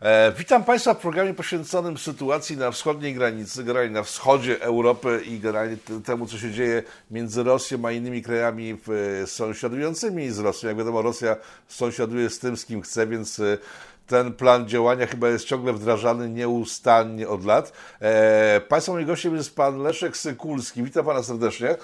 E, 0.00 0.32
witam 0.38 0.64
Państwa 0.64 0.94
w 0.94 0.98
programie 0.98 1.34
poświęconym 1.34 1.98
sytuacji 1.98 2.56
na 2.56 2.70
wschodniej 2.70 3.14
granicy, 3.14 3.64
generalnie 3.64 3.94
na 3.94 4.02
wschodzie 4.02 4.62
Europy 4.62 5.22
i 5.26 5.40
generalnie 5.40 5.76
temu, 6.04 6.26
co 6.26 6.38
się 6.38 6.50
dzieje 6.50 6.82
między 7.10 7.42
Rosją 7.42 7.84
a 7.84 7.92
innymi 7.92 8.22
krajami 8.22 8.78
sąsiadującymi 9.26 10.30
z 10.30 10.38
Rosją. 10.38 10.68
Jak 10.68 10.78
wiadomo, 10.78 11.02
Rosja 11.02 11.36
sąsiaduje 11.68 12.30
z 12.30 12.38
tym, 12.38 12.56
z 12.56 12.64
kim 12.64 12.82
chce, 12.82 13.06
więc 13.06 13.40
e, 13.40 13.58
ten 14.06 14.32
plan 14.32 14.68
działania 14.68 15.06
chyba 15.06 15.28
jest 15.28 15.44
ciągle 15.44 15.72
wdrażany 15.72 16.28
nieustannie 16.28 17.28
od 17.28 17.44
lat. 17.44 17.72
E, 18.00 18.60
państwa 18.68 18.92
moim 18.92 19.06
gościem 19.06 19.36
jest 19.36 19.56
pan 19.56 19.82
Leszek 19.82 20.16
Sykulski. 20.16 20.82
Witam 20.82 21.04
Pana 21.04 21.22
serdecznie. 21.22 21.76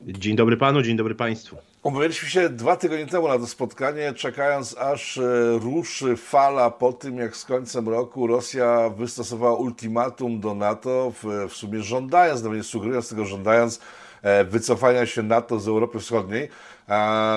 Dzień 0.00 0.36
dobry 0.36 0.56
Panu, 0.56 0.82
dzień 0.82 0.96
dobry 0.96 1.14
Państwu. 1.14 1.56
Umawialiśmy 1.82 2.28
się 2.28 2.48
dwa 2.48 2.76
tygodnie 2.76 3.06
temu 3.06 3.28
na 3.28 3.38
to 3.38 3.46
spotkanie, 3.46 4.12
czekając 4.12 4.78
aż 4.78 5.18
e, 5.18 5.22
ruszy 5.58 6.16
fala 6.16 6.70
po 6.70 6.92
tym, 6.92 7.18
jak 7.18 7.36
z 7.36 7.44
końcem 7.44 7.88
roku 7.88 8.26
Rosja 8.26 8.90
wystosowała 8.96 9.56
ultimatum 9.56 10.40
do 10.40 10.54
NATO, 10.54 11.12
w, 11.22 11.48
w 11.48 11.52
sumie 11.52 11.82
żądając, 11.82 12.42
nawet 12.42 12.66
sugerując 12.66 13.08
tego, 13.08 13.24
żądając 13.24 13.80
e, 14.22 14.44
wycofania 14.44 15.06
się 15.06 15.22
NATO 15.22 15.60
z 15.60 15.68
Europy 15.68 15.98
Wschodniej. 15.98 16.48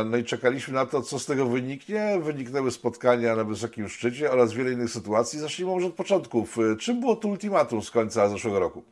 No 0.05 0.17
i 0.17 0.23
czekaliśmy 0.23 0.73
na 0.73 0.85
to, 0.85 1.01
co 1.01 1.19
z 1.19 1.25
tego 1.25 1.45
wyniknie. 1.45 2.19
Wyniknęły 2.21 2.71
spotkania 2.71 3.35
na 3.35 3.43
wysokim 3.43 3.89
szczycie 3.89 4.31
oraz 4.31 4.53
wiele 4.53 4.71
innych 4.71 4.89
sytuacji. 4.89 5.39
Zacznijmy 5.39 5.73
może 5.73 5.87
od 5.87 5.93
początków. 5.93 6.57
Czym 6.79 6.99
było 6.99 7.15
to 7.15 7.27
ultimatum 7.27 7.81
z 7.81 7.91
końca 7.91 8.29
zeszłego 8.29 8.59
roku? 8.59 8.83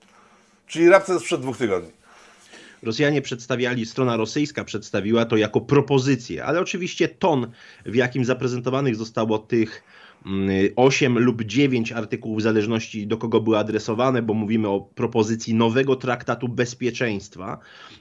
Czyli 0.68 0.90
raptem 0.90 1.20
sprzed 1.20 1.42
dwóch 1.42 1.58
tygodni. 1.58 1.92
Rosjanie 2.86 3.22
przedstawiali, 3.22 3.86
strona 3.86 4.18
rosyjska 4.18 4.64
przedstawiła 4.64 5.26
to 5.26 5.38
jako 5.38 5.62
propozycję, 5.62 6.46
ale 6.46 6.60
oczywiście 6.60 7.08
ton, 7.08 7.52
w 7.86 7.96
jakim 7.96 8.26
zaprezentowanych 8.26 8.96
zostało 8.96 9.38
tych 9.40 9.84
8 10.76 11.12
mm, 11.12 11.24
lub 11.24 11.44
9 11.44 11.92
artykułów 11.92 12.40
w 12.40 12.42
zależności 12.42 13.08
do 13.08 13.18
kogo 13.18 13.42
były 13.42 13.58
adresowane, 13.58 14.22
bo 14.22 14.34
mówimy 14.34 14.68
o 14.68 14.82
propozycji 14.82 15.54
nowego 15.54 15.96
traktatu 15.96 16.48
bezpieczeństwa 16.48 17.60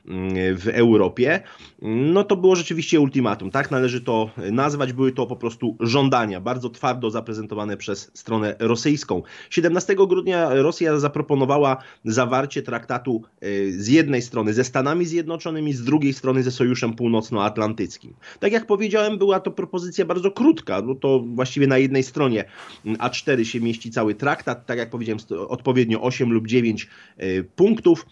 mm, 0.09 0.57
w 0.57 0.69
Europie, 0.69 1.43
no 1.83 2.25
to 2.25 2.37
było 2.37 2.57
rzeczywiście 2.57 3.01
ultimatum. 3.01 3.51
Tak 3.51 3.71
należy 3.71 4.01
to 4.01 4.31
nazwać. 4.53 4.93
Były 4.93 5.13
to 5.13 5.27
po 5.27 5.37
prostu 5.37 5.77
żądania, 5.81 6.41
bardzo 6.41 6.71
twardo 6.71 7.11
zaprezentowane 7.11 7.77
przez 7.77 8.11
stronę 8.15 8.57
rosyjską. 8.59 9.23
17 9.51 9.95
grudnia 9.95 10.55
Rosja 10.55 10.99
zaproponowała 10.99 11.77
zawarcie 12.05 12.63
traktatu 12.63 13.23
e, 13.41 13.47
z 13.71 13.89
jednej 13.89 14.23
strony 14.23 14.55
ze 14.55 14.65
Stanami 14.65 15.07
Zjednoczonymi, 15.07 15.73
z 15.73 15.85
drugiej 15.85 16.13
strony 16.13 16.43
ze 16.43 16.51
Sojuszem 16.51 16.95
Północnoatlantyckim. 16.95 18.15
Tak 18.41 18.53
jak 18.53 18.67
powiedziałem, 18.67 19.19
była 19.19 19.41
to 19.41 19.51
propozycja 19.51 20.05
bardzo 20.05 20.31
krótka, 20.31 20.83
no 20.83 20.95
to 20.95 21.25
właściwie 21.35 21.67
na 21.67 21.79
jednej 21.79 22.03
stronie 22.03 22.14
stronie 22.15 22.45
A4 22.85 23.45
się 23.45 23.61
mieści 23.61 23.91
cały 23.91 24.15
traktat, 24.15 24.67
tak 24.67 24.79
jak 24.79 24.91
powiedziałem, 24.91 25.19
odpowiednio 25.49 26.03
8 26.03 26.33
lub 26.33 26.47
9 26.47 26.89
e, 27.17 27.43
punktów. 27.43 28.07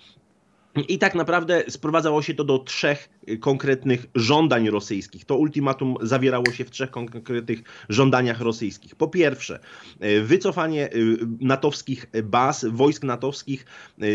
I 0.89 0.99
tak 0.99 1.15
naprawdę 1.15 1.65
sprowadzało 1.69 2.23
się 2.23 2.35
to 2.35 2.45
do 2.45 2.59
trzech 2.59 3.09
y, 3.22 3.22
konkretnych 3.41 4.07
żądań 4.15 4.71
rosyjskich. 4.71 5.25
To 5.25 5.37
ultimatum 5.37 5.97
zawierało 6.03 6.53
się 6.53 6.65
w 6.65 6.71
trzech 6.71 6.91
konkretnych 6.91 7.63
żądaniach 7.89 8.41
rosyjskich. 8.41 8.97
Po 8.97 9.09
pierwsze, 9.09 9.59
y, 10.05 10.23
wycofanie 10.23 10.95
y, 10.95 11.19
natowskich 11.41 12.07
baz, 12.25 12.67
wojsk 12.71 13.05
natowskich 13.05 13.67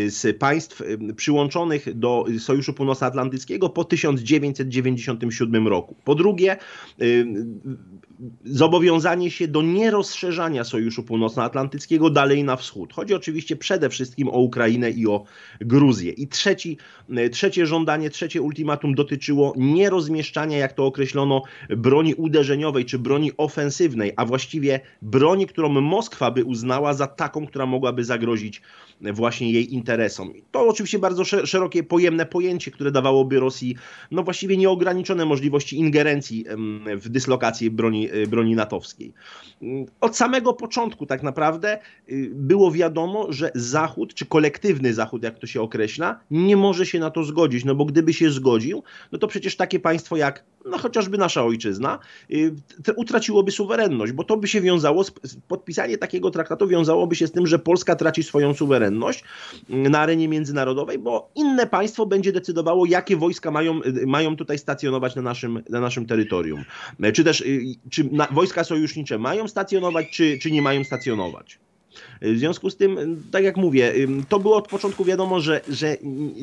z 0.06 0.38
państw 0.38 0.82
przyłączonych 1.16 1.98
do 1.98 2.24
Sojuszu 2.38 2.72
Północnoatlantyckiego 2.72 3.68
po 3.68 3.84
1997 3.84 5.68
roku. 5.68 5.96
Po 6.04 6.14
drugie, 6.14 6.56
zobowiązanie 8.44 9.30
się 9.30 9.48
do 9.48 9.62
nierozszerzania 9.62 10.64
Sojuszu 10.64 11.02
Północnoatlantyckiego 11.02 12.10
dalej 12.10 12.44
na 12.44 12.56
wschód. 12.56 12.92
Chodzi 12.92 13.14
oczywiście 13.14 13.56
przede 13.56 13.90
wszystkim 13.90 14.28
o 14.28 14.38
Ukrainę 14.38 14.90
i 14.90 15.06
o 15.06 15.24
Gruzję. 15.60 16.12
I 16.12 16.28
trzeci, 16.28 16.78
e, 17.10 17.28
trzecie 17.28 17.66
żądanie, 17.66 18.10
trzecie 18.10 18.42
ultimatum 18.42 18.94
dotyczyło 18.98 19.54
nierozmieszczania, 19.56 20.58
jak 20.58 20.72
to 20.72 20.86
określono, 20.86 21.42
broni 21.70 22.14
uderzeniowej 22.14 22.84
czy 22.84 22.98
broni 22.98 23.30
ofensywnej, 23.36 24.12
a 24.16 24.24
właściwie 24.24 24.80
broni, 25.02 25.46
którą 25.46 25.68
Moskwa 25.68 26.30
by 26.30 26.44
uznała 26.44 26.94
za 26.94 27.06
taką, 27.06 27.46
która 27.46 27.66
mogłaby 27.66 28.04
zagrozić 28.04 28.62
właśnie 29.00 29.52
jej 29.52 29.74
interesom. 29.74 30.32
To 30.50 30.68
oczywiście 30.68 30.98
bardzo 30.98 31.24
szerokie, 31.24 31.82
pojemne 31.82 32.26
pojęcie, 32.26 32.70
które 32.70 32.90
dawałoby 32.90 33.40
Rosji 33.40 33.76
no 34.10 34.22
właściwie 34.22 34.56
nieograniczone 34.56 35.24
możliwości 35.24 35.78
ingerencji 35.78 36.44
w 36.96 37.08
dyslokację 37.08 37.70
broni, 37.70 38.10
e, 38.10 38.26
broni 38.26 38.54
natowskiej. 38.54 39.12
Od 40.00 40.16
samego 40.16 40.52
początku 40.54 41.06
tak 41.06 41.22
naprawdę 41.22 41.78
y, 42.08 42.30
było 42.34 42.72
wiadomo, 42.72 43.32
że 43.32 43.50
Zachód, 43.54 44.14
czy 44.14 44.26
kolektywny 44.26 44.94
Zachód, 44.94 45.22
jak 45.22 45.38
to 45.38 45.46
się 45.46 45.62
określa, 45.62 46.20
nie 46.30 46.56
może 46.56 46.86
się 46.86 46.98
na 46.98 47.10
to 47.10 47.24
zgodzić, 47.24 47.64
no 47.64 47.74
bo 47.74 47.84
gdyby 47.84 48.12
się 48.12 48.30
zgodził, 48.30 48.82
no 49.12 49.18
to 49.18 49.28
przecież 49.28 49.56
takie 49.56 49.80
państwo 49.80 50.16
jak 50.16 50.44
no 50.64 50.78
chociażby 50.78 51.18
nasza 51.18 51.44
ojczyzna, 51.44 51.98
y, 52.30 52.54
utraciłoby 52.96 53.50
suwerenność, 53.50 54.12
bo 54.12 54.24
to 54.24 54.36
by 54.36 54.48
się 54.48 54.60
wiązało, 54.60 55.04
z, 55.04 55.10
podpisanie 55.48 55.98
takiego 55.98 56.30
traktatu 56.30 56.68
wiązałoby 56.68 57.16
się 57.16 57.26
z 57.26 57.32
tym, 57.32 57.46
że 57.46 57.58
Polska 57.58 57.96
traci 57.96 58.22
swoją 58.22 58.54
suwerenność 58.54 59.24
y, 59.70 59.74
na 59.74 59.98
arenie 59.98 60.28
międzynarodowej, 60.28 60.98
bo 60.98 61.30
inne 61.34 61.66
państwo 61.66 62.06
będzie 62.06 62.32
decydowało, 62.32 62.86
jakie 62.86 63.16
wojska 63.16 63.50
mają, 63.50 63.82
y, 63.82 64.06
mają 64.06 64.36
tutaj 64.36 64.58
stacjonować 64.58 65.16
na 65.16 65.22
naszym, 65.22 65.62
na 65.68 65.80
naszym 65.80 66.06
terytorium. 66.06 66.64
Czy 67.14 67.24
też 67.24 67.44
czy 67.90 68.04
na, 68.04 68.26
wojska 68.26 68.64
sojusznicze 68.64 69.18
mają 69.18 69.48
stacjonować, 69.48 70.06
czy, 70.10 70.38
czy 70.38 70.50
nie 70.50 70.62
mają 70.62 70.84
stacjonować. 70.84 71.58
W 72.22 72.38
związku 72.38 72.70
z 72.70 72.76
tym, 72.76 73.22
tak 73.30 73.44
jak 73.44 73.56
mówię, 73.56 73.94
to 74.28 74.40
było 74.40 74.56
od 74.56 74.68
początku 74.68 75.04
wiadomo, 75.04 75.40
że, 75.40 75.60
że, 75.68 75.96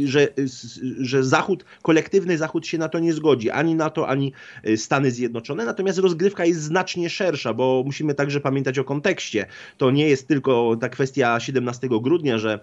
że, 0.06 0.28
że 1.00 1.23
Zachód, 1.23 1.66
kolektywny 1.81 2.38
Zachód 2.38 2.67
się 2.67 2.78
na 2.78 2.89
to 2.89 3.00
nie 3.00 3.13
zgodzi, 3.13 3.50
ani 3.50 3.75
NATO, 3.75 4.07
ani 4.07 4.34
y, 4.67 4.78
Stany 4.78 5.11
Zjednoczone. 5.11 5.66
Natomiast 5.66 6.00
rozgrywka 6.00 6.45
jest 6.45 6.61
znacznie 6.61 7.09
szersza, 7.09 7.53
bo 7.53 7.84
musimy 7.85 8.13
także 8.13 8.39
pamiętać 8.39 8.79
o 8.79 8.84
kontekście. 8.84 9.45
To 9.78 9.91
nie 9.91 10.09
jest 10.09 10.28
tylko 10.28 10.78
ta 10.81 10.89
kwestia 10.89 11.39
17 11.39 11.88
grudnia, 12.01 12.38
że 12.38 12.59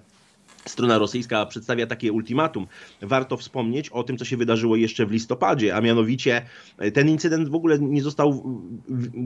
Strona 0.66 0.98
rosyjska 0.98 1.46
przedstawia 1.46 1.86
takie 1.86 2.12
ultimatum. 2.12 2.66
Warto 3.02 3.36
wspomnieć 3.36 3.88
o 3.88 4.02
tym, 4.02 4.18
co 4.18 4.24
się 4.24 4.36
wydarzyło 4.36 4.76
jeszcze 4.76 5.06
w 5.06 5.10
listopadzie, 5.10 5.76
a 5.76 5.80
mianowicie 5.80 6.42
e, 6.78 6.90
ten 6.90 7.08
incydent 7.08 7.48
w 7.48 7.54
ogóle 7.54 7.78
nie 7.78 8.02
został 8.02 8.60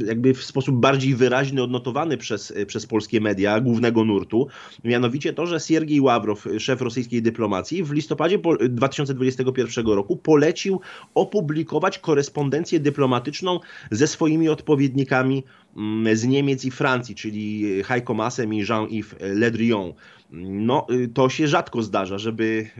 jakby 0.06 0.34
w 0.34 0.44
sposób 0.44 0.76
bardziej 0.76 1.14
wyraźny 1.14 1.62
odnotowany 1.62 2.16
przez, 2.16 2.50
e, 2.56 2.66
przez 2.66 2.86
polskie 2.86 3.20
media 3.20 3.60
głównego 3.60 4.04
nurtu. 4.04 4.48
Mianowicie 4.84 5.32
to, 5.32 5.46
że 5.46 5.60
Siergiej 5.60 6.00
Ławrow, 6.00 6.44
szef 6.58 6.80
rosyjskiej 6.80 7.22
dyplomacji, 7.22 7.84
w 7.84 7.92
listopadzie 7.92 8.38
2021 8.68 9.86
roku 9.86 10.16
polecił 10.16 10.80
opublikować 11.14 11.98
korespondencję 11.98 12.80
dyplomatyczną 12.80 13.60
ze 13.90 14.06
swoimi 14.06 14.48
odpowiednikami 14.48 15.44
mm, 15.76 16.16
z 16.16 16.24
Niemiec 16.24 16.64
i 16.64 16.70
Francji, 16.70 17.14
czyli 17.14 17.64
Heiko 17.82 18.14
Maasem 18.14 18.54
i 18.54 18.64
Jean-Yves 18.64 19.16
Le 19.20 19.50
Drian. 19.50 19.92
No, 20.30 20.86
y, 20.90 21.08
to 21.08 21.28
się 21.28 21.48
rzadko 21.48 21.82
zdarza, 21.82 22.18
żeby 22.18 22.70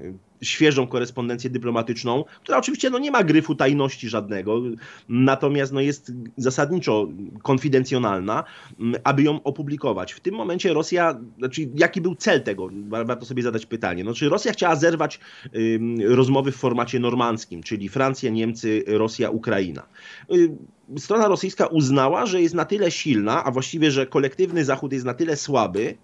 świeżą 0.42 0.86
korespondencję 0.86 1.50
dyplomatyczną, 1.50 2.24
która 2.42 2.58
oczywiście 2.58 2.90
no, 2.90 2.98
nie 2.98 3.10
ma 3.10 3.24
gryfu 3.24 3.54
tajności 3.54 4.08
żadnego, 4.08 4.62
natomiast 5.08 5.72
no, 5.72 5.80
jest 5.80 6.12
zasadniczo 6.36 7.08
konfidencjonalna, 7.42 8.44
aby 9.04 9.22
ją 9.22 9.42
opublikować. 9.42 10.12
W 10.12 10.20
tym 10.20 10.34
momencie 10.34 10.72
Rosja, 10.72 11.20
znaczy 11.38 11.68
jaki 11.74 12.00
był 12.00 12.14
cel 12.14 12.42
tego? 12.42 12.68
Warto 12.88 13.26
sobie 13.26 13.42
zadać 13.42 13.66
pytanie. 13.66 14.04
No, 14.04 14.14
czy 14.14 14.28
Rosja 14.28 14.52
chciała 14.52 14.76
zerwać 14.76 15.20
y, 15.54 15.78
rozmowy 16.04 16.52
w 16.52 16.56
formacie 16.56 17.00
normandzkim, 17.00 17.62
czyli 17.62 17.88
Francja, 17.88 18.30
Niemcy, 18.30 18.84
Rosja, 18.86 19.30
Ukraina. 19.30 19.82
Y, 20.32 20.50
strona 20.98 21.28
rosyjska 21.28 21.66
uznała, 21.66 22.26
że 22.26 22.42
jest 22.42 22.54
na 22.54 22.64
tyle 22.64 22.90
silna, 22.90 23.44
a 23.44 23.50
właściwie, 23.50 23.91
że 23.91 24.06
kolektywny 24.06 24.65
Zachód 24.65 24.92
jest 24.92 25.04
na 25.04 25.15
tyle 25.15 25.36
słaby, 25.36 25.97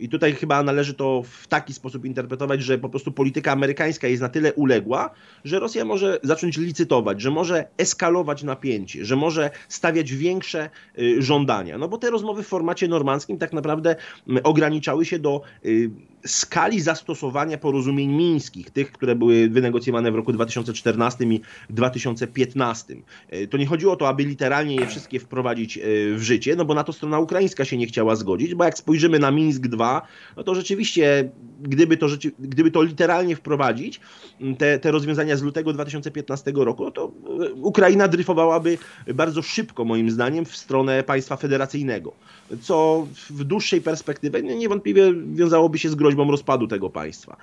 i 0.00 0.08
tutaj 0.08 0.32
chyba 0.32 0.62
należy 0.62 0.94
to 0.94 1.22
w 1.22 1.46
taki 1.46 1.72
sposób 1.72 2.04
interpretować, 2.04 2.62
że 2.62 2.78
po 2.78 2.88
prostu 2.88 3.12
polityka 3.12 3.52
amerykańska 3.52 4.08
jest 4.08 4.22
na 4.22 4.28
tyle 4.28 4.54
uległa, 4.54 5.10
że 5.44 5.58
Rosja 5.58 5.84
może 5.84 6.18
zacząć 6.22 6.56
licytować, 6.56 7.20
że 7.20 7.30
może 7.30 7.68
eskalować 7.76 8.42
napięcie, 8.42 9.04
że 9.04 9.16
może 9.16 9.50
stawiać 9.68 10.12
większe 10.12 10.70
y, 10.98 11.22
żądania. 11.22 11.78
No 11.78 11.88
bo 11.88 11.98
te 11.98 12.10
rozmowy 12.10 12.42
w 12.42 12.46
formacie 12.46 12.88
normandzkim 12.88 13.38
tak 13.38 13.52
naprawdę 13.52 13.96
mm, 14.28 14.40
ograniczały 14.44 15.04
się 15.04 15.18
do 15.18 15.40
y, 15.64 15.90
skali 16.26 16.80
zastosowania 16.80 17.58
porozumień 17.58 18.12
mińskich, 18.12 18.70
tych, 18.70 18.92
które 18.92 19.14
były 19.14 19.48
wynegocjowane 19.48 20.12
w 20.12 20.14
roku 20.14 20.32
2014 20.32 21.24
i 21.24 21.40
2015. 21.70 22.94
Y, 23.32 23.48
to 23.48 23.56
nie 23.56 23.66
chodziło 23.66 23.92
o 23.92 23.96
to, 23.96 24.08
aby 24.08 24.24
literalnie 24.24 24.76
je 24.76 24.86
wszystkie 24.86 25.20
wprowadzić 25.20 25.78
w 26.14 26.22
życie, 26.22 26.56
no 26.56 26.64
bo 26.64 26.74
na 26.74 26.84
to 26.84 26.92
strona 26.92 27.18
ukraińska 27.18 27.64
się 27.64 27.76
nie 27.76 27.86
chciała 27.86 28.16
zgodzić, 28.16 28.54
bo 28.54 28.64
jak 28.64 28.78
spojrzymy 28.78 29.18
na 29.18 29.30
Mińsk 29.30 29.66
2, 29.66 29.76
2, 29.76 30.02
no 30.36 30.42
to 30.42 30.54
rzeczywiście, 30.54 31.30
gdyby 31.60 31.96
to, 31.96 32.06
gdyby 32.38 32.70
to 32.70 32.82
literalnie 32.82 33.36
wprowadzić, 33.36 34.00
te, 34.58 34.78
te 34.78 34.90
rozwiązania 34.90 35.36
z 35.36 35.42
lutego 35.42 35.72
2015 35.72 36.52
roku, 36.54 36.84
no 36.84 36.90
to 36.90 37.12
Ukraina 37.54 38.08
dryfowałaby 38.08 38.78
bardzo 39.14 39.42
szybko, 39.42 39.84
moim 39.84 40.10
zdaniem, 40.10 40.44
w 40.44 40.56
stronę 40.56 41.02
państwa 41.02 41.36
federacyjnego, 41.36 42.12
co 42.60 43.06
w 43.30 43.44
dłuższej 43.44 43.80
perspektywie 43.80 44.42
niewątpliwie 44.42 45.14
wiązałoby 45.34 45.78
się 45.78 45.88
z 45.88 45.94
groźbą 45.94 46.30
rozpadu 46.30 46.66
tego 46.66 46.90
państwa. 46.90 47.36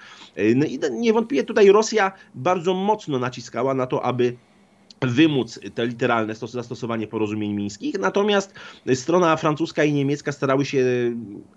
No 0.56 0.66
i 0.66 0.80
niewątpliwie 0.92 1.44
tutaj 1.44 1.72
Rosja 1.72 2.12
bardzo 2.36 2.74
mocno 2.74 3.20
naciskała 3.20 3.74
na 3.74 3.88
to, 3.88 4.06
aby 4.06 4.36
wymóc 5.08 5.60
te 5.76 5.86
literalne 5.86 6.36
zastosowanie 6.36 7.08
porozumień 7.08 7.54
mińskich, 7.54 8.00
natomiast 8.00 8.54
strona 8.94 9.36
francuska 9.36 9.84
i 9.84 9.94
niemiecka 9.94 10.32
starały 10.32 10.66
się 10.66 10.86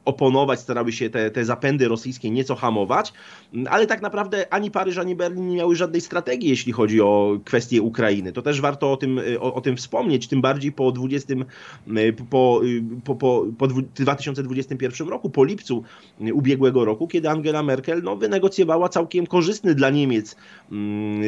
oponować, 0.05 0.61
starały 0.61 0.93
się 0.93 1.11
te, 1.11 1.31
te 1.31 1.45
zapędy 1.45 1.89
rosyjskie 1.89 2.31
nieco 2.31 2.55
hamować, 2.55 3.13
ale 3.71 3.87
tak 3.87 4.03
naprawdę 4.03 4.53
ani 4.53 4.71
Paryż, 4.71 4.99
ani 4.99 5.17
Berlin 5.17 5.49
nie 5.49 5.57
miały 5.57 5.77
żadnej 5.77 6.01
strategii, 6.01 6.49
jeśli 6.49 6.73
chodzi 6.73 7.01
o 7.01 7.41
kwestię 7.45 7.83
Ukrainy. 7.83 8.33
To 8.33 8.43
też 8.43 8.61
warto 8.61 8.93
o 8.93 8.97
tym, 8.97 9.21
o, 9.41 9.55
o 9.55 9.61
tym 9.61 9.77
wspomnieć, 9.77 10.29
tym 10.29 10.41
bardziej 10.41 10.73
po 10.73 10.93
20, 10.93 11.35
po, 12.31 12.61
po, 13.05 13.15
po, 13.15 13.47
po 13.59 13.67
2021 13.67 15.09
roku, 15.09 15.31
po 15.31 15.45
lipcu 15.45 15.83
ubiegłego 16.33 16.85
roku, 16.85 17.09
kiedy 17.09 17.31
Angela 17.31 17.63
Merkel 17.63 18.03
no, 18.03 18.17
wynegocjowała 18.17 18.89
całkiem 18.89 19.27
korzystny 19.27 19.75
dla 19.75 19.91
Niemiec 19.91 20.37
um, 20.71 21.23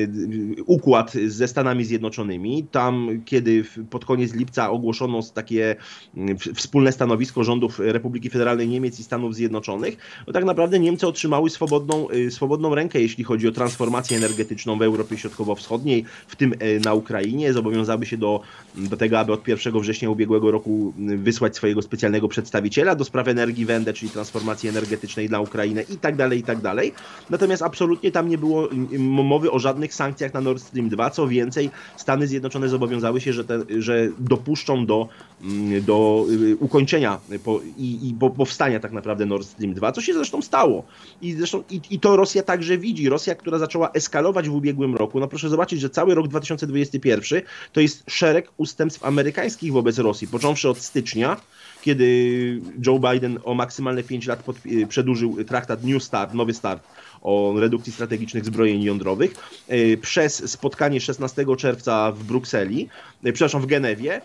układ 0.67 1.13
ze 1.27 1.49
Stanami 1.49 1.85
Zjednoczonymi, 1.85 2.08
Zjednoczonymi. 2.09 2.67
Tam, 2.71 3.09
kiedy 3.25 3.65
pod 3.91 4.05
koniec 4.05 4.35
lipca 4.35 4.71
ogłoszono 4.71 5.21
takie 5.35 5.77
mm, 6.17 6.39
wspólne 6.55 6.93
stanowisko 6.93 7.45
rządów 7.45 7.79
Republiki 7.79 8.31
Federalnej 8.31 8.69
Niemiec 8.69 9.01
i 9.01 9.05
Stanów 9.05 9.35
Zjednoczonych, 9.35 9.97
no 10.27 10.33
tak 10.33 10.45
naprawdę 10.45 10.79
Niemcy 10.79 11.07
otrzymały 11.07 11.51
swobodną, 11.51 12.11
y, 12.11 12.31
swobodną 12.31 12.75
rękę, 12.75 13.01
jeśli 13.01 13.25
chodzi 13.25 13.49
o 13.49 13.53
transformację 13.53 14.17
energetyczną 14.17 14.79
w 14.79 14.83
Europie 14.83 15.17
Środkowo-Wschodniej, 15.17 16.05
w 16.27 16.37
tym 16.37 16.53
y, 16.53 16.81
na 16.85 16.95
Ukrainie. 16.95 17.53
Zobowiązały 17.53 18.07
się 18.07 18.17
do, 18.17 18.41
do 18.75 18.97
tego, 18.97 19.19
aby 19.19 19.33
od 19.33 19.49
1 19.49 19.81
września 19.81 20.11
ubiegłego 20.11 20.51
roku 20.51 20.95
y, 21.11 21.17
wysłać 21.17 21.57
swojego 21.57 21.83
specjalnego 21.83 22.29
przedstawiciela 22.29 22.95
do 22.95 23.05
spraw 23.05 23.29
energii 23.29 23.65
Wende, 23.65 23.93
czyli 23.93 24.11
transformacji 24.11 24.69
energetycznej 24.69 25.29
dla 25.29 25.41
Ukrainy 25.41 25.83
i 25.83 25.97
tak 25.97 26.17
dalej, 26.17 26.39
i 26.39 26.43
tak 26.43 26.61
dalej. 26.61 26.93
Natomiast 27.31 27.63
absolutnie 27.63 28.13
tam 28.13 28.29
nie 28.29 28.39
było 28.39 28.69
mowy 28.99 29.51
o 29.51 29.59
żadnych 29.59 29.95
sankcjach 29.95 30.35
na 30.35 30.41
Nord 30.41 30.63
Stream 30.63 30.89
2. 30.89 31.11
Co 31.11 31.29
więcej, 31.29 31.71
Stany 31.99 32.27
Zjednoczone 32.27 32.69
zobowiązały 32.69 33.21
się, 33.21 33.33
że, 33.33 33.45
te, 33.45 33.59
że 33.79 34.09
dopuszczą 34.19 34.87
do, 34.87 35.09
mm, 35.43 35.85
do 35.85 36.27
y, 36.31 36.57
ukończenia 36.57 37.19
po, 37.45 37.61
i, 37.77 38.09
i 38.09 38.15
powstania 38.37 38.81
tak 38.81 38.93
naprawdę 38.93 39.27
Nord 39.27 39.47
Stream 39.47 39.75
2, 39.75 39.93
co 39.93 40.01
się 40.01 40.15
zresztą 40.15 40.43
stało. 40.43 40.85
I, 41.23 41.33
zresztą, 41.33 41.63
i, 41.71 41.81
I 41.91 42.01
to 42.01 42.17
Rosja 42.17 42.43
także 42.43 42.79
widzi. 42.79 43.09
Rosja, 43.09 43.35
która 43.35 43.59
zaczęła 43.59 43.91
eskalować 43.93 44.49
w 44.49 44.55
ubiegłym 44.55 44.97
roku, 44.97 45.21
no 45.21 45.29
proszę 45.29 45.49
zobaczyć, 45.49 45.81
że 45.81 45.91
cały 45.91 46.15
rok 46.15 46.29
2021 46.29 47.43
to 47.73 47.81
jest 47.81 48.05
szereg 48.11 48.51
ustępstw 48.57 49.05
amerykańskich 49.05 49.73
wobec 49.73 49.99
Rosji, 49.99 50.29
począwszy 50.29 50.69
od 50.69 50.79
stycznia, 50.79 51.37
kiedy 51.83 52.61
Joe 52.87 52.99
Biden 52.99 53.39
o 53.45 53.55
maksymalne 53.55 54.03
5 54.03 54.27
lat 54.27 54.43
y, 54.67 54.87
przedłużył 54.87 55.45
traktat 55.45 55.85
New 55.85 56.03
Start, 56.03 56.35
Nowy 56.35 56.55
Start 56.55 56.83
o 57.23 57.55
redukcji 57.59 57.93
strategicznych 57.93 58.45
zbrojeń 58.45 58.83
jądrowych, 58.83 59.35
y, 59.73 59.99
przez 60.03 60.51
spotkanie 60.51 61.01
16 61.01 61.57
czerwca 61.57 62.13
w 62.13 62.25
Brukseli, 62.25 62.89
y, 63.27 63.33
przepraszam, 63.33 63.63
w 63.63 63.67
Genewie, 63.67 64.21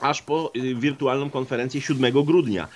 aż 0.00 0.22
po 0.22 0.52
wirtualną 0.74 1.30
konferencję 1.30 1.80
7 1.80 2.24
grudnia. 2.24 2.68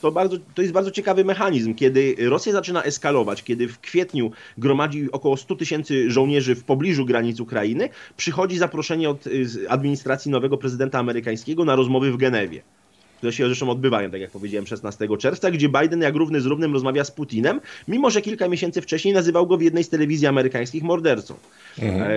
To, 0.00 0.12
bardzo, 0.12 0.36
to 0.54 0.62
jest 0.62 0.74
bardzo 0.74 0.90
ciekawy 0.90 1.24
mechanizm, 1.24 1.74
kiedy 1.74 2.16
Rosja 2.18 2.52
zaczyna 2.52 2.82
eskalować, 2.82 3.42
kiedy 3.42 3.68
w 3.68 3.80
kwietniu 3.80 4.30
gromadzi 4.58 5.12
około 5.12 5.36
100 5.36 5.56
tysięcy 5.56 6.10
żołnierzy 6.10 6.54
w 6.54 6.64
pobliżu 6.64 7.06
granic 7.06 7.40
Ukrainy, 7.40 7.88
przychodzi 8.16 8.58
zaproszenie 8.58 9.10
od 9.10 9.24
administracji 9.68 10.30
nowego 10.30 10.58
prezydenta 10.58 10.98
amerykańskiego 10.98 11.64
na 11.64 11.76
rozmowy 11.76 12.12
w 12.12 12.16
Genewie 12.16 12.62
które 13.18 13.32
się 13.32 13.46
zresztą 13.46 13.70
odbywają, 13.70 14.10
tak 14.10 14.20
jak 14.20 14.30
powiedziałem, 14.30 14.66
16 14.66 15.08
czerwca, 15.18 15.50
gdzie 15.50 15.68
Biden 15.68 16.00
jak 16.00 16.14
równy 16.14 16.40
z 16.40 16.46
równym 16.46 16.72
rozmawia 16.72 17.04
z 17.04 17.10
Putinem, 17.10 17.60
mimo 17.88 18.10
że 18.10 18.22
kilka 18.22 18.48
miesięcy 18.48 18.82
wcześniej 18.82 19.14
nazywał 19.14 19.46
go 19.46 19.56
w 19.56 19.62
jednej 19.62 19.84
z 19.84 19.88
telewizji 19.88 20.26
amerykańskich 20.26 20.82
mordercą. 20.82 21.34
Mhm. 21.78 22.02
E, 22.02 22.14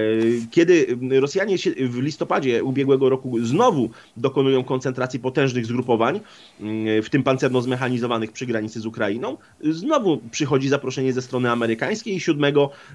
kiedy 0.51 0.97
Rosjanie 1.19 1.55
w 1.89 1.97
listopadzie 1.97 2.63
ubiegłego 2.63 3.09
roku 3.09 3.45
znowu 3.45 3.89
dokonują 4.17 4.63
koncentracji 4.63 5.19
potężnych 5.19 5.65
zgrupowań, 5.65 6.19
w 7.03 7.07
tym 7.11 7.23
pancerno 7.23 7.61
zmechanizowanych 7.61 8.31
przy 8.31 8.45
granicy 8.45 8.79
z 8.79 8.85
Ukrainą, 8.85 9.37
znowu 9.63 10.21
przychodzi 10.31 10.69
zaproszenie 10.69 11.13
ze 11.13 11.21
strony 11.21 11.51
amerykańskiej 11.51 12.15
i 12.15 12.19
7, 12.19 12.53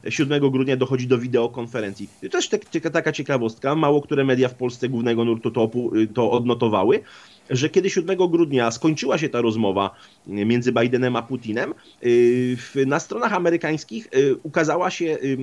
7 0.08 0.50
grudnia 0.50 0.76
dochodzi 0.76 1.06
do 1.06 1.18
wideokonferencji. 1.18 2.08
To 2.22 2.28
też 2.28 2.50
taka 2.92 3.12
ciekawostka, 3.12 3.74
mało 3.74 4.02
które 4.02 4.24
media 4.24 4.48
w 4.48 4.54
Polsce 4.54 4.88
głównego 4.88 5.24
nurtu 5.24 5.50
to, 5.50 5.70
to 6.14 6.30
odnotowały 6.30 7.00
że 7.50 7.70
kiedy 7.70 7.90
7 7.90 8.16
grudnia 8.16 8.70
skończyła 8.70 9.18
się 9.18 9.28
ta 9.28 9.40
rozmowa 9.40 9.90
między 10.26 10.72
Bidenem 10.72 11.16
a 11.16 11.22
Putinem, 11.22 11.74
y, 12.04 12.56
na 12.86 13.00
stronach 13.00 13.32
amerykańskich 13.32 14.08
y, 14.16 14.36
ukazała 14.42 14.90
się, 14.90 15.04
y, 15.04 15.38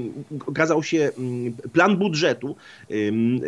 ukazał 0.47 0.83
się 0.83 1.11
plan 1.73 1.97
budżetu 1.97 2.55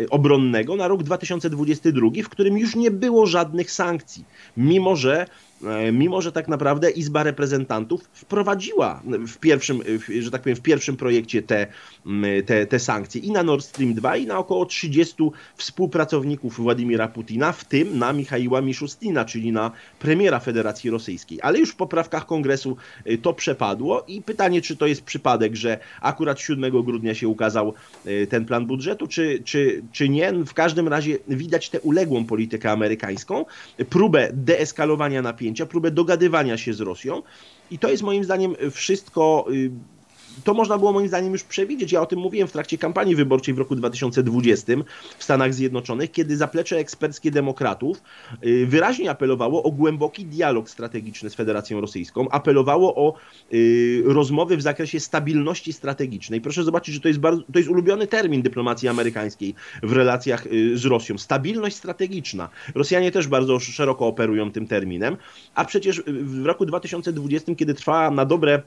obronnego 0.10 0.76
na 0.76 0.88
rok 0.88 1.04
2022, 1.04 2.08
w 2.24 2.30
którym 2.30 2.58
już 2.58 2.76
nie 2.76 2.92
było 2.92 3.26
żadnych 3.26 3.72
sankcji, 3.72 4.26
mimo 4.58 4.96
że 4.96 5.26
mimo 5.94 6.22
że 6.22 6.32
tak 6.32 6.48
naprawdę 6.48 6.90
Izba 6.90 7.24
Reprezentantów 7.24 8.10
wprowadziła 8.14 9.02
w 9.28 9.38
pierwszym, 9.38 9.82
że 10.20 10.32
tak 10.32 10.42
powiem, 10.42 10.56
w 10.56 10.62
pierwszym 10.62 10.98
projekcie 10.98 11.42
te, 11.42 11.68
te, 12.46 12.66
te 12.66 12.80
sankcje 12.80 13.22
i 13.22 13.32
na 13.32 13.44
Nord 13.44 13.66
Stream 13.66 13.94
2 13.94 14.18
i 14.18 14.26
na 14.26 14.38
około 14.38 14.66
30 14.66 15.16
współpracowników 15.56 16.56
Władimira 16.58 17.08
Putina, 17.08 17.52
w 17.52 17.66
tym 17.66 18.00
na 18.00 18.14
Michaiła 18.14 18.62
Miszustina, 18.62 19.26
czyli 19.26 19.52
na 19.52 19.72
premiera 20.00 20.40
Federacji 20.40 20.90
Rosyjskiej. 20.90 21.40
Ale 21.42 21.60
już 21.60 21.70
w 21.72 21.76
poprawkach 21.76 22.26
kongresu 22.26 22.78
e, 23.06 23.18
to 23.18 23.34
przepadło 23.34 24.04
i 24.08 24.22
pytanie, 24.22 24.62
czy 24.62 24.78
to 24.78 24.88
jest 24.88 25.04
przypadek, 25.04 25.56
że 25.56 25.80
akurat 26.02 26.40
7 26.40 26.84
grudnia 26.84 27.16
się 27.16 27.28
ukazał 27.28 27.74
e, 28.06 28.28
ten 28.28 28.46
plan 28.46 28.66
budżetu, 28.66 29.08
czy, 29.08 29.42
czy, 29.46 29.84
czy 29.92 30.10
nie. 30.10 30.34
W 30.34 30.54
każdym 30.54 30.88
razie 30.88 31.18
widać 31.28 31.70
tę 31.70 31.82
uległą 31.82 32.26
politykę 32.26 32.72
amerykańską, 32.72 33.46
próbę 33.90 34.30
deeskalowania 34.34 35.22
napięcia, 35.22 35.45
napięcia, 35.46 35.66
próbę 35.66 35.92
dogadywania 35.92 36.58
się 36.58 36.74
z 36.74 36.82
Rosją. 36.82 37.22
I 37.72 37.80
to 37.80 37.90
jest 37.90 38.04
moim 38.04 38.24
zdaniem 38.24 38.56
wszystko 38.72 39.46
y, 39.52 39.72
to 40.46 40.54
można 40.54 40.78
było 40.78 40.94
moim 40.94 41.08
zdaniem 41.08 41.34
już 41.34 41.44
przewidzieć. 41.44 41.92
Ja 41.92 42.02
o 42.02 42.06
tym 42.06 42.20
mówiłem 42.20 42.48
w 42.48 42.52
trakcie 42.52 42.78
kampanii 42.78 43.16
wyborczej 43.16 43.54
w 43.54 43.58
roku 43.58 43.76
2020 43.76 44.74
w 45.18 45.24
Stanach 45.24 45.54
Zjednoczonych, 45.54 46.12
kiedy 46.12 46.38
zaplecze 46.38 46.78
eksperckie 46.78 47.32
demokratów 47.32 48.02
y, 48.46 48.66
wyraźnie 48.66 49.12
apelowało 49.12 49.64
o 49.64 49.72
głęboki 49.72 50.26
dialog 50.26 50.70
strategiczny 50.70 51.30
z 51.30 51.36
Federacją 51.36 51.82
Rosyjską, 51.82 52.30
apelowało 52.30 52.96
o 52.96 53.14
y, 53.54 54.04
rozmowy 54.06 54.58
w 54.58 54.62
zakresie 54.62 55.00
stabilności 55.00 55.74
strategicznej. 55.74 56.42
Proszę 56.42 56.64
zobaczyć, 56.64 56.96
że 56.96 57.02
to 57.02 57.08
jest, 57.08 57.20
bardzo, 57.20 57.44
to 57.54 57.60
jest 57.60 57.70
ulubiony 57.70 58.08
termin 58.08 58.42
dyplomacji 58.42 58.88
amerykańskiej 58.88 59.56
w 59.84 59.92
relacjach 59.92 60.46
y, 60.46 60.78
z 60.78 60.86
Rosją. 60.86 61.18
Stabilność 61.18 61.76
strategiczna. 61.76 62.50
Rosjanie 62.76 63.12
też 63.12 63.28
bardzo 63.28 63.60
szeroko 63.60 64.08
operują 64.08 64.52
tym 64.52 64.68
terminem, 64.68 65.18
a 65.56 65.66
przecież 65.66 66.04
w 66.08 66.46
roku 66.46 66.66
2020, 66.66 67.56
kiedy 67.56 67.74
trwała 67.74 68.12
na 68.12 68.26
dobre 68.26 68.62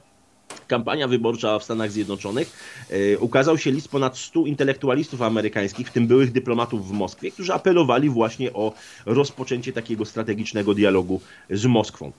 kampania 0.69 1.07
wyborcza 1.07 1.59
w 1.59 1.63
Stanach 1.63 1.91
Zjednoczonych 1.91 2.47
e, 2.89 3.17
ukazał 3.17 3.57
się 3.57 3.71
list 3.71 3.87
ponad 3.87 4.17
100 4.17 4.45
intelektualistów 4.45 5.21
amerykańskich, 5.21 5.87
w 5.87 5.91
tym 5.91 6.07
byłych 6.07 6.31
dyplomatów 6.31 6.87
w 6.87 6.91
Moskwie, 6.91 7.31
którzy 7.31 7.53
apelowali 7.53 8.09
właśnie 8.09 8.53
o 8.53 8.73
rozpoczęcie 9.05 9.73
takiego 9.73 10.05
strategicznego 10.05 10.73
dialogu 10.73 11.21
z 11.49 11.65
Moskwą. 11.65 12.11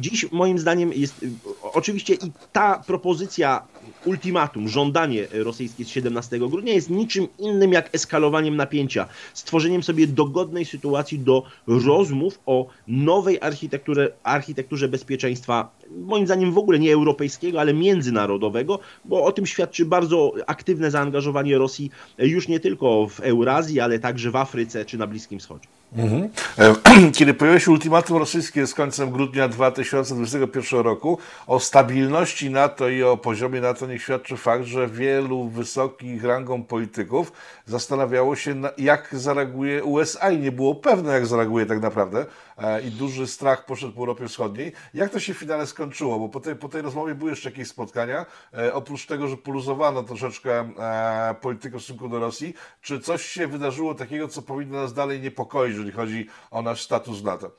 Dziś 0.00 0.32
moim 0.32 0.58
zdaniem 0.58 0.92
jest 0.92 1.24
oczywiście 1.62 2.14
i 2.14 2.30
ta 2.52 2.82
propozycja 2.86 3.62
ultimatum, 4.04 4.68
żądanie 4.68 5.26
rosyjskie 5.32 5.84
z 5.84 5.88
17 5.88 6.38
grudnia 6.38 6.72
jest 6.72 6.90
niczym 6.90 7.28
innym 7.38 7.72
jak 7.72 7.94
eskalowaniem 7.94 8.56
napięcia, 8.56 9.08
stworzeniem 9.34 9.82
sobie 9.82 10.06
dogodnej 10.06 10.64
sytuacji 10.64 11.18
do 11.18 11.42
rozmów 11.66 12.38
o 12.46 12.66
nowej 12.88 13.38
architekturze, 13.40 14.12
architekturze 14.22 14.88
bezpieczeństwa, 14.88 15.70
moim 15.90 16.26
zdaniem 16.26 16.52
w 16.52 16.58
ogóle 16.58 16.78
nie 16.78 16.92
europejskiego, 16.92 17.60
ale 17.60 17.74
międzynarodowego, 17.96 18.78
bo 19.04 19.24
o 19.24 19.32
tym 19.32 19.46
świadczy 19.46 19.84
bardzo 19.84 20.32
aktywne 20.46 20.90
zaangażowanie 20.90 21.58
Rosji 21.58 21.90
już 22.18 22.48
nie 22.48 22.60
tylko 22.60 23.06
w 23.08 23.20
Eurazji, 23.20 23.80
ale 23.80 23.98
także 23.98 24.30
w 24.30 24.36
Afryce 24.36 24.84
czy 24.84 24.98
na 24.98 25.06
Bliskim 25.06 25.38
Wschodzie. 25.38 25.68
Mhm. 25.96 26.28
Kiedy 27.16 27.34
pojawiło 27.34 27.60
się 27.60 27.70
ultimatum 27.70 28.16
rosyjskie 28.16 28.66
z 28.66 28.74
końcem 28.74 29.10
grudnia 29.10 29.48
2021 29.48 30.80
roku, 30.80 31.18
o 31.46 31.60
stabilności 31.60 32.50
NATO 32.50 32.88
i 32.88 33.02
o 33.02 33.16
poziomie 33.16 33.60
NATO 33.60 33.86
niech 33.86 34.02
świadczy 34.02 34.36
fakt, 34.36 34.64
że 34.64 34.88
wielu 34.88 35.48
wysokich 35.48 36.24
rangą 36.24 36.62
polityków 36.62 37.32
zastanawiało 37.66 38.36
się, 38.36 38.54
jak 38.78 39.08
zareaguje 39.12 39.84
USA 39.84 40.30
i 40.30 40.38
nie 40.38 40.52
było 40.52 40.74
pewne, 40.74 41.12
jak 41.12 41.26
zareaguje 41.26 41.66
tak 41.66 41.80
naprawdę. 41.80 42.26
E, 42.58 42.80
I 42.82 42.90
duży 42.90 43.26
strach 43.26 43.64
poszedł 43.64 43.92
po 43.92 44.00
Europie 44.00 44.28
Wschodniej. 44.28 44.72
Jak 44.94 45.12
to 45.12 45.20
się 45.20 45.34
w 45.34 45.38
finale 45.38 45.66
skończyło? 45.66 46.18
Bo 46.18 46.28
po 46.28 46.40
tej, 46.40 46.56
po 46.56 46.68
tej 46.68 46.82
rozmowie 46.82 47.14
były 47.14 47.30
jeszcze 47.30 47.50
jakieś 47.50 47.68
spotkania. 47.68 48.26
E, 48.54 48.74
oprócz 48.74 49.06
tego, 49.06 49.28
że 49.28 49.36
poluzowano 49.36 50.02
troszeczkę 50.02 50.60
e, 50.78 51.34
politykę 51.40 51.78
w 51.78 51.82
stosunku 51.82 52.08
do 52.08 52.18
Rosji, 52.18 52.54
czy 52.82 53.00
coś 53.00 53.26
się 53.26 53.46
wydarzyło 53.46 53.94
takiego, 53.94 54.28
co 54.28 54.42
powinno 54.42 54.76
nas 54.76 54.94
dalej 54.94 55.20
niepokoić, 55.20 55.70
jeżeli 55.70 55.92
chodzi 55.92 56.26
o 56.50 56.62
nasz 56.62 56.82
status 56.82 57.22
NATO? 57.22 57.50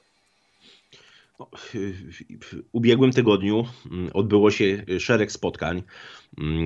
No, 1.40 1.50
w 2.42 2.56
ubiegłym 2.72 3.12
tygodniu 3.12 3.66
mm, 3.92 4.10
odbyło 4.14 4.52
się 4.52 4.86
szereg 5.00 5.32
spotkań 5.32 5.84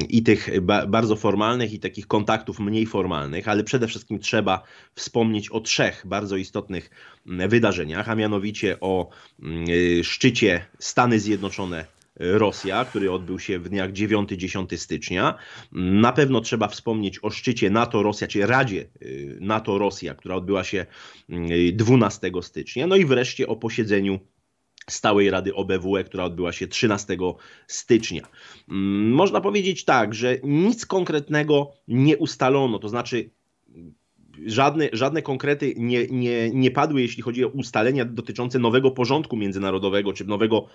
i 0.09 0.23
tych 0.23 0.49
bardzo 0.87 1.15
formalnych, 1.15 1.73
i 1.73 1.79
takich 1.79 2.07
kontaktów 2.07 2.59
mniej 2.59 2.85
formalnych, 2.85 3.47
ale 3.47 3.63
przede 3.63 3.87
wszystkim 3.87 4.19
trzeba 4.19 4.63
wspomnieć 4.95 5.49
o 5.49 5.59
trzech 5.59 6.03
bardzo 6.05 6.37
istotnych 6.37 6.89
mm, 7.27 7.49
wydarzeniach, 7.49 8.09
a 8.09 8.15
mianowicie 8.15 8.79
o 8.79 9.09
szczycie 10.03 10.65
Stany 10.79 11.19
Zjednoczone 11.19 11.85
Rosja, 12.15 12.85
który 12.85 13.11
odbył 13.11 13.39
się 13.39 13.59
w 13.59 13.69
dniach 13.69 13.91
9-10 13.91 14.77
stycznia. 14.77 15.35
Na 15.71 16.11
pewno 16.11 16.41
trzeba 16.41 16.67
wspomnieć 16.67 17.19
o 17.21 17.29
szczycie 17.29 17.69
NATO-Rosja, 17.69 18.27
czy 18.27 18.45
Radzie 18.45 18.87
y, 19.01 19.37
NATO-Rosja, 19.41 20.15
która 20.15 20.35
odbyła 20.35 20.63
się 20.63 20.85
12 21.73 22.27
y, 22.27 22.41
stycznia. 22.41 22.87
No 22.87 22.95
i 22.95 23.05
wreszcie 23.05 23.47
o 23.47 23.55
posiedzeniu 23.55 24.19
Stałej 24.89 25.29
Rady 25.29 25.55
OBWE, 25.55 26.03
która 26.03 26.23
odbyła 26.23 26.51
się 26.51 26.67
13 26.67 27.17
stycznia. 27.67 28.21
Mm, 28.69 29.11
można 29.11 29.41
powiedzieć 29.41 29.85
tak, 29.85 30.15
że 30.15 30.37
nic 30.43 30.85
konkretnego 30.85 31.71
nie 31.87 32.17
ustalono, 32.17 32.79
to 32.79 32.89
znaczy 32.89 33.29
żadne, 34.45 34.89
żadne 34.93 35.21
konkrety 35.21 35.73
nie, 35.77 36.07
nie, 36.07 36.49
nie 36.49 36.71
padły, 36.71 37.01
jeśli 37.01 37.23
chodzi 37.23 37.45
o 37.45 37.47
ustalenia 37.47 38.05
dotyczące 38.05 38.59
nowego 38.59 38.91
porządku 38.91 39.37
międzynarodowego 39.37 40.13
czy 40.13 40.25
nowego 40.25 40.67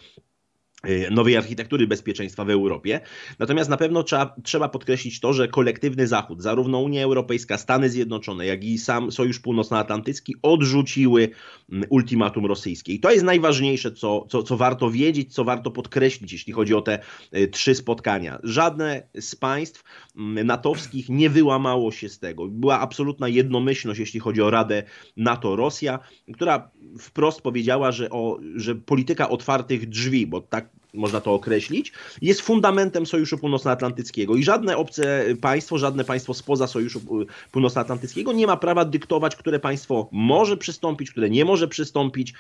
nowej 1.11 1.37
architektury 1.37 1.87
bezpieczeństwa 1.87 2.45
w 2.45 2.51
Europie. 2.51 3.01
Natomiast 3.39 3.71
na 3.71 3.77
pewno 3.77 4.03
trzeba, 4.03 4.37
trzeba 4.43 4.69
podkreślić 4.69 5.21
to, 5.21 5.33
że 5.33 5.49
kolektywny 5.49 6.07
Zachód, 6.07 6.43
zarówno 6.43 6.81
Unia 6.81 7.03
Europejska, 7.03 7.59
Stany 7.59 7.91
Zjednoczone, 7.91 8.47
jak 8.47 8.65
i 8.65 8.79
sam 8.79 9.13
Sojusz 9.13 9.41
Północnoatlantycki 9.41 10.35
odrzuciły 10.43 11.29
mm, 11.73 11.85
ultimatum 11.91 12.47
rosyjskie. 12.47 12.93
I 12.93 13.01
to 13.01 13.11
jest 13.11 13.25
najważniejsze, 13.25 13.93
co, 13.93 14.27
co, 14.29 14.43
co 14.43 14.57
warto 14.57 14.91
wiedzieć, 14.91 15.35
co 15.35 15.45
warto 15.45 15.71
podkreślić, 15.71 16.33
jeśli 16.33 16.53
chodzi 16.53 16.75
o 16.75 16.83
te 16.83 16.99
y, 17.37 17.49
trzy 17.49 17.75
spotkania. 17.75 18.39
Żadne 18.43 19.09
z 19.21 19.37
państw 19.37 19.85
mm, 20.17 20.47
natowskich 20.47 21.09
nie 21.09 21.31
wyłamało 21.31 21.93
się 21.93 22.09
z 22.09 22.19
tego. 22.19 22.47
Była 22.49 22.81
absolutna 22.81 23.29
jednomyślność, 23.29 24.01
jeśli 24.01 24.21
chodzi 24.21 24.43
o 24.43 24.51
Radę 24.51 24.83
NATO-Rosja, 25.17 25.99
która 26.35 26.71
wprost 26.99 27.41
powiedziała, 27.41 27.93
że, 27.93 28.11
o, 28.11 28.39
że 28.57 28.75
polityka 28.75 29.29
otwartych 29.29 29.89
drzwi, 29.89 30.27
bo 30.27 30.41
tak 30.41 30.76
można 30.97 31.21
to 31.21 31.35
określić, 31.35 31.93
jest 32.23 32.41
fundamentem 32.41 33.07
Sojuszu 33.07 33.39
Północnoatlantyckiego 33.39 34.37
i 34.37 34.45
żadne 34.45 34.77
obce 34.77 35.25
państwo, 35.41 35.79
żadne 35.79 36.05
państwo 36.05 36.35
spoza 36.35 36.67
Sojuszu 36.67 37.27
Północnoatlantyckiego 37.53 38.33
nie 38.33 38.47
ma 38.47 38.57
prawa 38.57 38.85
dyktować, 38.85 39.37
które 39.37 39.61
państwo 39.61 40.09
może 40.13 40.57
przystąpić, 40.57 41.11
które 41.11 41.31
nie 41.31 41.45
może 41.45 41.69
przystąpić. 41.69 42.35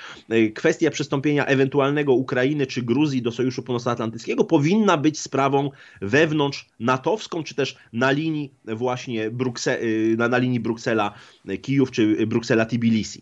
Kwestia 0.54 0.90
przystąpienia 0.90 1.46
ewentualnego 1.46 2.12
Ukrainy 2.12 2.66
czy 2.66 2.82
Gruzji 2.82 3.22
do 3.22 3.32
Sojuszu 3.32 3.62
Północnoatlantyckiego 3.62 4.44
powinna 4.44 4.96
być 4.96 5.20
sprawą 5.20 5.70
wewnątrz 6.02 6.68
natowską, 6.80 7.42
czy 7.42 7.54
też 7.54 7.76
na 7.92 8.10
linii 8.10 8.54
właśnie 8.64 9.30
Brukse 9.30 9.78
na, 10.16 10.28
na 10.28 10.38
linii 10.38 10.60
Bruksela-Kijów 10.60 11.90
czy 11.90 12.26
Bruksela-Tbilisi. 12.26 13.20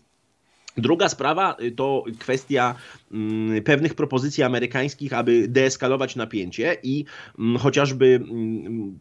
Druga 0.77 1.09
sprawa 1.09 1.55
y, 1.61 1.71
to 1.71 2.03
kwestia 2.19 2.75
mm, 3.11 3.63
pewnych 3.63 3.93
propozycji 3.93 4.43
amerykańskich, 4.43 5.13
aby 5.13 5.47
deeskalować 5.47 6.15
napięcie 6.15 6.77
i 6.83 7.05
mm, 7.39 7.57
chociażby 7.57 8.05
mm, 8.05 8.99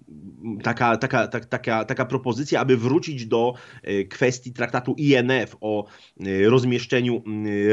taka, 0.62 0.97
taka, 0.97 1.28
taka, 1.28 1.85
taka 1.85 2.04
propozycja, 2.04 2.61
aby 2.61 2.76
wrócić 2.76 3.26
do 3.26 3.54
y, 3.88 4.04
kwestii 4.04 4.52
traktatu 4.52 4.95
INF 4.99 5.57
o 5.61 5.87
y, 6.26 6.50
rozmieszczeniu 6.50 7.23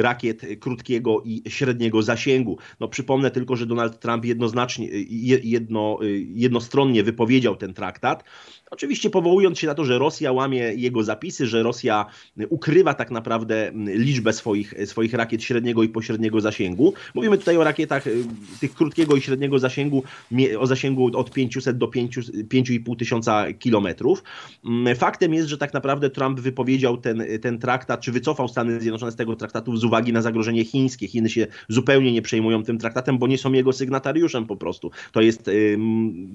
rakiet 0.02 0.42
krótkiego 0.60 1.22
i 1.26 1.44
średniego 1.48 2.02
zasięgu. 2.02 2.58
No, 2.80 2.88
przypomnę 2.88 3.32
tylko, 3.32 3.56
że 3.56 3.66
Donald 3.66 4.00
Trump 4.00 4.26
jednoznacznie, 4.26 4.88
jedno, 5.44 6.00
jednostronnie 6.34 7.04
wypowiedział 7.04 7.56
ten 7.56 7.74
traktat. 7.74 8.24
Oczywiście 8.72 9.10
powołując 9.10 9.60
się 9.60 9.68
na 9.68 9.74
to, 9.74 9.86
że 9.86 10.00
Rosja 10.00 10.32
łamie 10.32 10.60
jego 10.60 11.04
zapisy, 11.04 11.48
że 11.48 11.64
Rosja 11.64 12.06
ukrywa 12.50 12.94
tak 12.94 13.12
naprawdę 13.12 13.72
liczbę 13.96 14.34
swoich, 14.34 14.74
swoich 14.86 15.14
rakiet 15.14 15.44
średniego 15.44 15.84
i 15.84 15.90
pośredniego 15.90 16.42
zasięgu. 16.42 16.94
Mówimy 17.14 17.38
tutaj 17.38 17.58
o 17.58 17.64
rakietach 17.64 18.08
y, 18.08 18.24
tych 18.60 18.74
krótkiego 18.74 19.16
i 19.16 19.22
średniego 19.22 19.60
zasięgu, 19.60 20.04
o 20.60 20.68
zasięgu 20.68 21.18
od 21.18 21.32
500 21.32 21.78
do 21.78 21.88
5,5 21.88 22.96
tysiąca 22.96 23.54
kilometrów. 23.54 24.24
Mm, 24.66 24.96
faktem 24.96 25.34
jest, 25.34 25.50
że 25.50 25.58
tak 25.58 25.74
naprawdę 25.74 26.10
Trump 26.10 26.40
wypowiedział 26.40 26.98
ten, 26.98 27.24
ten 27.42 27.60
traktat, 27.60 28.02
czy 28.02 28.12
wycofał 28.12 28.48
Stany 28.48 28.82
Zjednoczone 28.82 29.12
z 29.12 29.16
tego 29.16 29.36
traktatu 29.36 29.78
z 29.78 29.84
uwagi 29.84 30.14
na 30.14 30.22
zagrożenie 30.22 30.66
chińskie. 30.66 31.08
Chiny 31.08 31.30
się 31.30 31.48
zupełnie 31.70 32.12
nie 32.12 32.22
przejmują 32.22 32.64
tym 32.64 32.78
traktatem, 32.78 33.18
bo 33.18 33.28
nie 33.28 33.38
są 33.38 33.54
jego 33.54 33.74
sygnatariuszem 33.74 34.46
po 34.46 34.56
prostu. 34.56 34.92
To 35.12 35.22
jest, 35.22 35.50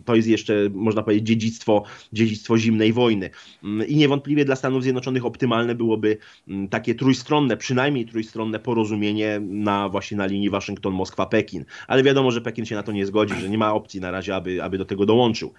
to 0.04 0.14
jest 0.14 0.28
jeszcze, 0.28 0.54
można 0.74 1.02
powiedzieć, 1.02 1.26
dziedzictwo, 1.26 1.82
dziedzictwo 2.12 2.58
zimnej 2.58 2.92
wojny. 2.92 3.30
Mm, 3.64 3.88
I 3.88 3.96
niewątpliwie 3.96 4.44
dla 4.44 4.56
Stanów 4.56 4.82
Zjednoczonych 4.82 5.26
optymalne 5.26 5.74
byłoby 5.74 6.18
mm, 6.48 6.68
takie 6.68 6.94
trójstronne 6.94 7.45
przynajmniej 7.56 8.06
trójstronne 8.06 8.58
porozumienie 8.58 9.40
na 9.40 9.88
właśnie 9.88 10.16
na 10.16 10.26
linii 10.26 10.50
Waszyngton-Moskwa-Pekin. 10.50 11.64
Ale 11.86 12.02
wiadomo, 12.02 12.30
że 12.30 12.40
Pekin 12.40 12.64
się 12.64 12.74
na 12.74 12.82
to 12.82 12.92
nie 12.92 13.06
zgodzi, 13.06 13.34
że 13.40 13.48
nie 13.48 13.58
ma 13.58 13.74
opcji 13.74 14.00
na 14.00 14.10
razie, 14.10 14.34
aby, 14.34 14.62
aby 14.62 14.78
do 14.78 14.84
tego 14.84 15.06
dołączył. 15.06 15.52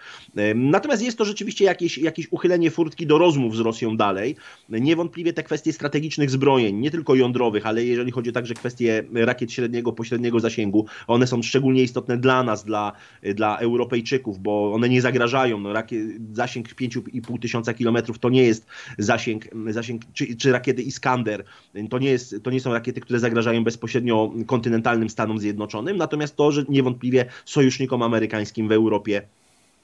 Natomiast 0.56 1.04
jest 1.04 1.18
to 1.18 1.26
rzeczywiście 1.26 1.66
jakieś, 1.66 1.98
jakieś 1.98 2.28
uchylenie 2.32 2.72
furtki 2.72 3.08
do 3.08 3.18
rozmów 3.18 3.56
z 3.56 3.60
Rosją 3.60 3.98
dalej. 3.98 4.36
Niewątpliwie 4.70 5.34
te 5.34 5.44
kwestie 5.44 5.74
strategicznych 5.74 6.30
zbrojeń, 6.30 6.76
nie 6.76 6.92
tylko 6.92 7.16
jądrowych, 7.16 7.66
ale 7.66 7.86
jeżeli 7.86 8.12
chodzi 8.12 8.32
także 8.32 8.54
kwestie 8.54 9.04
rakiet 9.14 9.52
średniego, 9.52 9.94
pośredniego 9.94 10.40
zasięgu, 10.40 10.86
one 11.08 11.28
są 11.28 11.42
szczególnie 11.42 11.84
istotne 11.84 12.18
dla 12.18 12.44
nas, 12.44 12.66
dla, 12.66 12.92
dla 13.36 13.58
Europejczyków, 13.58 14.40
bo 14.40 14.74
one 14.74 14.90
nie 14.90 15.02
zagrażają. 15.02 15.60
No, 15.60 15.74
rakiet, 15.74 16.02
zasięg 16.34 16.68
5,5 16.68 17.40
tysiąca 17.40 17.74
kilometrów 17.74 18.20
to 18.20 18.30
nie 18.30 18.44
jest 18.44 18.66
zasięg, 18.98 19.46
zasięg 19.70 20.02
czy, 20.14 20.36
czy 20.36 20.52
rakiety 20.52 20.82
Iskander, 20.82 21.44
to 21.90 22.00
nie, 22.00 22.10
jest, 22.10 22.36
to 22.44 22.52
nie 22.52 22.60
są 22.60 22.74
rakiety, 22.74 23.02
które 23.02 23.20
zagrażają 23.20 23.64
bezpośrednio 23.64 24.32
kontynentalnym 24.46 25.10
Stanom 25.10 25.40
Zjednoczonym, 25.40 25.98
natomiast 25.98 26.36
to, 26.36 26.52
że 26.52 26.66
niewątpliwie 26.70 27.26
sojusznikom 27.46 28.02
amerykańskim 28.02 28.68
w 28.68 28.72
Europie 28.72 29.22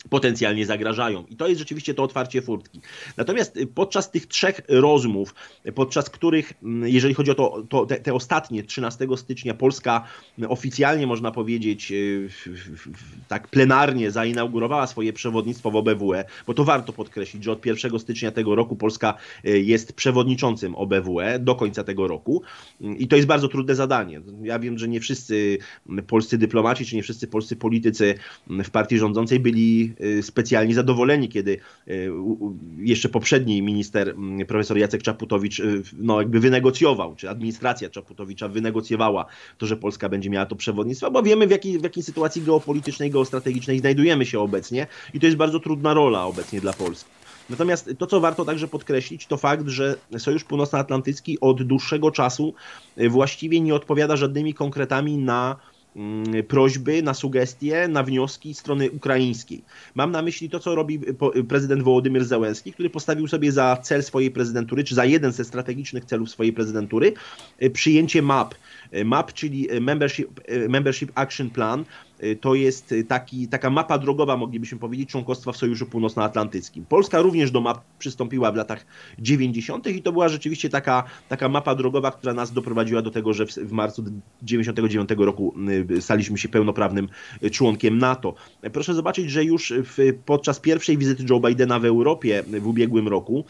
potencjalnie 0.09 0.65
zagrażają. 0.65 1.25
I 1.29 1.35
to 1.35 1.47
jest 1.47 1.59
rzeczywiście 1.59 1.93
to 1.93 2.03
otwarcie 2.03 2.41
furtki. 2.41 2.81
Natomiast 3.17 3.57
y, 3.57 3.67
podczas 3.67 4.11
tych 4.11 4.27
trzech 4.27 4.61
rozmów, 4.69 5.35
podczas 5.75 6.09
których, 6.09 6.53
mm, 6.63 6.87
jeżeli 6.87 7.13
chodzi 7.13 7.31
o 7.31 7.35
to, 7.35 7.63
to 7.69 7.85
te, 7.85 7.95
te, 7.95 8.13
ostatnie, 8.13 8.63
13 8.63 9.07
stycznia, 9.17 9.53
Polska 9.53 10.03
oficjalnie, 10.47 11.07
można 11.07 11.31
powiedzieć, 11.31 11.91
y, 11.91 12.29
tak 13.27 13.47
plenarnie 13.47 14.11
zainaugurowała 14.11 14.87
swoje 14.87 15.13
przewodnictwo 15.13 15.71
w 15.71 15.75
OBWE, 15.75 16.25
bo 16.47 16.53
to 16.53 16.63
warto 16.63 16.93
podkreślić, 16.93 17.43
że 17.43 17.51
od 17.51 17.65
1 17.65 17.99
stycznia 17.99 18.31
tego 18.31 18.55
roku 18.55 18.75
Polska 18.75 19.17
y, 19.45 19.61
jest 19.61 19.93
przewodniczącym 19.93 20.75
OBWE 20.75 21.39
do 21.39 21.55
końca 21.55 21.83
tego 21.83 22.07
roku. 22.07 22.41
I 22.97 23.07
to 23.07 23.15
jest 23.15 23.27
bardzo 23.27 23.47
trudne 23.47 23.75
zadanie. 23.75 24.21
Ja 24.43 24.59
wiem, 24.59 24.77
że 24.77 24.87
nie 24.87 24.99
wszyscy 24.99 25.57
polscy 26.07 26.37
dyplomaci, 26.37 26.85
czy 26.85 26.95
nie 26.95 27.03
wszyscy 27.03 27.27
polscy 27.27 27.55
politycy 27.55 28.15
w 28.47 28.69
partii 28.69 28.97
rządzącej 28.97 29.39
byli 29.39 29.92
Y, 30.01 30.23
specjalnie 30.23 30.75
zadowoleni, 30.75 31.29
kiedy 31.29 31.57
y, 31.87 32.11
jeszcze 32.77 33.09
poprzedni 33.09 33.61
minister, 33.61 34.09
mm, 34.09 34.47
profesor 34.47 34.77
Jacek 34.77 35.03
Czaputowicz, 35.03 35.59
y, 35.59 35.83
no 35.97 36.21
jakby 36.21 36.39
wynegocjował, 36.39 37.15
czy 37.15 37.29
administracja 37.29 37.89
Czaputowicza 37.89 38.47
wynegocjowała 38.47 39.25
to, 39.57 39.65
że 39.65 39.77
Polska 39.77 40.09
będzie 40.09 40.29
miała 40.29 40.45
to 40.45 40.55
przewodnictwo, 40.55 41.11
bo 41.11 41.23
wiemy 41.23 41.47
w 41.47 41.51
jakiej, 41.51 41.79
w 41.79 41.83
jakiej 41.83 42.03
sytuacji 42.03 42.41
geopolitycznej, 42.41 43.11
geostrategicznej 43.11 43.79
znajdujemy 43.79 44.25
się 44.25 44.39
obecnie 44.39 44.87
i 45.13 45.19
to 45.19 45.25
jest 45.25 45.37
bardzo 45.37 45.59
trudna 45.59 45.93
rola 45.93 46.25
obecnie 46.25 46.61
dla 46.61 46.73
Polski. 46.73 47.09
Natomiast 47.49 47.89
to, 47.97 48.07
co 48.07 48.19
warto 48.19 48.45
także 48.45 48.67
podkreślić, 48.67 49.27
to 49.27 49.37
fakt, 49.37 49.67
że 49.67 49.95
Sojusz 50.17 50.43
Północnoatlantycki 50.43 51.39
od 51.39 51.63
dłuższego 51.63 52.11
czasu 52.11 52.53
właściwie 53.09 53.61
nie 53.61 53.75
odpowiada 53.75 54.15
żadnymi 54.15 54.53
konkretami 54.53 55.17
na 55.17 55.55
prośby, 56.47 57.01
na 57.03 57.13
sugestie, 57.13 57.87
na 57.87 58.03
wnioski 58.03 58.53
strony 58.53 58.91
ukraińskiej. 58.91 59.63
Mam 59.95 60.11
na 60.11 60.21
myśli 60.21 60.49
to, 60.49 60.59
co 60.59 60.75
robi 60.75 60.99
prezydent 61.47 61.83
Wołodymyr 61.83 62.25
Zełenski, 62.25 62.73
który 62.73 62.89
postawił 62.89 63.27
sobie 63.27 63.51
za 63.51 63.77
cel 63.83 64.03
swojej 64.03 64.31
prezydentury, 64.31 64.83
czy 64.83 64.95
za 64.95 65.05
jeden 65.05 65.31
ze 65.31 65.43
strategicznych 65.43 66.05
celów 66.05 66.29
swojej 66.29 66.53
prezydentury, 66.53 67.13
przyjęcie 67.73 68.21
map. 68.21 68.55
MAP, 69.05 69.33
czyli 69.33 69.67
Membership, 69.81 70.41
Membership 70.69 71.11
Action 71.15 71.49
Plan, 71.49 71.85
Y, 72.23 72.35
to 72.35 72.55
jest 72.55 72.93
taki, 73.07 73.47
taka 73.47 73.69
mapa 73.69 73.97
drogowa, 73.97 74.37
moglibyśmy 74.37 74.79
powiedzieć, 74.79 75.09
członkostwa 75.09 75.51
w 75.51 75.57
Sojuszu 75.57 75.85
Północnoatlantyckim. 75.85 76.85
Polska 76.85 77.21
również 77.21 77.51
do 77.51 77.61
map 77.61 77.81
przystąpiła 77.99 78.51
w 78.51 78.55
latach 78.55 78.85
90. 79.19 79.87
i 79.87 80.01
to 80.01 80.11
była 80.11 80.29
rzeczywiście 80.29 80.69
taka, 80.69 81.03
taka 81.29 81.49
mapa 81.49 81.75
drogowa, 81.75 82.11
która 82.11 82.33
nas 82.33 82.51
doprowadziła 82.51 83.01
do 83.01 83.11
tego, 83.11 83.33
że 83.33 83.45
w, 83.45 83.51
w 83.51 83.71
marcu 83.71 84.03
99 84.43 85.09
roku 85.17 85.55
staliśmy 85.99 86.37
się 86.37 86.49
pełnoprawnym 86.49 87.09
członkiem 87.51 87.97
NATO. 87.97 88.35
Proszę 88.73 88.93
zobaczyć, 88.93 89.31
że 89.31 89.43
już 89.43 89.73
w, 89.77 89.97
podczas 90.25 90.59
pierwszej 90.59 90.97
wizyty 90.97 91.23
Joe 91.29 91.39
Bidena 91.39 91.79
w 91.79 91.85
Europie 91.85 92.43
w 92.61 92.67
ubiegłym 92.67 93.07
roku 93.07 93.45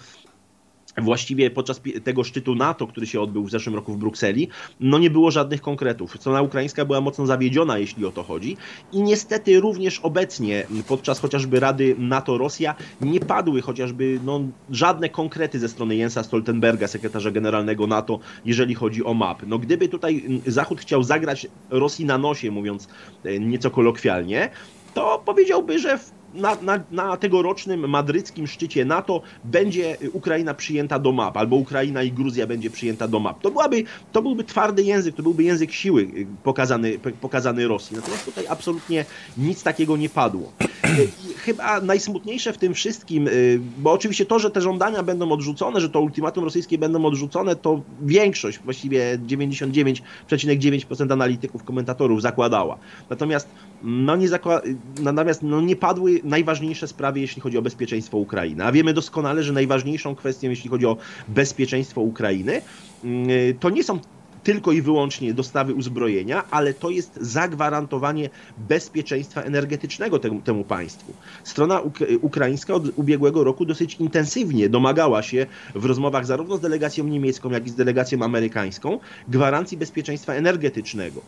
właściwie 0.98 1.52
podczas 1.52 1.82
tego 2.04 2.24
szczytu 2.24 2.56
NATO, 2.56 2.88
który 2.88 3.08
się 3.08 3.22
odbył 3.22 3.44
w 3.44 3.52
zeszłym 3.52 3.76
roku 3.76 3.94
w 3.94 3.98
Brukseli, 3.98 4.48
no 4.80 5.00
nie 5.00 5.10
było 5.10 5.32
żadnych 5.32 5.62
konkretów. 5.62 6.16
Strona 6.20 6.42
ukraińska 6.42 6.86
była 6.86 7.02
mocno 7.02 7.26
zawiedziona, 7.26 7.78
jeśli 7.78 8.06
o 8.06 8.12
to 8.12 8.24
chodzi. 8.24 8.58
I 8.92 9.02
niestety 9.02 9.60
również 9.60 10.00
obecnie, 10.00 10.68
podczas 10.88 11.20
chociażby 11.20 11.60
Rady 11.60 11.96
NATO-Rosja, 11.98 12.76
nie 13.02 13.20
padły 13.20 13.62
chociażby 13.62 14.20
no, 14.26 14.42
żadne 14.70 15.10
konkrety 15.10 15.60
ze 15.60 15.70
strony 15.70 15.96
Jensa 15.96 16.24
Stoltenberga, 16.24 16.88
sekretarza 16.88 17.32
generalnego 17.32 17.88
NATO, 17.88 18.20
jeżeli 18.46 18.76
chodzi 18.76 19.04
o 19.04 19.14
map. 19.14 19.44
No 19.48 19.60
gdyby 19.60 19.88
tutaj 19.88 20.42
Zachód 20.48 20.82
chciał 20.82 21.04
zagrać 21.04 21.48
Rosji 21.70 22.06
na 22.06 22.18
nosie, 22.18 22.52
mówiąc 22.52 22.88
e, 23.24 23.40
nieco 23.40 23.72
kolokwialnie, 23.72 24.50
to 24.94 25.24
powiedziałby, 25.26 25.80
że 25.80 25.98
w 25.98 26.23
na, 26.34 26.58
na, 26.62 26.80
na 26.92 27.18
tegorocznym 27.18 27.90
madryckim 27.90 28.48
szczycie 28.48 28.86
NATO 28.86 29.22
będzie 29.44 29.98
Ukraina 30.14 30.54
przyjęta 30.54 31.00
do 31.00 31.12
map, 31.12 31.38
albo 31.38 31.56
Ukraina 31.56 32.04
i 32.04 32.12
Gruzja 32.12 32.48
będzie 32.48 32.70
przyjęta 32.70 33.08
do 33.08 33.20
map. 33.20 33.42
To, 33.42 33.52
byłaby, 33.52 33.84
to 34.12 34.22
byłby 34.22 34.44
twardy 34.44 34.84
język, 34.84 35.16
to 35.16 35.24
byłby 35.24 35.44
język 35.44 35.72
siły 35.72 36.02
y, 36.02 36.28
pokazany, 36.44 37.00
pokazany 37.22 37.68
Rosji. 37.68 37.96
Natomiast 37.96 38.26
tutaj 38.26 38.48
absolutnie 38.48 39.06
nic 39.38 39.64
takiego 39.64 39.98
nie 39.98 40.10
padło. 40.10 40.52
I 41.00 41.33
chyba 41.44 41.82
najsmutniejsze 41.82 42.54
w 42.54 42.58
tym 42.58 42.74
wszystkim, 42.74 43.28
y, 43.28 43.60
bo 43.62 43.92
oczywiście 43.92 44.26
to, 44.26 44.40
że 44.40 44.52
te 44.52 44.62
żądania 44.62 45.04
będą 45.04 45.32
odrzucone, 45.32 45.82
że 45.82 45.90
to 45.90 46.02
ultimatum 46.02 46.44
rosyjskie 46.44 46.78
będą 46.78 47.06
odrzucone, 47.06 47.56
to 47.56 47.84
większość, 48.02 48.60
właściwie 48.64 49.18
99,9% 49.18 51.14
analityków, 51.14 51.64
komentatorów 51.64 52.22
zakładała. 52.22 52.78
Natomiast 53.10 53.54
no 53.82 54.16
nie, 54.16 54.28
zakła- 54.30 54.62
natomiast 55.00 55.42
no 55.44 55.62
nie 55.62 55.76
padły 55.76 56.22
najważniejsze 56.24 56.88
sprawy, 56.88 57.20
jeśli 57.20 57.42
chodzi 57.42 57.58
o 57.58 57.62
bezpieczeństwo 57.62 58.18
Ukrainy. 58.18 58.64
A 58.66 58.72
wiemy 58.72 58.94
doskonale, 58.94 59.44
że 59.44 59.54
najważniejszą 59.54 60.16
kwestią, 60.16 60.50
jeśli 60.50 60.70
chodzi 60.70 60.86
o 60.86 60.98
bezpieczeństwo 61.28 62.02
Ukrainy, 62.02 62.62
mm, 63.04 63.28
to 63.60 63.70
nie 63.70 63.84
są 63.84 64.00
tylko 64.44 64.72
i 64.72 64.82
wyłącznie 64.82 65.34
dostawy 65.34 65.74
uzbrojenia, 65.74 66.50
ale 66.50 66.74
to 66.74 66.90
jest 66.90 67.18
zagwarantowanie 67.22 68.30
bezpieczeństwa 68.58 69.42
energetycznego 69.42 70.20
temu, 70.20 70.42
temu 70.42 70.66
państwu. 70.66 71.18
Strona 71.44 71.82
ukraińska 72.22 72.74
od 72.74 72.84
ubiegłego 72.96 73.44
roku 73.44 73.66
dosyć 73.66 73.96
intensywnie 73.96 74.70
domagała 74.70 75.24
się 75.24 75.46
w 75.76 75.86
rozmowach 75.86 76.26
zarówno 76.26 76.58
z 76.58 76.62
delegacją 76.62 77.08
niemiecką, 77.08 77.50
jak 77.52 77.68
i 77.68 77.70
z 77.70 77.76
delegacją 77.76 78.22
amerykańską 78.22 79.00
gwarancji 79.28 79.78
bezpieczeństwa 79.78 80.34
energetycznego. 80.34 81.26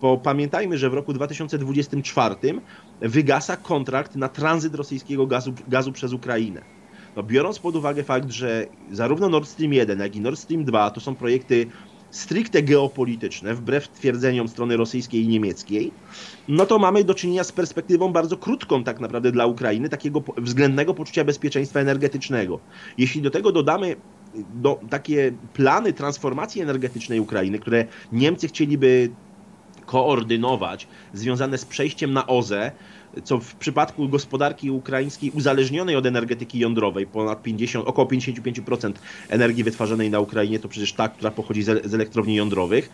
Bo 0.00 0.14
y, 0.14 0.20
pamiętajmy, 0.24 0.78
że 0.78 0.90
w 0.90 0.94
roku 0.94 1.12
2024 1.12 2.34
wygasa 3.00 3.56
kontrakt 3.56 4.16
na 4.16 4.28
tranzyt 4.28 4.74
rosyjskiego 4.74 5.26
gazu, 5.26 5.54
gazu 5.66 5.92
przez 5.92 6.12
Ukrainę. 6.12 6.64
No, 7.16 7.22
biorąc 7.22 7.58
pod 7.58 7.76
uwagę 7.76 8.04
fakt, 8.04 8.30
że 8.30 8.66
zarówno 8.90 9.28
Nord 9.28 9.48
Stream 9.48 9.72
1, 9.72 9.98
jak 9.98 10.16
i 10.16 10.20
Nord 10.20 10.38
Stream 10.38 10.64
2 10.64 10.90
to 10.90 11.00
są 11.00 11.16
projekty 11.16 11.66
stricte 12.10 12.62
geopolityczne, 12.62 13.54
wbrew 13.54 13.88
twierdzeniom 13.88 14.48
strony 14.48 14.76
rosyjskiej 14.76 15.22
i 15.22 15.28
niemieckiej, 15.28 15.92
no 16.48 16.66
to 16.66 16.78
mamy 16.78 17.04
do 17.04 17.14
czynienia 17.14 17.44
z 17.44 17.52
perspektywą 17.52 18.12
bardzo 18.12 18.36
krótką 18.36 18.84
tak 18.84 19.00
naprawdę 19.00 19.32
dla 19.32 19.46
Ukrainy, 19.46 19.88
takiego 19.88 20.22
względnego 20.36 20.94
poczucia 20.94 21.24
bezpieczeństwa 21.24 21.80
energetycznego. 21.80 22.60
Jeśli 22.98 23.22
do 23.22 23.30
tego 23.30 23.52
dodamy 23.52 23.96
do, 24.34 24.80
takie 24.90 25.32
plany 25.52 25.92
transformacji 25.92 26.62
energetycznej 26.62 27.20
Ukrainy, 27.20 27.58
które 27.58 27.86
Niemcy 28.12 28.48
chcieliby 28.48 29.10
koordynować, 29.86 30.88
związane 31.12 31.58
z 31.58 31.64
przejściem 31.64 32.12
na 32.12 32.26
OZE, 32.26 32.72
co 33.24 33.38
w 33.38 33.54
przypadku 33.54 34.08
gospodarki 34.08 34.70
ukraińskiej 34.70 35.30
uzależnionej 35.30 35.96
od 35.96 36.06
energetyki 36.06 36.58
jądrowej, 36.58 37.06
ponad 37.06 37.42
50, 37.42 37.88
około 37.88 38.08
55% 38.08 38.92
energii 39.28 39.64
wytwarzanej 39.64 40.10
na 40.10 40.20
Ukrainie 40.20 40.58
to 40.58 40.68
przecież 40.68 40.92
ta, 40.92 41.08
która 41.08 41.30
pochodzi 41.30 41.62
z, 41.62 41.86
z 41.86 41.94
elektrowni 41.94 42.34
jądrowych, 42.34 42.90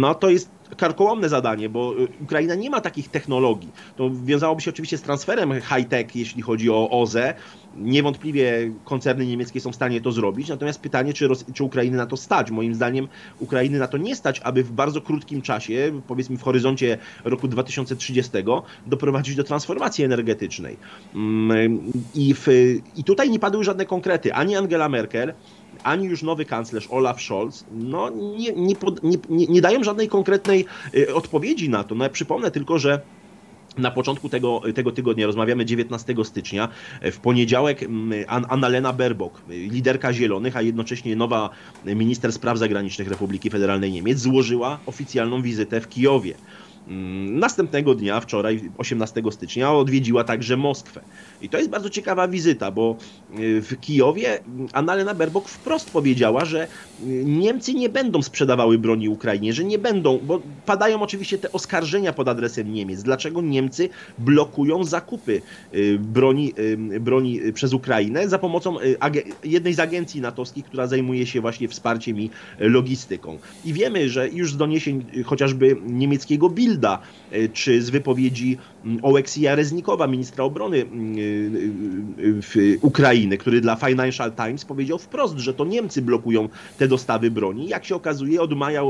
no 0.00 0.14
to 0.14 0.30
jest 0.30 0.50
karkołomne 0.76 1.28
zadanie, 1.28 1.68
bo 1.68 1.94
y, 1.98 2.08
Ukraina 2.20 2.54
nie 2.54 2.70
ma 2.70 2.80
takich 2.80 3.08
technologii. 3.08 3.72
To 3.96 4.10
wiązałoby 4.24 4.60
się 4.62 4.70
oczywiście 4.70 4.98
z 4.98 5.02
transferem 5.02 5.60
high-tech, 5.60 6.16
jeśli 6.16 6.42
chodzi 6.42 6.70
o 6.70 6.90
OZE. 6.90 7.34
Niewątpliwie 7.78 8.72
koncerny 8.84 9.26
niemieckie 9.26 9.60
są 9.60 9.72
w 9.72 9.74
stanie 9.74 10.00
to 10.00 10.12
zrobić, 10.12 10.48
natomiast 10.48 10.80
pytanie, 10.80 11.12
czy, 11.12 11.28
Ros- 11.28 11.52
czy 11.54 11.64
Ukrainy 11.64 11.96
na 11.96 12.06
to 12.06 12.16
stać. 12.16 12.50
Moim 12.50 12.74
zdaniem 12.74 13.08
Ukrainy 13.38 13.78
na 13.78 13.88
to 13.88 13.98
nie 13.98 14.16
stać, 14.16 14.40
aby 14.40 14.62
w 14.62 14.72
bardzo 14.72 15.00
krótkim 15.00 15.42
czasie, 15.42 16.00
powiedzmy 16.06 16.36
w 16.36 16.42
horyzoncie 16.42 16.98
roku 17.24 17.48
2030, 17.48 18.30
doprowadzić 18.86 19.36
do 19.36 19.44
transformacji 19.44 20.04
energetycznej. 20.04 20.76
Mm, 21.14 21.92
I, 22.14 22.34
w, 22.34 22.46
I 22.96 23.04
tutaj 23.04 23.30
nie 23.30 23.38
padły 23.38 23.64
żadne 23.64 23.86
konkrety. 23.86 24.34
Ani 24.34 24.56
Angela 24.56 24.88
Merkel, 24.88 25.34
ani 25.82 26.06
już 26.06 26.22
nowy 26.22 26.44
kanclerz 26.44 26.88
Olaf 26.90 27.22
Scholz 27.22 27.64
no, 27.72 28.10
nie, 28.10 28.52
nie, 28.52 28.76
pod, 28.76 29.02
nie, 29.02 29.16
nie 29.28 29.60
dają 29.60 29.84
żadnej 29.84 30.08
konkretnej 30.08 30.64
y, 30.94 31.14
odpowiedzi 31.14 31.68
na 31.68 31.84
to. 31.84 31.94
No, 31.94 32.04
ja 32.04 32.10
przypomnę 32.10 32.50
tylko, 32.50 32.78
że 32.78 33.00
na 33.78 33.90
początku 33.90 34.28
tego, 34.28 34.62
tego 34.74 34.92
tygodnia, 34.92 35.26
rozmawiamy 35.26 35.64
19 35.64 36.14
stycznia, 36.24 36.68
w 37.02 37.18
poniedziałek 37.18 37.82
mm, 37.82 38.24
Annalena 38.28 38.92
Baerbock, 38.92 39.42
liderka 39.48 40.12
Zielonych, 40.12 40.56
a 40.56 40.62
jednocześnie 40.62 41.16
nowa 41.16 41.50
minister 41.84 42.32
spraw 42.32 42.58
zagranicznych 42.58 43.08
Republiki 43.08 43.50
Federalnej 43.50 43.92
Niemiec, 43.92 44.18
złożyła 44.18 44.78
oficjalną 44.86 45.42
wizytę 45.42 45.80
w 45.80 45.88
Kijowie. 45.88 46.34
Mm, 46.88 47.38
następnego 47.38 47.94
dnia, 47.94 48.20
wczoraj, 48.20 48.70
18 48.78 49.22
stycznia, 49.30 49.72
odwiedziła 49.72 50.24
także 50.24 50.56
Moskwę. 50.56 51.00
I 51.42 51.48
to 51.48 51.58
jest 51.58 51.70
bardzo 51.70 51.90
ciekawa 51.90 52.28
wizyta, 52.28 52.70
bo 52.70 52.96
y, 53.38 53.62
w 53.62 53.80
Kijowie 53.80 54.40
Annalena 54.72 55.14
Baerbock 55.14 55.48
wprost 55.48 55.90
powiedziała, 55.90 56.44
że 56.44 56.64
y, 56.64 57.24
Niemcy 57.24 57.74
nie 57.74 57.88
będą 57.88 58.22
sprzedawały 58.22 58.78
broni 58.78 59.08
Ukrainie, 59.08 59.52
że 59.52 59.64
nie 59.64 59.78
będą, 59.78 60.18
bo 60.18 60.40
padają 60.66 61.02
oczywiście 61.02 61.38
te 61.38 61.52
oskarżenia 61.52 62.12
pod 62.12 62.28
adresem 62.28 62.72
Niemiec. 62.72 63.02
Dlaczego 63.02 63.40
Niemcy 63.40 63.88
blokują 64.18 64.84
zakupy 64.84 65.42
y, 65.74 65.98
broni, 65.98 66.54
broni 67.00 67.40
przez 67.54 67.72
Ukrainę 67.72 68.28
za 68.28 68.38
pomocą 68.38 68.76
jednej 69.44 69.74
z 69.74 69.80
agencji 69.80 70.20
natowskich, 70.20 70.64
która 70.64 70.86
zajmuje 70.86 71.26
się 71.26 71.40
właśnie 71.40 71.68
wsparciem 71.68 72.20
i 72.20 72.30
logistyką. 72.58 73.38
I 73.64 73.72
wiemy, 73.72 74.08
że 74.08 74.28
już 74.28 74.52
z 74.52 74.56
doniesień 74.56 75.04
chociażby 75.24 75.76
niemieckiego 75.86 76.48
Bild 76.48 76.77
E, 77.30 77.48
czy 77.48 77.82
z 77.82 77.90
wypowiedzi 77.90 78.58
Oleksija 79.02 79.54
Reznikowa, 79.54 80.06
ministra 80.06 80.44
obrony 80.44 80.82
mm, 80.82 81.16
e, 81.18 82.74
e, 82.74 82.78
Ukrainy, 82.82 83.38
który 83.38 83.60
dla 83.60 83.76
Financial 83.76 84.32
Times 84.32 84.64
powiedział 84.64 84.98
wprost, 84.98 85.38
że 85.38 85.54
to 85.54 85.64
Niemcy 85.64 86.02
blokują 86.02 86.48
te 86.78 86.88
dostawy 86.88 87.30
broni. 87.30 87.68
Jak 87.68 87.84
się 87.84 87.94
okazuje, 87.94 88.42
od 88.42 88.56
maja 88.56 88.82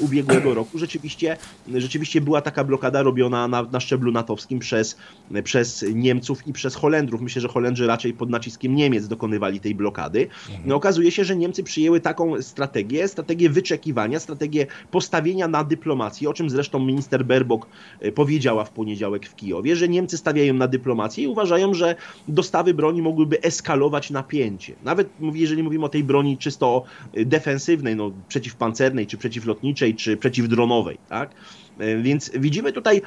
ubiegłego 0.00 0.54
roku 0.54 0.78
rzeczywiście, 0.78 1.36
rzeczywiście 1.74 2.20
była 2.20 2.40
taka 2.40 2.64
blokada 2.64 3.02
robiona 3.02 3.48
na, 3.48 3.62
na 3.62 3.80
szczeblu 3.80 4.12
natowskim 4.12 4.58
przez, 4.58 4.96
przez 5.44 5.84
Niemców 5.94 6.46
i 6.46 6.52
przez 6.52 6.74
Holendrów. 6.74 7.20
Myślę, 7.20 7.42
że 7.42 7.48
Holendrzy 7.48 7.86
raczej 7.86 8.12
pod 8.12 8.30
naciskiem 8.30 8.74
Niemiec 8.74 9.08
dokonywali 9.08 9.60
tej 9.60 9.74
blokady. 9.74 10.28
No, 10.64 10.74
okazuje 10.74 11.10
się, 11.10 11.24
że 11.24 11.36
Niemcy 11.36 11.62
przyjęły 11.62 12.00
taką 12.00 12.42
strategię, 12.42 13.08
strategię 13.08 13.50
wyczekiwania, 13.50 14.20
strategię 14.20 14.66
postawienia 14.90 15.48
na 15.48 15.64
dyplomację, 15.64 16.30
o 16.30 16.32
czym 16.32 16.50
zresztą 16.50 16.78
minister 16.78 17.24
Baerbock 17.24 17.66
e, 18.00 18.12
powiedziała 18.12 18.64
w 18.64 18.70
poniedziałek 18.70 19.29
w 19.30 19.36
Kijowie, 19.36 19.76
że 19.76 19.88
Niemcy 19.88 20.18
stawiają 20.18 20.54
na 20.54 20.68
dyplomację 20.68 21.24
i 21.24 21.26
uważają, 21.26 21.74
że 21.74 21.94
dostawy 22.28 22.74
broni 22.74 23.02
mogłyby 23.02 23.42
eskalować 23.42 24.10
napięcie. 24.10 24.74
Nawet 24.84 25.08
jeżeli 25.32 25.62
mówimy 25.62 25.84
o 25.84 25.88
tej 25.88 26.04
broni 26.04 26.38
czysto 26.38 26.84
e, 27.14 27.24
defensywnej, 27.24 27.96
no, 27.96 28.12
przeciwpancernej, 28.28 29.06
czy 29.06 29.16
przeciwlotniczej, 29.16 29.94
czy 29.94 30.16
przeciwdronowej, 30.16 30.98
tak? 31.08 31.34
E, 31.78 32.02
więc 32.02 32.30
widzimy 32.34 32.72
tutaj 32.72 33.02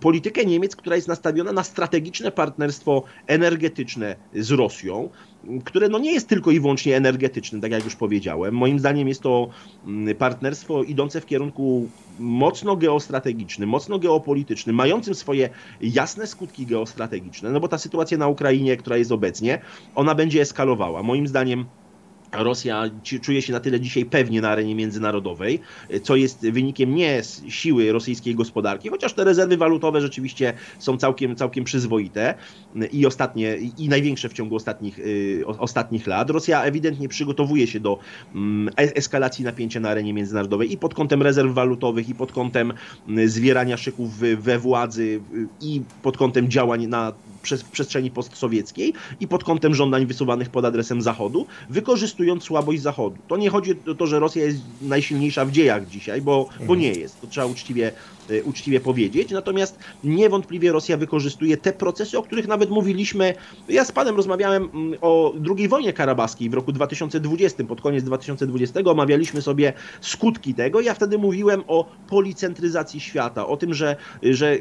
politykę 0.00 0.44
Niemiec, 0.44 0.76
która 0.76 0.96
jest 0.96 1.08
nastawiona 1.08 1.52
na 1.52 1.62
strategiczne 1.62 2.32
partnerstwo 2.32 3.02
energetyczne 3.26 4.16
z 4.34 4.50
Rosją. 4.50 5.10
Które 5.64 5.88
no 5.88 5.98
nie 5.98 6.12
jest 6.12 6.28
tylko 6.28 6.50
i 6.50 6.60
wyłącznie 6.60 6.96
energetyczne, 6.96 7.60
tak 7.60 7.72
jak 7.72 7.84
już 7.84 7.96
powiedziałem. 7.96 8.54
Moim 8.54 8.78
zdaniem 8.78 9.08
jest 9.08 9.22
to 9.22 9.48
mm, 9.86 10.16
partnerstwo 10.16 10.82
idące 10.82 11.20
w 11.20 11.26
kierunku 11.26 11.88
mocno 12.18 12.76
geostrategicznym, 12.76 13.68
mocno 13.68 13.98
geopolitycznym, 13.98 14.76
mającym 14.76 15.14
swoje 15.14 15.48
jasne 15.80 16.26
skutki 16.26 16.66
geostrategiczne, 16.66 17.50
no 17.50 17.60
bo 17.60 17.68
ta 17.68 17.78
sytuacja 17.78 18.18
na 18.18 18.28
Ukrainie, 18.28 18.76
która 18.76 18.96
jest 18.96 19.12
obecnie, 19.12 19.60
ona 19.94 20.14
będzie 20.14 20.40
eskalowała. 20.40 21.02
Moim 21.02 21.26
zdaniem 21.26 21.64
Rosja 22.32 22.84
czuje 23.22 23.42
się 23.42 23.52
na 23.52 23.60
tyle 23.60 23.80
dzisiaj 23.80 24.04
pewnie 24.04 24.40
na 24.40 24.48
arenie 24.48 24.74
międzynarodowej, 24.74 25.60
co 26.02 26.16
jest 26.16 26.50
wynikiem 26.50 26.94
nie 26.94 27.22
siły 27.48 27.92
rosyjskiej 27.92 28.34
gospodarki, 28.34 28.88
chociaż 28.88 29.12
te 29.12 29.24
rezerwy 29.24 29.56
walutowe 29.56 30.00
rzeczywiście 30.00 30.52
są 30.78 30.96
całkiem, 30.96 31.36
całkiem 31.36 31.64
przyzwoite 31.64 32.34
i 32.92 33.06
ostatnie, 33.06 33.56
i 33.78 33.88
największe 33.88 34.28
w 34.28 34.32
ciągu 34.32 34.56
ostatnich, 34.56 34.98
y, 34.98 35.44
ostatnich 35.46 36.06
lat. 36.06 36.30
Rosja 36.30 36.62
ewidentnie 36.62 37.08
przygotowuje 37.08 37.66
się 37.66 37.80
do 37.80 37.98
mm, 38.34 38.74
eskalacji 38.76 39.44
napięcia 39.44 39.80
na 39.80 39.88
arenie 39.88 40.14
międzynarodowej 40.14 40.72
i 40.72 40.76
pod 40.76 40.94
kątem 40.94 41.22
rezerw 41.22 41.54
walutowych, 41.54 42.08
i 42.08 42.14
pod 42.14 42.32
kątem 42.32 42.72
y, 43.18 43.28
zwierania 43.28 43.76
szyków 43.76 44.18
we 44.18 44.58
władzy, 44.58 45.20
i 45.60 45.82
pod 46.02 46.16
kątem 46.16 46.48
działań 46.50 46.86
na 46.86 47.12
przestrzeni 47.72 48.10
postsowieckiej 48.10 48.94
i 49.20 49.28
pod 49.28 49.44
kątem 49.44 49.74
żądań 49.74 50.06
wysuwanych 50.06 50.50
pod 50.50 50.64
adresem 50.64 51.02
Zachodu, 51.02 51.46
wykorzystując 51.70 52.44
słabość 52.44 52.82
Zachodu. 52.82 53.16
To 53.26 53.36
nie 53.36 53.50
chodzi 53.50 53.74
o 53.90 53.94
to, 53.94 54.06
że 54.06 54.18
Rosja 54.18 54.44
jest 54.44 54.58
najsilniejsza 54.80 55.44
w 55.44 55.50
dziejach 55.50 55.86
dzisiaj, 55.86 56.22
bo, 56.22 56.48
bo 56.66 56.74
nie 56.74 56.92
jest. 56.92 57.20
To 57.20 57.26
trzeba 57.26 57.46
uczciwie, 57.46 57.92
e, 58.28 58.42
uczciwie 58.42 58.80
powiedzieć. 58.80 59.30
Natomiast 59.30 59.78
niewątpliwie 60.04 60.72
Rosja 60.72 60.96
wykorzystuje 60.96 61.56
te 61.56 61.72
procesy, 61.72 62.18
o 62.18 62.22
których 62.22 62.48
nawet 62.48 62.70
mówiliśmy. 62.70 63.34
Ja 63.68 63.84
z 63.84 63.92
panem 63.92 64.16
rozmawiałem 64.16 64.62
mm, 64.74 64.98
o 65.00 65.34
II 65.56 65.68
wojnie 65.68 65.92
karabaskiej 65.92 66.50
w 66.50 66.54
roku 66.54 66.72
2020, 66.72 67.64
pod 67.64 67.80
koniec 67.80 68.04
2020 68.04 68.80
omawialiśmy 68.80 69.42
sobie 69.42 69.72
skutki 70.00 70.54
tego. 70.54 70.80
Ja 70.80 70.94
wtedy 70.94 71.18
mówiłem 71.18 71.62
o 71.66 71.90
policentryzacji 72.06 73.00
świata, 73.00 73.46
o 73.46 73.56
tym, 73.56 73.74
że, 73.74 73.96
że 74.22 74.58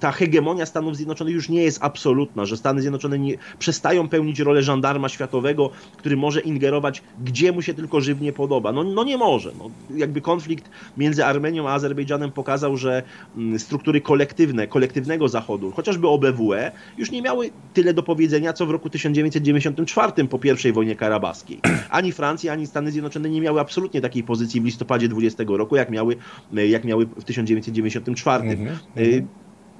ta 0.00 0.12
hegemonia 0.12 0.66
Stanów 0.66 0.96
Zjednoczonych 0.96 1.34
już 1.34 1.48
nie 1.48 1.62
jest 1.62 1.78
absolutna, 1.82 2.44
że 2.44 2.56
Stany 2.56 2.80
Zjednoczone 2.80 3.18
nie, 3.18 3.36
przestają 3.58 4.08
pełnić 4.08 4.40
rolę 4.40 4.62
żandarma 4.62 5.08
światowego, 5.08 5.70
który 5.96 6.16
może 6.16 6.40
ingerować 6.40 7.02
gdzie 7.24 7.52
mu 7.52 7.62
się 7.62 7.74
tylko 7.74 8.00
żywnie 8.00 8.32
podoba. 8.32 8.72
No, 8.72 8.84
no 8.84 9.04
nie 9.04 9.16
może. 9.18 9.52
No, 9.58 9.70
jakby 9.96 10.20
konflikt 10.20 10.70
między 10.96 11.24
Armenią 11.24 11.68
a 11.68 11.72
Azerbejdżanem 11.72 12.32
pokazał, 12.32 12.76
że 12.76 13.02
mm, 13.36 13.58
struktury 13.58 14.00
kolektywne, 14.00 14.66
kolektywnego 14.66 15.28
Zachodu, 15.28 15.70
chociażby 15.70 16.08
OBWE, 16.08 16.72
już 16.98 17.10
nie 17.10 17.22
miały 17.22 17.50
tyle 17.74 17.94
do 17.94 18.02
powiedzenia, 18.02 18.52
co 18.52 18.66
w 18.66 18.70
roku 18.70 18.90
1994 18.90 20.28
po 20.28 20.38
I 20.68 20.72
wojnie 20.72 20.96
karabaskiej. 20.96 21.60
Ani 21.90 22.12
Francja, 22.12 22.52
ani 22.52 22.66
Stany 22.66 22.90
Zjednoczone 22.90 23.30
nie 23.30 23.40
miały 23.40 23.60
absolutnie 23.60 24.00
takiej 24.00 24.22
pozycji 24.22 24.60
w 24.60 24.64
listopadzie 24.64 25.08
20 25.08 25.44
roku, 25.46 25.76
jak 25.76 25.90
miały, 25.90 26.16
jak 26.52 26.84
miały 26.84 27.06
w 27.06 27.24
1994. 27.24 28.48
Mhm, 28.48 28.78
y, 28.98 29.26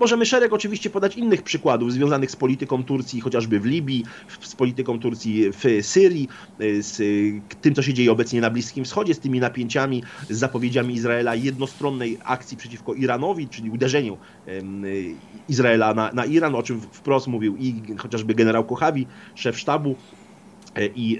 Możemy 0.00 0.26
szereg 0.26 0.52
oczywiście 0.52 0.90
podać 0.90 1.16
innych 1.16 1.42
przykładów 1.42 1.92
związanych 1.92 2.30
z 2.30 2.36
polityką 2.36 2.84
Turcji, 2.84 3.20
chociażby 3.20 3.60
w 3.60 3.66
Libii, 3.66 4.04
z 4.40 4.54
polityką 4.54 4.98
Turcji 4.98 5.44
w 5.52 5.86
Syrii, 5.86 6.28
z 6.80 6.98
tym, 7.60 7.74
co 7.74 7.82
się 7.82 7.94
dzieje 7.94 8.12
obecnie 8.12 8.40
na 8.40 8.50
Bliskim 8.50 8.84
Wschodzie, 8.84 9.14
z 9.14 9.18
tymi 9.18 9.40
napięciami, 9.40 10.02
z 10.30 10.38
zapowiedziami 10.38 10.94
Izraela 10.94 11.34
jednostronnej 11.34 12.18
akcji 12.24 12.56
przeciwko 12.56 12.94
Iranowi, 12.94 13.48
czyli 13.48 13.70
uderzeniu 13.70 14.18
Izraela 15.48 15.94
na, 15.94 16.12
na 16.12 16.24
Iran, 16.24 16.54
o 16.54 16.62
czym 16.62 16.80
wprost 16.80 17.26
mówił 17.26 17.56
i 17.56 17.74
chociażby 17.98 18.34
generał 18.34 18.64
Kochawi, 18.64 19.06
szef 19.34 19.58
sztabu 19.58 19.96
e, 20.74 20.86
i 20.86 21.18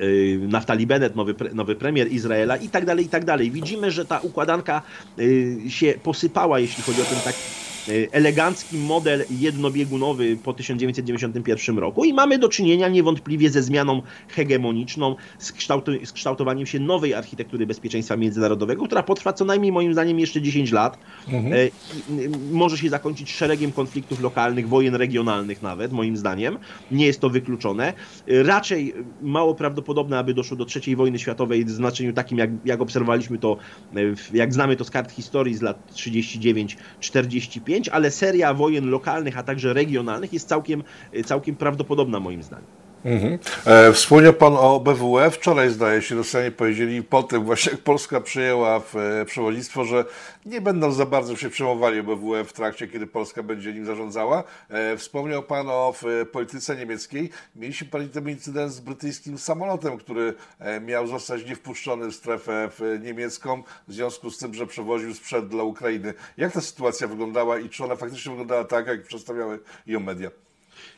Naftali 0.48 0.86
Bennett, 0.86 1.16
nowy, 1.16 1.34
nowy 1.54 1.76
premier 1.76 2.12
Izraela 2.12 2.56
i 2.56 2.68
tak 2.68 2.84
dalej, 2.84 3.04
i 3.04 3.08
tak 3.08 3.24
dalej. 3.24 3.50
Widzimy, 3.50 3.90
że 3.90 4.04
ta 4.04 4.18
układanka 4.20 4.82
się 5.68 5.94
posypała, 6.02 6.58
jeśli 6.58 6.82
chodzi 6.82 7.02
o 7.02 7.04
ten 7.04 7.18
taki 7.24 7.38
Y, 7.38 7.71
elegancki 8.12 8.78
model 8.78 9.24
jednobiegunowy 9.30 10.36
po 10.36 10.52
1991 10.52 11.78
roku 11.78 12.04
i 12.04 12.12
mamy 12.12 12.38
do 12.38 12.48
czynienia 12.48 12.88
niewątpliwie 12.88 13.50
ze 13.50 13.62
zmianą 13.62 14.02
hegemoniczną, 14.28 15.16
z, 15.38 15.52
z 16.04 16.12
kształtowaniem 16.12 16.66
się 16.66 16.80
nowej 16.80 17.14
architektury 17.14 17.66
bezpieczeństwa 17.66 18.16
międzynarodowego, 18.16 18.86
która 18.86 19.02
potrwa 19.02 19.32
co 19.32 19.44
najmniej 19.44 19.72
moim 19.72 19.92
zdaniem 19.92 20.20
jeszcze 20.20 20.42
10 20.42 20.72
lat. 20.72 20.98
Mhm. 21.28 21.54
Y, 21.54 21.70
może 22.52 22.78
się 22.78 22.88
zakończyć 22.88 23.32
szeregiem 23.32 23.72
konfliktów 23.72 24.20
lokalnych, 24.20 24.68
wojen 24.68 24.94
regionalnych 24.94 25.62
nawet, 25.62 25.92
moim 25.92 26.16
zdaniem. 26.16 26.58
Nie 26.90 27.06
jest 27.06 27.20
to 27.20 27.30
wykluczone. 27.30 27.92
Y, 28.28 28.42
raczej 28.42 28.94
mało 29.22 29.54
prawdopodobne, 29.54 30.18
aby 30.18 30.34
doszło 30.34 30.56
do 30.56 30.64
trzeciej 30.64 30.96
wojny 30.96 31.18
światowej 31.18 31.64
w 31.64 31.70
znaczeniu 31.70 32.12
takim, 32.12 32.38
jak, 32.38 32.50
jak 32.64 32.80
obserwowaliśmy 32.80 33.38
to, 33.38 33.56
jak 34.34 34.54
znamy 34.54 34.76
to 34.76 34.84
z 34.84 34.90
kart 34.90 35.12
historii 35.12 35.54
z 35.54 35.62
lat 35.62 35.92
39-45, 35.94 37.71
ale 37.88 38.10
seria 38.10 38.54
wojen 38.54 38.90
lokalnych, 38.90 39.38
a 39.38 39.42
także 39.42 39.72
regionalnych 39.72 40.32
jest 40.32 40.48
całkiem, 40.48 40.82
całkiem 41.24 41.56
prawdopodobna 41.56 42.20
moim 42.20 42.42
zdaniem. 42.42 42.81
Mhm. 43.04 43.38
E, 43.66 43.92
wspomniał 43.92 44.32
Pan 44.32 44.56
o 44.56 44.80
BWE. 44.80 45.30
Wczoraj 45.30 45.70
zdaje 45.70 46.02
się 46.02 46.14
Rosjanie 46.14 46.50
powiedzieli 46.50 47.02
po 47.02 47.22
tym 47.22 47.44
właśnie 47.44 47.72
jak 47.72 47.80
Polska 47.80 48.20
przyjęła 48.20 48.80
w, 48.80 48.96
e, 48.96 49.24
przewodnictwo, 49.24 49.84
że 49.84 50.04
nie 50.46 50.60
będą 50.60 50.92
za 50.92 51.06
bardzo 51.06 51.36
się 51.36 51.50
przejmowali 51.50 52.02
BWE 52.02 52.44
w 52.44 52.52
trakcie, 52.52 52.88
kiedy 52.88 53.06
Polska 53.06 53.42
będzie 53.42 53.72
nim 53.72 53.86
zarządzała. 53.86 54.44
E, 54.68 54.96
wspomniał 54.96 55.42
Pan 55.42 55.68
o 55.68 55.94
w, 56.02 56.26
polityce 56.32 56.76
niemieckiej. 56.76 57.30
Mieliśmy 57.56 57.86
Pan 57.86 58.08
ten 58.08 58.28
incydent 58.28 58.72
z 58.72 58.80
brytyjskim 58.80 59.38
samolotem, 59.38 59.98
który 59.98 60.34
e, 60.58 60.80
miał 60.80 61.06
zostać 61.06 61.46
niewpuszczony 61.46 62.10
w 62.10 62.14
strefę 62.14 62.68
w, 62.78 62.98
niemiecką 63.02 63.62
w 63.88 63.92
związku 63.92 64.30
z 64.30 64.38
tym, 64.38 64.54
że 64.54 64.66
przewoził 64.66 65.14
sprzęt 65.14 65.48
dla 65.48 65.62
Ukrainy. 65.62 66.14
Jak 66.36 66.52
ta 66.52 66.60
sytuacja 66.60 67.08
wyglądała 67.08 67.58
i 67.58 67.68
czy 67.68 67.84
ona 67.84 67.96
faktycznie 67.96 68.30
wyglądała 68.30 68.64
tak, 68.64 68.86
jak 68.86 69.02
przedstawiały 69.02 69.58
ją 69.86 70.00
media? 70.00 70.30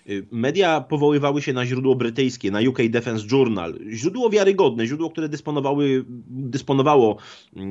Y, 0.08 0.26
media 0.30 0.80
powoływały 0.80 1.42
się 1.42 1.52
na 1.52 1.66
źródło 1.66 1.94
brytyjskie, 1.94 2.50
na 2.50 2.60
UK 2.60 2.78
Defense 2.90 3.26
Journal. 3.32 3.78
Źródło 3.90 4.30
wiarygodne, 4.30 4.86
źródło, 4.86 5.10
które 5.10 5.28
dysponowały, 5.28 6.04
dysponowało 6.28 7.16
yy, 7.56 7.62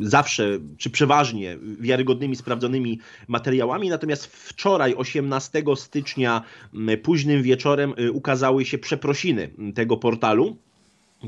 zawsze, 0.00 0.58
czy 0.78 0.90
przeważnie 0.90 1.58
wiarygodnymi, 1.80 2.36
sprawdzonymi 2.36 3.00
materiałami. 3.28 3.88
Natomiast 3.88 4.26
wczoraj, 4.26 4.94
18 4.94 5.62
stycznia, 5.76 6.42
yy, 6.72 6.96
późnym 6.96 7.42
wieczorem, 7.42 7.94
yy, 7.98 8.12
ukazały 8.12 8.64
się 8.64 8.78
przeprosiny 8.78 9.50
tego 9.74 9.96
portalu 9.96 10.56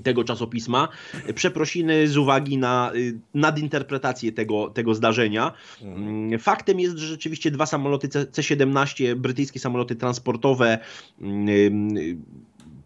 tego 0.02 0.24
czasopisma, 0.24 0.88
przeprosiny 1.34 2.08
z 2.08 2.16
uwagi 2.16 2.58
na 2.58 2.92
y, 2.94 3.18
nadinterpretację 3.34 4.32
tego, 4.32 4.70
tego 4.70 4.94
zdarzenia. 4.94 5.52
Mhm. 5.82 6.38
Faktem 6.38 6.80
jest, 6.80 6.96
że 6.96 7.06
rzeczywiście 7.06 7.50
dwa 7.50 7.66
samoloty 7.66 8.08
C-17, 8.08 9.14
brytyjskie 9.14 9.60
samoloty 9.60 9.96
transportowe, 9.96 10.78
y, 11.22 12.16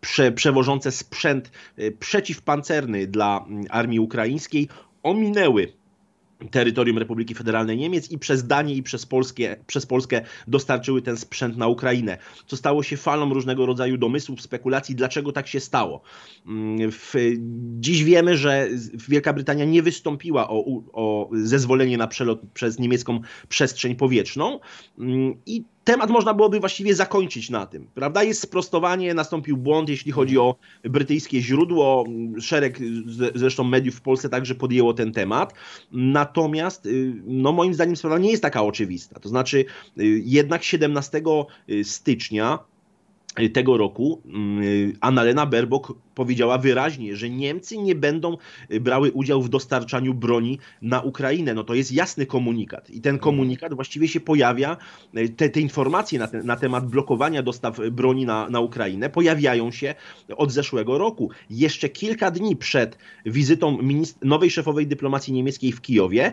prze, 0.00 0.32
przewożące 0.32 0.92
sprzęt 0.92 1.50
y, 1.78 1.96
przeciwpancerny 1.98 3.06
dla 3.06 3.44
armii 3.70 4.00
ukraińskiej, 4.00 4.68
ominęły 5.02 5.72
terytorium 6.50 6.98
Republiki 6.98 7.35
Federalnej 7.35 7.76
Niemiec 7.76 8.11
i 8.11 8.18
przez 8.18 8.46
Danię 8.46 8.74
i 8.74 8.83
przez, 8.83 9.07
Polskie, 9.07 9.57
przez 9.66 9.87
Polskę 9.87 10.22
dostarczyły 10.48 11.02
ten 11.02 11.16
sprzęt 11.16 11.57
na 11.57 11.66
Ukrainę, 11.66 12.18
co 12.46 12.57
stało 12.57 12.83
się 12.83 12.96
falą 12.96 13.35
różnego 13.35 13.66
rodzaju 13.66 13.98
domysłów, 13.98 14.42
spekulacji, 14.42 14.94
dlaczego 14.94 15.33
tak 15.33 15.48
się 15.48 15.61
stało. 15.61 16.02
Mm, 16.46 16.92
w, 16.92 17.14
dziś 17.81 18.05
wiemy, 18.05 18.37
że 18.37 18.68
Wielka 19.09 19.33
Brytania 19.33 19.64
nie 19.64 19.83
wystąpiła 19.83 20.48
o, 20.48 20.64
o 20.92 21.31
zezwolenie 21.33 21.98
na 21.98 22.07
przelot 22.07 22.40
przez 22.55 22.78
niemiecką 22.78 23.20
przestrzeń 23.48 23.96
powietrzną 23.96 24.61
mm, 24.98 25.35
i 25.46 25.64
temat 25.84 26.10
można 26.10 26.34
byłoby 26.34 26.60
właściwie 26.60 26.94
zakończyć 26.94 27.50
na 27.50 27.66
tym, 27.66 27.86
prawda? 27.94 28.22
Jest 28.22 28.40
sprostowanie, 28.40 29.14
nastąpił 29.14 29.56
błąd, 29.56 29.88
jeśli 29.88 30.12
chodzi 30.12 30.38
o 30.38 30.56
brytyjskie 30.84 31.40
źródło. 31.40 32.04
Szereg 32.40 32.78
zresztą 33.34 33.64
mediów 33.64 33.94
w 33.94 34.00
Polsce 34.00 34.28
także 34.28 34.54
podjęło 34.54 34.94
ten 34.94 35.12
temat. 35.12 35.54
Natomiast, 35.92 36.86
y, 36.86 37.22
no 37.24 37.52
moim 37.52 37.74
zdaniem 37.74 37.96
sprawa 37.96 38.18
nie 38.18 38.30
jest 38.30 38.42
taka 38.42 38.62
oczywista. 38.62 39.20
To 39.20 39.28
znaczy, 39.28 39.58
y, 39.58 39.64
jednak 40.24 40.62
17 40.62 41.22
stycznia 41.82 42.58
tego 43.52 43.76
roku 43.76 44.22
mm, 44.24 44.92
Annalena 45.00 45.46
Baerbock 45.46 45.92
powiedziała 46.14 46.58
wyraźnie, 46.58 47.16
że 47.16 47.30
Niemcy 47.30 47.78
nie 47.78 47.94
będą 47.94 48.36
y, 48.72 48.80
brały 48.80 49.12
udziału 49.12 49.42
w 49.42 49.48
dostarczaniu 49.48 50.14
broni 50.14 50.58
na 50.82 51.00
Ukrainę. 51.00 51.54
No 51.54 51.64
to 51.64 51.74
jest 51.74 51.92
jasny 51.92 52.26
komunikat 52.26 52.90
i 52.90 53.00
ten 53.00 53.18
komunikat 53.18 53.74
właściwie 53.74 54.08
się 54.08 54.20
pojawia, 54.20 54.76
y, 55.16 55.28
te, 55.28 55.48
te 55.48 55.60
informacje 55.60 56.18
na, 56.18 56.28
te, 56.28 56.42
na 56.42 56.56
temat 56.56 56.86
blokowania 56.86 57.42
dostaw 57.42 57.78
broni 57.90 58.26
na, 58.26 58.48
na 58.50 58.60
Ukrainę 58.60 59.10
pojawiają 59.10 59.70
się 59.70 59.94
od 60.36 60.52
zeszłego 60.52 60.98
roku. 60.98 61.30
Jeszcze 61.50 61.88
kilka 61.88 62.30
dni 62.30 62.56
przed 62.56 62.98
wizytą 63.26 63.78
nowej 64.22 64.50
szefowej 64.50 64.86
dyplomacji 64.86 65.32
niemieckiej 65.32 65.72
w 65.72 65.80
Kijowie, 65.80 66.32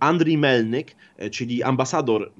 Andrii 0.00 0.38
Melnyk, 0.38 0.90
y, 0.90 0.94
czyli 1.30 1.62
ambasador, 1.62 2.32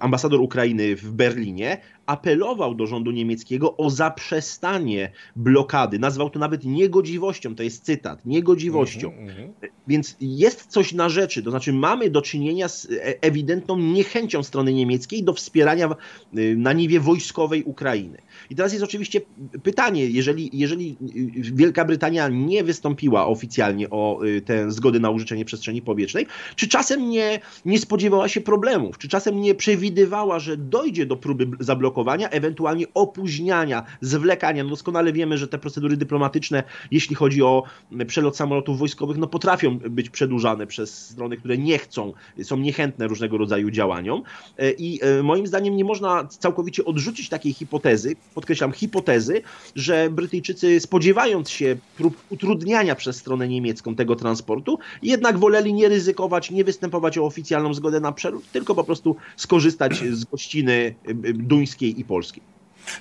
ambasador 0.00 0.40
Ukrainy 0.40 0.96
w 0.96 1.12
Berlinie, 1.12 1.80
apelował 2.06 2.74
do 2.74 2.86
rządu 2.86 3.10
niemieckiego 3.10 3.76
o 3.76 3.90
zaprzestanie 3.90 5.12
blokady. 5.36 5.98
Nazwał 5.98 6.30
to 6.30 6.38
nawet 6.38 6.64
niegodziwością, 6.64 7.54
to 7.54 7.62
jest 7.62 7.84
cytat, 7.84 8.26
niegodziwością. 8.26 9.12
Mm 9.12 9.28
-hmm. 9.28 9.68
Więc 9.88 10.16
jest 10.20 10.66
coś 10.66 10.92
na 10.92 11.08
rzeczy, 11.08 11.42
to 11.42 11.50
znaczy 11.50 11.72
mamy 11.72 12.10
do 12.10 12.22
czynienia 12.22 12.68
z 12.68 12.84
e, 12.84 13.22
ewidentną 13.22 13.78
niechęcią 13.78 14.42
strony 14.42 14.72
niemieckiej 14.72 15.22
do 15.22 15.32
wspierania 15.32 15.88
na 16.56 16.72
niwie 16.72 17.00
wojskowej 17.00 17.62
Ukrainy. 17.64 18.18
I 18.50 18.54
teraz 18.54 18.72
jest 18.72 18.84
oczywiście 18.84 19.20
pytanie, 19.62 20.06
jeżeli, 20.06 20.50
jeżeli 20.52 20.96
Wielka 21.36 21.84
Brytania 21.84 22.28
nie 22.28 22.64
wystąpiła 22.64 23.26
oficjalnie 23.26 23.90
o 23.90 24.20
tę 24.44 24.70
zgodę 24.72 25.00
na 25.00 25.10
użyczenie 25.10 25.44
przestrzeni 25.44 25.82
powietrznej, 25.82 26.26
czy 26.56 26.68
czasem 26.68 27.10
nie, 27.10 27.40
nie 27.64 27.78
spodziewała 28.06 28.28
się 28.28 28.40
problemów, 28.40 28.98
czy 28.98 29.08
czasem 29.08 29.40
nie 29.40 29.54
przewidywała, 29.54 30.38
że 30.38 30.56
dojdzie 30.56 31.06
do 31.06 31.16
próby 31.16 31.46
zablokowania, 31.60 32.28
ewentualnie 32.28 32.86
opóźniania, 32.94 33.84
zwlekania. 34.00 34.64
No 34.64 34.70
doskonale 34.70 35.12
wiemy, 35.12 35.38
że 35.38 35.48
te 35.48 35.58
procedury 35.58 35.96
dyplomatyczne, 35.96 36.62
jeśli 36.90 37.16
chodzi 37.16 37.42
o 37.42 37.62
przelot 38.06 38.36
samolotów 38.36 38.78
wojskowych, 38.78 39.16
no 39.16 39.26
potrafią 39.26 39.78
być 39.78 40.10
przedłużane 40.10 40.66
przez 40.66 41.08
strony, 41.08 41.36
które 41.36 41.58
nie 41.58 41.78
chcą, 41.78 42.12
są 42.42 42.56
niechętne 42.56 43.06
różnego 43.06 43.38
rodzaju 43.38 43.70
działaniom. 43.70 44.22
E, 44.58 44.70
I 44.70 45.00
e, 45.02 45.22
moim 45.22 45.46
zdaniem 45.46 45.76
nie 45.76 45.84
można 45.84 46.24
całkowicie 46.24 46.84
odrzucić 46.84 47.28
takiej 47.28 47.52
hipotezy, 47.52 48.16
podkreślam 48.34 48.72
hipotezy, 48.72 49.42
że 49.76 50.10
Brytyjczycy 50.10 50.80
spodziewając 50.80 51.50
się 51.50 51.76
prób 51.96 52.16
utrudniania 52.30 52.94
przez 52.94 53.16
stronę 53.16 53.48
niemiecką 53.48 53.94
tego 53.94 54.16
transportu, 54.16 54.78
jednak 55.02 55.38
woleli 55.38 55.74
nie 55.74 55.88
ryzykować, 55.88 56.50
nie 56.50 56.64
występować 56.64 57.18
o 57.18 57.24
oficjalną 57.24 57.74
zgodę 57.74 57.95
na 58.00 58.12
przelot, 58.12 58.42
tylko 58.52 58.74
po 58.74 58.84
prostu 58.84 59.16
skorzystać 59.36 60.04
z 60.10 60.24
gościny 60.24 60.94
duńskiej 61.34 62.00
i 62.00 62.04
polskiej. 62.04 62.42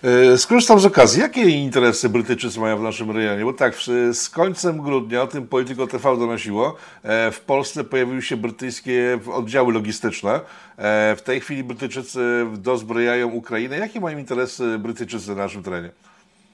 E, 0.04 0.38
skorzystam 0.38 0.80
z 0.80 0.86
okazji. 0.86 1.22
Jakie 1.22 1.50
interesy 1.50 2.10
Brytyjczycy 2.10 2.60
mają 2.60 2.78
w 2.78 2.82
naszym 2.82 3.12
rejonie? 3.12 3.46
Bo 3.46 3.54
tak, 3.54 3.76
z 4.12 4.30
końcem 4.30 4.82
grudnia, 4.82 5.22
o 5.22 5.28
tym 5.28 5.48
Polityko 5.48 5.88
TV 5.88 6.18
donosiło, 6.18 6.76
e, 7.04 7.32
w 7.32 7.40
Polsce 7.42 7.84
pojawiły 7.84 8.22
się 8.22 8.38
brytyjskie 8.38 9.20
oddziały 9.34 9.74
logistyczne. 9.74 10.34
E, 10.78 11.16
w 11.16 11.22
tej 11.22 11.42
chwili 11.42 11.64
Brytyjczycy 11.64 12.48
dozbrojają 12.58 13.28
Ukrainę. 13.28 13.78
Jakie 13.78 14.00
mają 14.00 14.18
interesy 14.18 14.80
Brytyjczycy 14.80 15.30
na 15.30 15.36
naszym 15.36 15.64
terenie? 15.64 15.90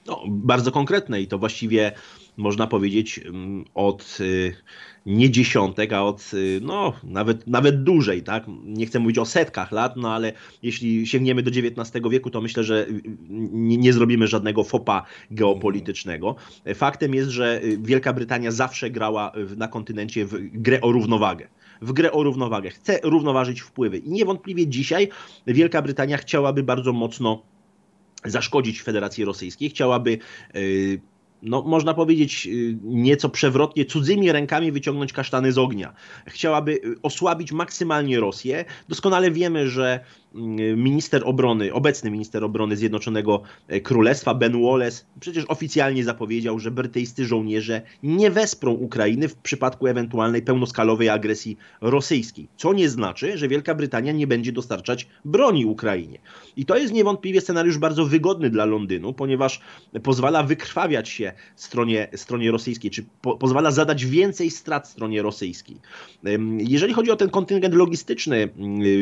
No, 0.06 0.22
bardzo 0.28 0.72
konkretne 0.72 1.20
i 1.20 1.26
to 1.26 1.38
właściwie 1.38 1.92
można 2.36 2.66
powiedzieć 2.66 3.18
mm, 3.18 3.64
od 3.74 4.18
y, 4.20 4.56
nie 5.06 5.30
dziesiątek, 5.30 5.92
a 5.92 6.04
od 6.04 6.30
y, 6.34 6.60
no, 6.62 6.92
nawet, 7.04 7.46
nawet 7.46 7.82
dłużej, 7.82 8.22
tak? 8.22 8.44
Nie 8.64 8.86
chcę 8.86 8.98
mówić 8.98 9.18
o 9.18 9.24
setkach 9.24 9.72
lat, 9.72 9.96
no 9.96 10.14
ale 10.14 10.32
jeśli 10.62 11.06
sięgniemy 11.06 11.42
do 11.42 11.50
XIX 11.50 12.08
wieku, 12.10 12.30
to 12.30 12.40
myślę, 12.40 12.64
że 12.64 12.86
y, 12.88 13.02
nie, 13.52 13.76
nie 13.76 13.92
zrobimy 13.92 14.26
żadnego 14.26 14.64
fopa 14.64 15.06
geopolitycznego. 15.30 16.36
Faktem 16.74 17.14
jest, 17.14 17.30
że 17.30 17.60
Wielka 17.78 18.12
Brytania 18.12 18.50
zawsze 18.50 18.90
grała 18.90 19.32
na 19.56 19.68
kontynencie 19.68 20.26
w 20.26 20.34
grę 20.52 20.80
o 20.80 20.92
równowagę 20.92 21.48
w 21.82 21.92
grę 21.92 22.12
o 22.12 22.22
równowagę. 22.22 22.70
Chce 22.70 23.00
równoważyć 23.02 23.60
wpływy. 23.60 23.98
I 23.98 24.10
niewątpliwie 24.10 24.66
dzisiaj 24.66 25.08
Wielka 25.46 25.82
Brytania 25.82 26.16
chciałaby 26.16 26.62
bardzo 26.62 26.92
mocno 26.92 27.42
zaszkodzić 28.24 28.82
Federacji 28.82 29.24
Rosyjskiej, 29.24 29.70
chciałaby 29.70 30.18
no, 31.42 31.62
można 31.62 31.94
powiedzieć, 31.94 32.46
y, 32.46 32.78
nieco 32.82 33.28
przewrotnie, 33.28 33.84
cudzymi 33.84 34.32
rękami 34.32 34.72
wyciągnąć 34.72 35.12
kasztany 35.12 35.52
z 35.52 35.58
ognia. 35.58 35.92
Chciałaby 36.26 36.72
y, 36.72 37.02
osłabić 37.02 37.52
maksymalnie 37.52 38.20
Rosję. 38.20 38.64
Doskonale 38.88 39.30
wiemy, 39.30 39.68
że 39.68 40.00
minister 40.76 41.22
obrony, 41.24 41.72
obecny 41.72 42.10
minister 42.10 42.44
obrony 42.44 42.76
Zjednoczonego 42.76 43.42
e, 43.68 43.80
Królestwa, 43.80 44.34
Ben 44.34 44.62
Wallace, 44.62 45.04
przecież 45.20 45.44
oficjalnie 45.48 46.04
zapowiedział, 46.04 46.58
że 46.58 46.70
brytyjscy 46.70 47.26
żołnierze 47.26 47.82
nie 48.02 48.30
wesprą 48.30 48.72
Ukrainy 48.72 49.28
w 49.28 49.36
przypadku 49.36 49.86
ewentualnej 49.86 50.42
pełnoskalowej 50.42 51.08
agresji 51.08 51.56
rosyjskiej. 51.80 52.48
Co 52.56 52.72
nie 52.72 52.88
znaczy, 52.88 53.38
że 53.38 53.48
Wielka 53.48 53.74
Brytania 53.74 54.12
nie 54.12 54.26
będzie 54.26 54.52
dostarczać 54.52 55.06
broni 55.24 55.66
Ukrainie. 55.66 56.18
I 56.56 56.64
to 56.64 56.76
jest 56.76 56.92
niewątpliwie 56.92 57.40
scenariusz 57.40 57.78
bardzo 57.78 58.06
wygodny 58.06 58.50
dla 58.50 58.64
Londynu, 58.64 59.12
ponieważ 59.12 59.60
pozwala 60.02 60.42
wykrwawiać 60.42 61.08
się 61.08 61.32
stronie, 61.56 62.08
stronie 62.16 62.50
rosyjskiej, 62.50 62.90
czy 62.90 63.04
po, 63.22 63.36
pozwala 63.36 63.70
zadać 63.70 64.06
więcej 64.06 64.50
strat 64.50 64.88
stronie 64.88 65.22
rosyjskiej. 65.22 65.76
Jeżeli 66.58 66.94
chodzi 66.94 67.10
o 67.10 67.16
ten 67.16 67.30
kontyngent 67.30 67.74
logistyczny 67.74 68.48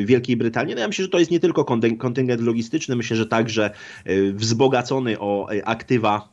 Wielkiej 0.05 0.37
Brytanii, 0.37 0.75
no 0.75 0.81
ja 0.81 0.89
myślę, 0.89 1.05
że 1.05 1.09
to 1.09 1.20
jest 1.21 1.31
nie 1.31 1.41
tylko 1.41 1.65
kontyngent 1.99 2.43
logistyczny, 2.43 2.97
myślę, 2.97 3.17
że 3.17 3.27
także 3.27 3.71
e, 4.05 4.33
wzbogacony 4.33 5.21
o 5.21 5.53
e, 5.53 5.69
aktywa 5.69 6.29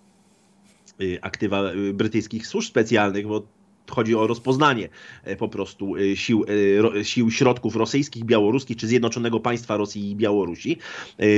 e, 1.01 1.25
aktywa 1.25 1.63
brytyjskich 1.93 2.47
służb 2.47 2.69
specjalnych, 2.69 3.27
bo 3.27 3.56
chodzi 3.91 4.15
o 4.15 4.27
rozpoznanie 4.27 4.89
e, 5.23 5.35
po 5.35 5.49
prostu 5.49 5.95
e, 5.95 6.15
sił, 6.15 6.45
e, 6.99 7.05
sił 7.05 7.31
środków 7.31 7.75
rosyjskich, 7.75 8.23
białoruskich 8.25 8.77
czy 8.77 8.87
Zjednoczonego 8.87 9.39
Państwa 9.39 9.77
Rosji 9.77 10.11
i 10.11 10.15
Białorusi. 10.15 10.77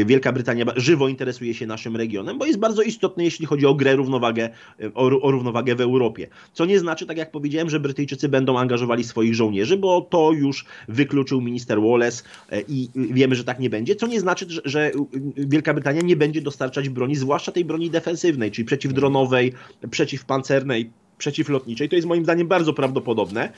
Wielka 0.06 0.32
Brytania 0.32 0.66
żywo 0.76 1.08
interesuje 1.08 1.54
się 1.54 1.66
naszym 1.66 1.96
regionem, 1.96 2.38
bo 2.38 2.46
jest 2.46 2.60
bardzo 2.60 2.82
istotny, 2.82 3.24
jeśli 3.24 3.46
chodzi 3.46 3.66
o 3.66 3.74
grę, 3.74 3.96
równowagę, 3.96 4.50
o, 4.94 5.22
o 5.22 5.32
równowagę 5.32 5.76
w 5.76 5.82
Europie. 5.82 6.28
Co 6.54 6.66
nie 6.66 6.80
znaczy, 6.80 7.06
tak 7.06 7.18
jak 7.18 7.32
powiedziałem, 7.32 7.70
że 7.70 7.80
Brytyjczycy 7.80 8.30
będą 8.30 8.60
angażowali 8.60 9.04
swoich 9.04 9.36
żołnierzy, 9.36 9.78
bo 9.78 10.02
to 10.02 10.32
już 10.32 10.66
wykluczył 10.88 11.42
minister 11.42 11.82
Wallace 11.82 12.24
i 12.68 12.90
wiemy, 12.96 13.36
że 13.36 13.44
tak 13.44 13.60
nie 13.60 13.70
będzie. 13.70 13.96
Co 13.96 14.08
nie 14.08 14.20
znaczy, 14.20 14.46
że, 14.50 14.62
że 14.66 14.92
Wielka 15.38 15.74
Brytania 15.74 16.02
nie 16.02 16.16
będzie 16.16 16.42
dostarczać 16.42 16.90
broni, 16.90 17.16
zwłaszcza 17.16 17.52
tej 17.52 17.66
broni 17.66 17.90
defensywnej, 17.90 18.52
czyli 18.52 18.66
przeciwdronowej, 18.66 19.54
przeciwpancernej 19.92 20.92
przeciwlotniczej. 21.20 21.90
To 21.90 21.96
jest 21.96 22.08
moim 22.08 22.24
zdaniem 22.24 22.48
bardzo 22.48 22.74
prawdopodobne. 22.74 23.52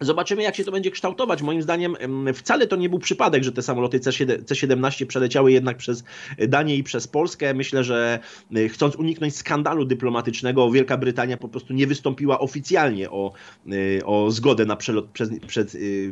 Zobaczymy, 0.00 0.42
jak 0.42 0.56
się 0.56 0.64
to 0.64 0.72
będzie 0.72 0.90
kształtować. 0.90 1.42
Moim 1.42 1.62
zdaniem 1.62 1.96
wcale 2.34 2.66
to 2.66 2.76
nie 2.76 2.88
był 2.88 2.98
przypadek, 2.98 3.44
że 3.44 3.52
te 3.52 3.62
samoloty 3.62 4.00
C-17 4.00 5.06
przeleciały 5.06 5.52
jednak 5.52 5.76
przez 5.76 6.04
Danię 6.48 6.76
i 6.76 6.82
przez 6.82 7.08
Polskę. 7.08 7.54
Myślę, 7.54 7.84
że 7.84 8.18
y, 8.56 8.68
chcąc 8.68 8.96
uniknąć 8.96 9.36
skandalu 9.36 9.84
dyplomatycznego, 9.84 10.70
Wielka 10.70 10.96
Brytania 10.96 11.36
po 11.36 11.48
prostu 11.48 11.72
nie 11.72 11.86
wystąpiła 11.86 12.38
oficjalnie 12.38 13.10
o, 13.10 13.32
y, 13.72 14.00
o 14.04 14.30
zgodę 14.30 14.64
na 14.64 14.76
przelot 14.76 15.06
przez, 15.06 15.30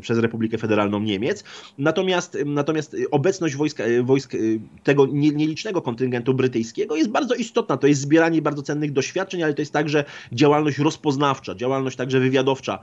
przez 0.01 0.18
Republikę 0.18 0.59
Federalną 0.59 1.01
Niemiec. 1.01 1.44
Natomiast, 1.79 2.38
natomiast 2.47 2.97
obecność 3.11 3.57
wojsk, 3.57 3.79
wojsk 4.03 4.33
tego 4.83 5.07
nielicznego 5.07 5.83
kontyngentu 5.83 6.35
brytyjskiego 6.35 6.97
jest 6.97 7.11
bardzo 7.11 7.35
istotna. 7.35 7.77
To 7.77 7.87
jest 7.87 8.01
zbieranie 8.01 8.42
bardzo 8.42 8.62
cennych 8.62 8.92
doświadczeń, 8.92 9.42
ale 9.42 9.55
to 9.55 9.62
jest 9.62 9.73
także 9.73 10.05
działalność 10.33 10.79
rozpoznawcza, 10.79 11.55
działalność 11.55 11.97
także 11.97 12.20
wywiadowcza 12.20 12.79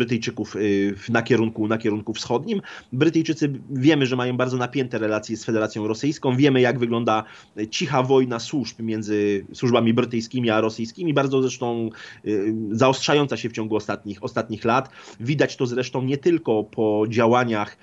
Brytyjczyków 0.00 0.56
y, 0.56 0.94
na 1.08 1.22
kierunku, 1.22 1.68
na 1.68 1.78
kierunku 1.78 2.14
wschodnim. 2.14 2.62
Brytyjczycy 2.92 3.52
wiemy, 3.70 4.06
że 4.06 4.16
mają 4.16 4.36
bardzo 4.36 4.56
napięte 4.56 4.98
relacje 4.98 5.36
z 5.36 5.44
Federacją 5.44 5.86
Rosyjską. 5.86 6.36
Wiemy, 6.36 6.60
jak 6.60 6.78
wygląda 6.78 7.24
cicha 7.70 8.02
wojna 8.02 8.38
służb 8.38 8.80
między 8.80 9.46
służbami 9.54 9.94
brytyjskimi 9.94 10.50
a 10.50 10.60
rosyjskimi, 10.60 11.14
bardzo 11.14 11.42
zresztą 11.42 11.90
y, 12.26 12.54
zaostrzająca 12.70 13.36
się 13.36 13.48
w 13.48 13.52
ciągu 13.52 13.76
ostatnich, 13.76 14.24
ostatnich 14.24 14.64
lat. 14.64 14.90
Widać 15.20 15.56
to 15.56 15.66
zresztą 15.66 16.02
nie 16.02 16.18
tylko 16.18 16.64
po 16.64 17.04
działaniach 17.08 17.76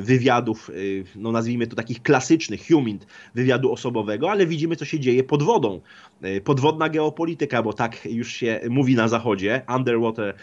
wywiadów, 0.00 0.70
y, 0.70 1.04
no 1.16 1.32
nazwijmy 1.32 1.66
to 1.66 1.76
takich 1.76 2.02
klasycznych, 2.02 2.66
humint, 2.68 3.06
wywiadu 3.34 3.72
osobowego, 3.72 4.30
ale 4.30 4.46
widzimy, 4.46 4.76
co 4.76 4.84
się 4.84 5.00
dzieje 5.00 5.24
pod 5.24 5.42
wodą. 5.42 5.80
Y, 6.24 6.40
podwodna 6.40 6.88
geopolityka, 6.88 7.62
bo 7.62 7.72
tak 7.72 8.04
już 8.04 8.32
się 8.32 8.60
mówi 8.70 8.94
na 8.94 9.08
zachodzie, 9.08 9.62
underwater 9.76 10.34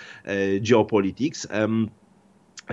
geopolitics. 0.61 1.47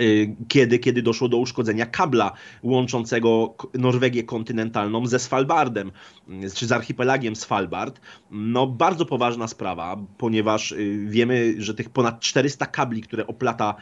Y, 0.01 0.37
kiedy, 0.49 0.79
kiedy 0.79 1.03
doszło 1.03 1.29
do 1.29 1.37
uszkodzenia 1.37 1.87
kabla 1.87 2.33
łączącego 2.63 3.55
Norwegię 3.75 4.23
kontynentalną 4.23 5.07
ze 5.07 5.19
Svalbardem, 5.19 5.93
y, 6.29 6.51
czy 6.55 6.67
z 6.67 6.73
archipelagiem 6.73 7.37
Svalbard. 7.37 8.01
No 8.31 8.67
bardzo 8.67 9.07
poważna 9.07 9.49
sprawa, 9.49 9.97
ponieważ 10.19 10.73
y, 10.73 11.07
wiemy, 11.09 11.55
że 11.59 11.75
tych 11.75 11.91
ponad 11.91 12.21
400 12.21 12.67
kabli, 12.67 13.03
które 13.03 13.27
oplata, 13.27 13.75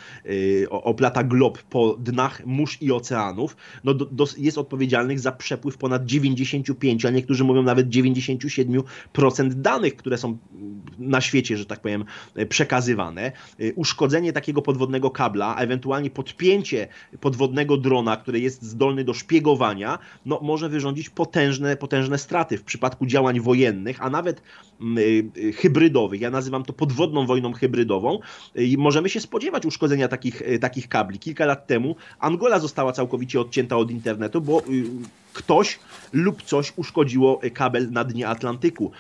oplata 0.71 1.25
glob 1.25 1.63
po 1.63 1.97
dnach 1.99 2.47
mórz 2.47 2.83
i 2.83 2.93
oceanów, 2.93 3.57
no 3.85 3.95
do, 3.95 4.05
do, 4.05 4.27
jest 4.39 4.59
odpowiedzialnych 4.59 5.21
za 5.21 5.33
przepływ 5.33 5.77
ponad 5.77 6.05
95, 6.05 7.05
a 7.05 7.11
niektórzy 7.11 7.45
mówią 7.45 7.63
nawet 7.63 7.89
97% 7.89 8.83
danych, 9.49 9.97
które 9.97 10.19
są 10.19 10.39
na 10.99 11.21
świecie, 11.21 11.57
że 11.57 11.67
tak 11.67 11.81
powiem, 11.81 12.05
przekazywane. 12.49 13.33
Uszkodzenie 13.75 14.33
takiego 14.33 14.63
podwodnego 14.63 15.11
kabla, 15.11 15.57
ewentualnie 15.57 16.00
ewentualnie 16.01 16.11
podpięcie 16.11 16.89
podwodnego 17.21 17.77
drona, 17.77 18.17
który 18.17 18.41
jest 18.41 18.63
zdolny 18.63 19.05
do 19.05 19.15
szpiegowania, 19.15 19.99
no, 20.27 20.41
może 20.43 20.69
wyrządzić 20.69 21.11
potężne, 21.11 21.77
potężne 21.77 22.19
straty 22.19 22.59
w 22.59 22.65
przypadku 22.65 23.07
działań 23.07 23.41
wojennych, 23.41 24.03
a 24.03 24.11
nawet 24.11 24.43
mm, 24.81 24.99
y, 24.99 25.31
y, 25.37 25.53
hybrydowych. 25.53 26.21
Ja 26.21 26.31
nazywam 26.31 26.65
to 26.65 26.73
podwodną 26.73 27.27
wojną 27.27 27.53
hybrydową 27.53 28.19
i 28.55 28.77
możemy 28.79 29.09
się 29.09 29.21
spodziewać 29.21 29.67
uszkodzenia 29.67 30.09
takich, 30.09 30.43
y, 30.43 30.59
takich 30.59 30.89
kabli. 30.89 31.19
Kilka 31.19 31.47
lat 31.47 31.67
temu 31.67 31.97
Angola 32.19 32.59
została 32.59 32.93
całkowicie 32.93 33.41
odcięta 33.41 33.77
od 33.77 33.91
internetu, 33.91 34.41
bo 34.41 34.63
ktoś 35.33 35.79
lub 36.13 36.43
coś 36.43 36.73
uszkodziło 36.77 37.41
kabel 37.55 37.91
na 37.91 38.05
dnie 38.05 38.29
Atlantyku. 38.29 38.91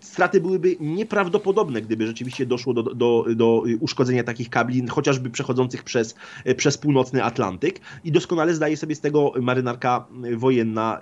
Straty 0.00 0.40
byłyby 0.40 0.76
nieprawdopodobne, 0.80 1.82
gdyby 1.82 2.06
rzeczywiście 2.06 2.46
doszło 2.46 2.74
do, 2.74 2.82
do, 2.82 3.24
do 3.36 3.62
uszkodzenia 3.80 4.24
takich 4.24 4.50
kabli, 4.50 4.88
chociażby 4.88 5.30
przechodzących 5.30 5.82
przez, 5.82 6.14
przez 6.56 6.78
północny 6.78 7.24
Atlantyk. 7.24 7.80
I 8.04 8.12
doskonale 8.12 8.54
zdaje 8.54 8.76
sobie 8.76 8.94
z 8.94 9.00
tego 9.00 9.32
marynarka 9.42 10.06
wojenna 10.36 10.98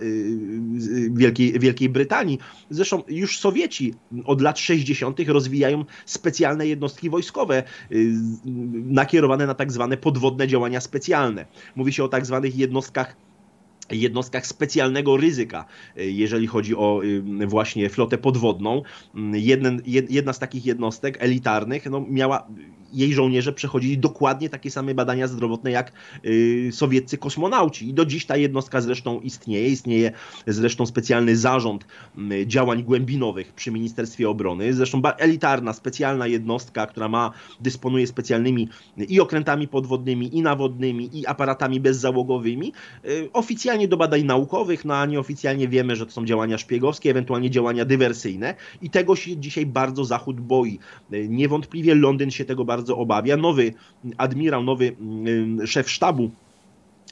Wielkiej, 1.10 1.60
Wielkiej 1.60 1.88
Brytanii. 1.88 2.38
Zresztą 2.70 3.02
już 3.08 3.38
Sowieci 3.38 3.94
od 4.24 4.40
lat 4.40 4.58
60. 4.58 5.20
rozwijają 5.28 5.84
specjalne 6.06 6.66
jednostki 6.66 7.10
wojskowe 7.10 7.62
nakierowane 8.72 9.46
na 9.46 9.54
tak 9.54 9.72
zwane 9.72 9.96
podwodne 9.96 10.48
działania 10.48 10.80
specjalne. 10.80 11.46
Mówi 11.76 11.92
się 11.92 12.04
o 12.04 12.08
tak 12.08 12.26
zwanych 12.26 12.56
jednostkach 12.56 13.16
jednostkach 13.90 14.46
specjalnego 14.46 15.16
ryzyka, 15.16 15.64
jeżeli 15.96 16.46
chodzi 16.46 16.76
o 16.76 17.00
właśnie 17.46 17.90
flotę 17.90 18.18
podwodną. 18.18 18.82
Jeden, 19.32 19.82
jedna 19.86 20.32
z 20.32 20.38
takich 20.38 20.66
jednostek 20.66 21.16
elitarnych 21.20 21.86
no, 21.90 22.04
miała 22.08 22.48
jej 22.92 23.14
żołnierze 23.14 23.52
przechodzili 23.52 23.98
dokładnie 23.98 24.48
takie 24.48 24.70
same 24.70 24.94
badania 24.94 25.26
zdrowotne 25.26 25.70
jak 25.70 25.92
y, 26.24 26.70
sowieccy 26.72 27.18
kosmonauci. 27.18 27.88
I 27.88 27.94
do 27.94 28.06
dziś 28.06 28.26
ta 28.26 28.36
jednostka 28.36 28.80
zresztą 28.80 29.20
istnieje. 29.20 29.68
Istnieje 29.68 30.12
zresztą 30.46 30.86
specjalny 30.86 31.36
zarząd 31.36 31.86
y, 32.32 32.46
działań 32.46 32.82
głębinowych 32.82 33.52
przy 33.52 33.70
Ministerstwie 33.70 34.30
Obrony. 34.30 34.74
Zresztą 34.74 35.02
elitarna, 35.18 35.72
specjalna 35.72 36.26
jednostka, 36.26 36.86
która 36.86 37.08
ma, 37.08 37.32
dysponuje 37.60 38.06
specjalnymi 38.06 38.68
i 39.08 39.20
okrętami 39.20 39.68
podwodnymi, 39.68 40.36
i 40.36 40.42
nawodnymi, 40.42 41.18
i 41.18 41.26
aparatami 41.26 41.80
bezzałogowymi. 41.80 42.72
Y, 43.04 43.28
oficjalnie 43.32 43.88
do 43.88 43.96
badań 43.96 44.22
naukowych, 44.22 44.84
no 44.84 44.96
a 44.96 45.06
nieoficjalnie 45.06 45.68
wiemy, 45.68 45.96
że 45.96 46.06
to 46.06 46.12
są 46.12 46.24
działania 46.24 46.58
szpiegowskie, 46.58 47.10
ewentualnie 47.10 47.50
działania 47.50 47.84
dywersyjne. 47.84 48.54
I 48.82 48.90
tego 48.90 49.16
się 49.16 49.36
dzisiaj 49.36 49.66
bardzo 49.66 50.04
Zachód 50.04 50.40
boi. 50.40 50.78
Niewątpliwie 51.10 51.94
Londyn 51.94 52.30
się 52.30 52.44
tego 52.44 52.64
bardzo 52.64 52.79
bardzo 52.80 52.96
obawia. 52.96 53.36
Nowy 53.36 53.74
admirał, 54.16 54.62
nowy 54.62 54.96
mm, 55.00 55.66
szef 55.66 55.90
sztabu 55.90 56.30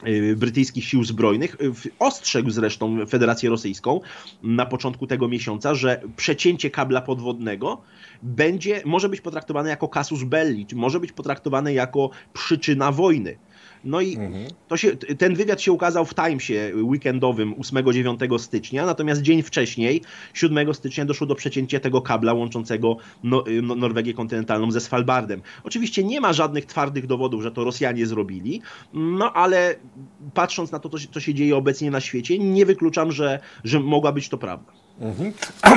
y, 0.07 0.35
brytyjskich 0.35 0.85
sił 0.85 1.03
zbrojnych. 1.03 1.57
Ostrzegł 1.99 2.49
zresztą 2.49 3.05
Federację 3.05 3.49
Rosyjską 3.49 4.01
na 4.43 4.65
początku 4.65 5.07
tego 5.07 5.27
miesiąca, 5.27 5.75
że 5.75 6.01
przecięcie 6.17 6.69
kabla 6.69 7.01
podwodnego 7.01 7.81
będzie, 8.23 8.81
może 8.85 9.09
być 9.09 9.21
potraktowane 9.21 9.69
jako 9.69 9.87
casus 9.87 10.23
belli, 10.23 10.65
może 10.73 10.99
być 10.99 11.11
potraktowane 11.11 11.73
jako 11.73 12.09
przyczyna 12.33 12.91
wojny. 12.91 13.37
No 13.83 14.01
i 14.01 14.15
mhm. 14.15 14.45
to 14.67 14.77
się, 14.77 14.97
ten 14.97 15.35
wywiad 15.35 15.61
się 15.61 15.71
ukazał 15.71 16.05
w 16.05 16.15
Timesie 16.15 16.71
weekendowym 16.75 17.53
8-9 17.53 18.39
stycznia, 18.39 18.85
natomiast 18.85 19.21
dzień 19.21 19.43
wcześniej, 19.43 20.01
7 20.33 20.73
stycznia, 20.73 21.05
doszło 21.05 21.27
do 21.27 21.35
przecięcia 21.35 21.79
tego 21.79 22.01
kabla 22.01 22.33
łączącego 22.33 22.97
no, 23.23 23.43
no, 23.63 23.75
Norwegię 23.75 24.13
kontynentalną 24.13 24.71
ze 24.71 24.81
Svalbardem. 24.81 25.41
Oczywiście 25.63 26.03
nie 26.03 26.21
ma 26.21 26.33
żadnych 26.33 26.65
twardych 26.65 27.07
dowodów, 27.07 27.43
że 27.43 27.51
to 27.51 27.63
Rosjanie 27.63 28.05
zrobili, 28.05 28.61
no 28.93 29.33
ale 29.33 29.75
patrząc 30.33 30.71
na 30.71 30.79
to, 30.79 30.89
co 31.11 31.19
się 31.19 31.33
dzieje 31.33 31.55
obecnie 31.57 31.91
na 31.91 32.01
świecie, 32.01 32.39
nie 32.39 32.65
wykluczam, 32.65 33.11
że, 33.11 33.39
że 33.63 33.79
mogła 33.79 34.11
być 34.11 34.29
to 34.29 34.37
prawda. 34.37 34.78
Mhm. 35.01 35.33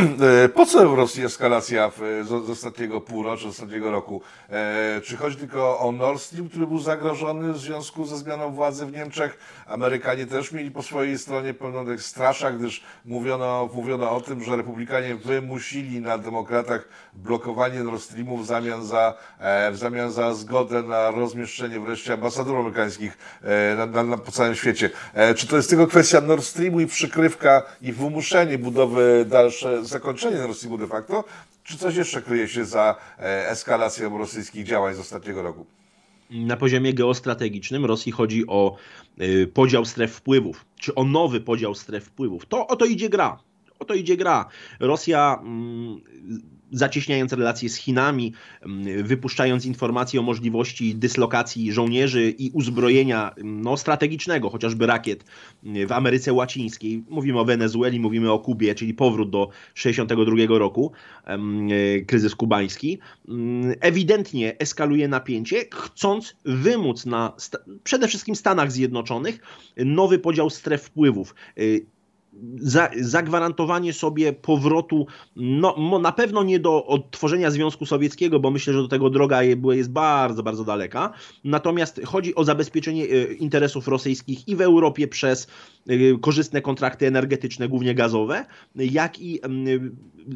E, 0.44 0.48
po 0.48 0.66
co 0.66 0.96
Rosji 0.96 1.24
eskalacja 1.24 1.90
w, 1.90 1.98
z, 2.24 2.46
z 2.46 2.50
ostatniego 2.50 3.00
półrocza, 3.00 3.42
z 3.42 3.46
ostatniego 3.46 3.90
roku? 3.90 4.22
E, 4.50 5.00
czy 5.04 5.16
chodzi 5.16 5.36
tylko 5.36 5.78
o 5.78 5.92
Nord 5.92 6.20
Stream, 6.20 6.48
który 6.48 6.66
był 6.66 6.78
zagrożony 6.78 7.52
w 7.52 7.58
związku 7.58 8.04
ze 8.04 8.16
zmianą 8.16 8.50
władzy 8.50 8.86
w 8.86 8.92
Niemczech? 8.92 9.38
Amerykanie 9.66 10.26
też 10.26 10.52
mieli 10.52 10.70
po 10.70 10.82
swojej 10.82 11.18
stronie 11.18 11.54
pełną 11.54 11.98
strasza, 11.98 12.50
gdyż 12.50 12.82
mówiono, 13.04 13.68
mówiono 13.74 14.10
o 14.10 14.20
tym, 14.20 14.44
że 14.44 14.56
republikanie 14.56 15.14
wymusili 15.14 16.00
na 16.00 16.18
demokratach 16.18 16.88
blokowanie 17.12 17.82
Nord 17.82 18.02
Streamu 18.02 18.36
w 18.38 18.46
zamian 18.46 18.84
za, 18.84 19.14
e, 19.38 19.70
w 19.70 19.76
zamian 19.76 20.12
za 20.12 20.34
zgodę 20.34 20.82
na 20.82 21.10
rozmieszczenie 21.10 21.80
wreszcie 21.80 22.12
ambasadorów 22.12 22.60
amerykańskich 22.60 23.18
e, 23.42 23.74
na, 23.76 23.86
na, 23.86 24.02
na, 24.02 24.16
po 24.18 24.32
całym 24.32 24.54
świecie. 24.54 24.90
E, 25.14 25.34
czy 25.34 25.46
to 25.46 25.56
jest 25.56 25.70
tylko 25.70 25.86
kwestia 25.86 26.20
Nord 26.20 26.44
Streamu 26.44 26.80
i 26.80 26.86
przykrywka 26.86 27.62
i 27.82 27.92
wymuszenie 27.92 28.58
budowy 28.58 29.11
dalsze 29.26 29.84
zakończenie 29.84 30.46
Rosji 30.46 30.78
de 30.78 30.86
facto, 30.86 31.24
czy 31.64 31.78
coś 31.78 31.96
jeszcze 31.96 32.22
kryje 32.22 32.48
się 32.48 32.64
za 32.64 32.96
e, 33.18 33.48
eskalacją 33.50 34.18
rosyjskich 34.18 34.66
działań 34.66 34.94
z 34.94 34.98
ostatniego 34.98 35.42
roku? 35.42 35.66
Na 36.30 36.56
poziomie 36.56 36.94
geostrategicznym 36.94 37.84
Rosji 37.84 38.12
chodzi 38.12 38.46
o 38.46 38.76
e, 39.18 39.46
podział 39.46 39.84
stref 39.84 40.14
wpływów, 40.14 40.64
czy 40.80 40.94
o 40.94 41.04
nowy 41.04 41.40
podział 41.40 41.74
stref 41.74 42.04
wpływów. 42.04 42.46
To 42.46 42.66
o 42.66 42.76
to 42.76 42.84
idzie 42.84 43.08
gra. 43.08 43.38
O 43.78 43.84
to 43.84 43.94
idzie 43.94 44.16
gra. 44.16 44.48
Rosja 44.80 45.38
mm, 45.42 46.00
zacieśniając 46.72 47.32
relacje 47.32 47.68
z 47.68 47.76
Chinami, 47.76 48.32
mm, 48.62 49.04
wypuszczając 49.04 49.66
informacje 49.66 50.20
o 50.20 50.22
możliwości 50.22 50.94
dyslokacji 50.94 51.72
żołnierzy 51.72 52.30
i 52.30 52.50
uzbrojenia 52.50 53.30
mm, 53.30 53.62
no, 53.62 53.76
strategicznego, 53.76 54.50
chociażby 54.50 54.86
rakiet 54.86 55.24
mm, 55.64 55.86
w 55.86 55.92
Ameryce 55.92 56.32
Łacińskiej. 56.32 57.04
Mówimy 57.08 57.40
o 57.40 57.44
Wenezueli, 57.44 58.00
mówimy 58.00 58.32
o 58.32 58.38
Kubie, 58.38 58.74
czyli 58.74 58.94
powrót 58.94 59.30
do 59.30 59.48
1962 59.74 60.58
roku, 60.58 60.92
e, 61.24 61.38
kryzys 62.00 62.34
kubański. 62.34 62.98
Ewidentnie 63.80 64.58
eskaluje 64.58 65.08
napięcie, 65.08 65.64
chcąc 65.72 66.36
wymóc 66.44 67.06
na 67.06 67.32
przede 67.84 68.08
wszystkim 68.08 68.36
Stanach 68.36 68.72
Zjednoczonych 68.72 69.40
nowy 69.76 70.18
podział 70.18 70.50
stref 70.50 70.82
wpływów 70.82 71.34
e, 71.56 71.62
za, 72.60 72.90
zagwarantowanie 73.00 73.92
sobie 73.92 74.32
powrotu, 74.32 75.06
no, 75.36 75.98
na 75.98 76.12
pewno 76.12 76.42
nie 76.42 76.58
do 76.58 76.86
odtworzenia 76.86 77.50
Związku 77.50 77.86
Sowieckiego, 77.86 78.40
bo 78.40 78.50
myślę, 78.50 78.72
że 78.72 78.82
do 78.82 78.88
tego 78.88 79.10
droga 79.10 79.42
jest 79.42 79.90
bardzo, 79.90 80.42
bardzo 80.42 80.64
daleka. 80.64 81.12
Natomiast 81.44 82.00
chodzi 82.04 82.34
o 82.34 82.44
zabezpieczenie 82.44 83.04
e, 83.04 83.32
interesów 83.32 83.88
rosyjskich 83.88 84.48
i 84.48 84.56
w 84.56 84.60
Europie 84.60 85.08
przez 85.08 85.46
e, 85.88 86.18
korzystne 86.20 86.62
kontrakty 86.62 87.06
energetyczne, 87.06 87.68
głównie 87.68 87.94
gazowe, 87.94 88.46
jak 88.74 89.20
i 89.20 89.40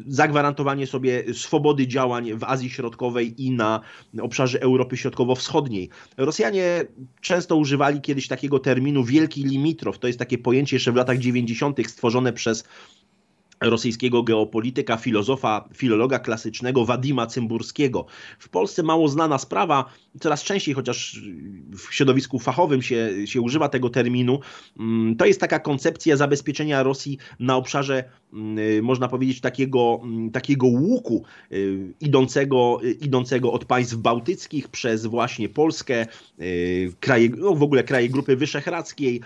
zagwarantowanie 0.07 0.87
sobie 0.87 1.23
swobody 1.33 1.87
działań 1.87 2.33
w 2.33 2.43
Azji 2.43 2.69
Środkowej 2.69 3.43
i 3.43 3.51
na 3.51 3.81
obszarze 4.21 4.61
Europy 4.61 4.97
Środkowo-Wschodniej. 4.97 5.89
Rosjanie 6.17 6.85
często 7.21 7.55
używali 7.55 8.01
kiedyś 8.01 8.27
takiego 8.27 8.59
terminu 8.59 9.03
wielki 9.03 9.43
limitrow. 9.43 9.99
To 9.99 10.07
jest 10.07 10.19
takie 10.19 10.37
pojęcie 10.37 10.75
jeszcze 10.75 10.91
w 10.91 10.95
latach 10.95 11.17
90. 11.17 11.87
stworzone 11.87 12.33
przez 12.33 12.63
rosyjskiego 13.61 14.23
geopolityka, 14.23 14.97
filozofa, 14.97 15.69
filologa 15.73 16.19
klasycznego 16.19 16.85
Wadima 16.85 17.27
Cymburskiego. 17.27 18.05
W 18.39 18.49
Polsce 18.49 18.83
mało 18.83 19.07
znana 19.07 19.37
sprawa, 19.37 19.85
coraz 20.19 20.43
częściej, 20.43 20.75
chociaż 20.75 21.21
w 21.71 21.93
środowisku 21.93 22.39
fachowym 22.39 22.81
się, 22.81 23.09
się 23.25 23.41
używa 23.41 23.69
tego 23.69 23.89
terminu, 23.89 24.39
mm, 24.79 25.15
to 25.15 25.25
jest 25.25 25.39
taka 25.39 25.59
koncepcja 25.59 26.15
zabezpieczenia 26.15 26.83
Rosji 26.83 27.17
na 27.39 27.55
obszarze, 27.55 28.03
można 28.81 29.07
powiedzieć, 29.07 29.41
takiego, 29.41 29.99
mm, 30.03 30.31
takiego 30.31 30.67
łuku 30.67 31.23
y, 31.51 31.93
idącego, 31.99 32.79
y, 32.83 32.91
idącego 32.91 33.51
od 33.51 33.65
państw 33.65 33.95
bałtyckich 33.95 34.67
przez 34.67 35.05
właśnie 35.05 35.49
Polskę, 35.49 36.05
y, 36.41 36.93
kraje, 36.99 37.29
no 37.29 37.55
w 37.55 37.63
ogóle 37.63 37.83
kraje 37.83 38.09
Grupy 38.09 38.35
Wyszehradzkiej, 38.35 39.21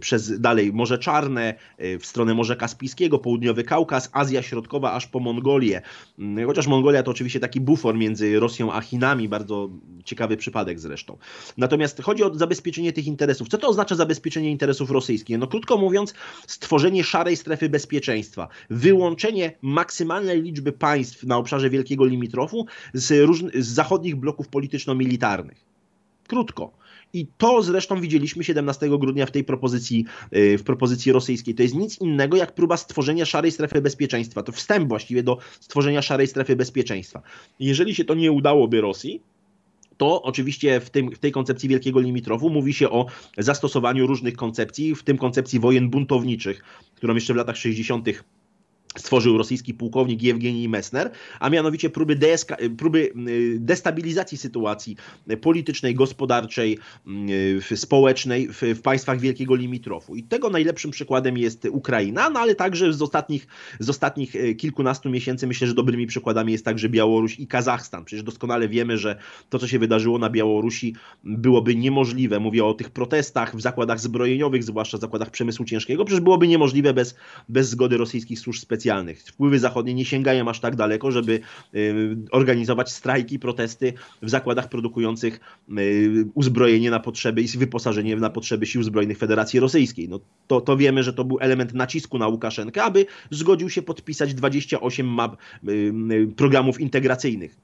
przez 0.00 0.40
dalej 0.40 0.72
Morze 0.72 0.98
Czarne, 0.98 1.54
w 1.78 2.06
stronę 2.06 2.34
Morza 2.34 2.56
Kaspijskiego, 2.56 3.18
Południowy 3.18 3.64
Kaukaz, 3.64 4.10
Azja 4.12 4.42
Środkowa 4.42 4.92
aż 4.92 5.06
po 5.06 5.20
Mongolię. 5.20 5.82
Mm, 6.18 6.46
chociaż 6.46 6.66
Mongolia 6.66 7.02
to 7.02 7.10
oczywiście 7.10 7.40
taki 7.40 7.60
bufor 7.60 7.94
między 7.94 8.40
Rosją 8.40 8.72
a 8.72 8.80
Chinami, 8.80 9.28
bardzo 9.28 9.70
ciekawy 10.04 10.36
przypadek 10.36 10.80
zresztą. 10.80 11.18
Natomiast 11.56 12.02
chodzi 12.02 12.22
o 12.22 12.34
zabezpieczenie 12.34 12.92
tych 12.92 13.06
interesów. 13.06 13.48
Co 13.48 13.58
to 13.58 13.68
oznacza 13.68 13.94
zabezpieczenie 13.94 14.50
interesów 14.50 14.90
rosyjskich? 14.90 15.38
No 15.38 15.46
krótko 15.46 15.76
mówiąc, 15.76 16.14
stworzenie 16.46 17.04
szarej 17.04 17.36
strefy 17.36 17.68
bezpieczeństwa, 17.68 18.35
wyłączenie 18.70 19.52
maksymalnej 19.62 20.42
liczby 20.42 20.72
państw 20.72 21.24
na 21.24 21.36
obszarze 21.36 21.70
wielkiego 21.70 22.04
limitrofu 22.04 22.66
z, 22.94 23.30
z 23.54 23.66
zachodnich 23.66 24.16
bloków 24.16 24.48
polityczno-militarnych. 24.48 25.64
Krótko. 26.28 26.72
I 27.12 27.26
to 27.38 27.62
zresztą 27.62 28.00
widzieliśmy 28.00 28.44
17 28.44 28.88
grudnia 28.98 29.26
w 29.26 29.30
tej 29.30 29.44
propozycji, 29.44 30.04
y, 30.36 30.58
w 30.58 30.62
propozycji 30.62 31.12
rosyjskiej. 31.12 31.54
To 31.54 31.62
jest 31.62 31.74
nic 31.74 32.00
innego 32.00 32.36
jak 32.36 32.54
próba 32.54 32.76
stworzenia 32.76 33.24
szarej 33.24 33.52
strefy 33.52 33.80
bezpieczeństwa. 33.80 34.42
To 34.42 34.52
wstęp 34.52 34.88
właściwie 34.88 35.22
do 35.22 35.38
stworzenia 35.60 36.02
szarej 36.02 36.26
strefy 36.26 36.56
bezpieczeństwa. 36.56 37.22
Jeżeli 37.60 37.94
się 37.94 38.04
to 38.04 38.14
nie 38.14 38.32
udałoby 38.32 38.80
Rosji, 38.80 39.22
to 39.96 40.22
oczywiście 40.22 40.80
w, 40.80 40.90
tym, 40.90 41.10
w 41.10 41.18
tej 41.18 41.32
koncepcji 41.32 41.68
wielkiego 41.68 42.00
limitrowu 42.00 42.50
mówi 42.50 42.74
się 42.74 42.90
o 42.90 43.06
zastosowaniu 43.38 44.06
różnych 44.06 44.36
koncepcji, 44.36 44.94
w 44.94 45.02
tym 45.02 45.18
koncepcji 45.18 45.60
wojen 45.60 45.90
buntowniczych, 45.90 46.64
którą 46.94 47.14
jeszcze 47.14 47.32
w 47.32 47.36
latach 47.36 47.56
60 47.56 48.08
stworzył 48.96 49.38
rosyjski 49.38 49.74
pułkownik 49.74 50.22
Jewgenij 50.22 50.68
Messner, 50.68 51.10
a 51.40 51.50
mianowicie 51.50 51.90
próby, 51.90 52.18
próby 52.78 53.12
y, 53.28 53.56
destabilizacji 53.60 54.38
sytuacji 54.38 54.96
politycznej, 55.40 55.94
gospodarczej, 55.94 56.78
y, 57.70 57.76
społecznej 57.76 58.48
w, 58.48 58.60
w, 58.62 58.80
państwach 58.82 59.20
Wielkiego 59.20 59.54
Limitrofu. 59.54 60.16
I 60.16 60.22
tego 60.22 60.50
najlepszym 60.50 60.90
przykładem 60.90 61.38
jest 61.38 61.68
Ukraina, 61.70 62.30
no 62.30 62.40
ale 62.40 62.54
także 62.54 62.92
z 62.92 63.02
ostatnich, 63.02 63.46
z 63.80 63.90
ostatnich 63.90 64.34
y, 64.34 64.54
kilkunastu 64.54 65.10
miesięcy 65.10 65.46
myślę, 65.46 65.66
że 65.66 65.74
dobrymi 65.74 66.06
przykładami 66.06 66.52
jest 66.52 66.64
także 66.64 66.88
Białoruś 66.88 67.38
i 67.38 67.46
Kazachstan. 67.46 68.04
Przecież 68.04 68.22
doskonale 68.22 68.68
wiemy, 68.68 68.98
że 68.98 69.16
to, 69.48 69.58
co 69.58 69.68
się 69.68 69.78
wydarzyło 69.78 70.18
na 70.18 70.30
Białorusi, 70.30 70.94
byłoby 71.24 71.76
niemożliwe. 71.76 72.40
Mówię 72.40 72.64
o 72.64 72.74
tych 72.74 72.90
protestach 72.90 73.56
w 73.56 73.60
zakładach 73.60 74.00
zbrojeniowych, 74.00 74.64
zwłaszcza 74.64 74.98
w 74.98 75.00
zakładach 75.00 75.30
przemysłu 75.30 75.64
ciężkiego, 75.64 76.04
przecież 76.04 76.20
byłoby 76.20 76.48
niemożliwe 76.48 76.94
bez, 76.94 77.14
bez 77.48 77.68
zgody 77.68 77.96
rosyjskich 77.96 78.40
służb 78.40 78.60
specjalnych 78.60 78.85
specjalnych. 78.86 79.22
Wpływy 79.22 79.58
zachodnie 79.58 79.94
nie 79.94 80.04
sięgają 80.04 80.48
aż 80.48 80.60
tak 80.60 80.76
daleko, 80.76 81.10
żeby 81.10 81.40
y, 81.74 82.16
organizować 82.30 82.92
strajki, 82.92 83.38
protesty 83.38 83.92
w 84.22 84.30
zakładach 84.30 84.68
produkujących 84.68 85.40
y, 85.78 86.28
uzbrojenie 86.34 86.90
na 86.90 87.00
potrzeby 87.00 87.42
i 87.42 87.48
wyposażenie 87.48 88.16
na 88.16 88.30
potrzeby 88.30 88.66
sił 88.66 88.82
zbrojnych 88.82 89.18
Federacji 89.18 89.60
Rosyjskiej. 89.60 90.08
No, 90.08 90.20
to, 90.46 90.60
to 90.60 90.76
wiemy, 90.76 91.02
że 91.02 91.12
to 91.12 91.24
był 91.24 91.38
element 91.40 91.74
nacisku 91.74 92.18
na 92.18 92.28
Łukaszenkę, 92.28 92.82
aby 92.82 93.06
zgodził 93.30 93.70
się 93.70 93.82
podpisać 93.82 94.34
28 94.34 95.06
map 95.06 95.36
y, 95.68 95.92
programów 96.36 96.80
integracyjnych 96.80 97.56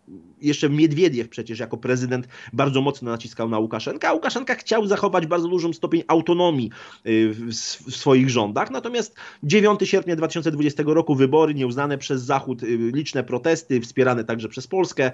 jeszcze 0.43 0.71
Miedwiediew 0.71 1.29
przecież 1.29 1.59
jako 1.59 1.77
prezydent 1.77 2.29
bardzo 2.53 2.81
mocno 2.81 3.11
naciskał 3.11 3.49
na 3.49 3.59
Łukaszenkę, 3.59 4.09
a 4.09 4.13
Łukaszenka 4.13 4.55
chciał 4.55 4.87
zachować 4.87 5.27
bardzo 5.27 5.49
dużym 5.49 5.75
stopień 5.75 6.03
autonomii 6.09 6.71
w 7.05 7.91
swoich 7.91 8.31
rządach. 8.31 8.71
Natomiast 8.71 9.17
9 9.43 9.81
sierpnia 9.85 10.17
2020 10.17 10.83
roku 10.87 11.15
wybory 11.15 11.55
nieuznane 11.55 11.99
przez 11.99 12.23
Zachód, 12.23 12.63
y, 12.63 12.67
liczne 12.95 13.25
protesty, 13.25 13.81
wspierane 13.81 14.25
także 14.25 14.49
przez 14.49 14.67
Polskę. 14.67 15.11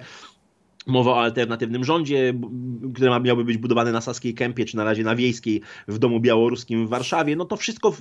Mowa 0.87 1.11
o 1.11 1.21
alternatywnym 1.21 1.83
rządzie, 1.83 2.33
który 2.93 3.19
miałby 3.19 3.43
być 3.43 3.57
budowany 3.57 3.91
na 3.91 4.01
Saskiej 4.01 4.33
Kępie, 4.33 4.65
czy 4.65 4.77
na 4.77 4.83
razie 4.83 5.03
na 5.03 5.15
Wiejskiej 5.15 5.61
w 5.87 5.97
Domu 5.97 6.19
Białoruskim 6.19 6.87
w 6.87 6.89
Warszawie. 6.89 7.35
No 7.35 7.45
to 7.45 7.57
wszystko 7.57 7.93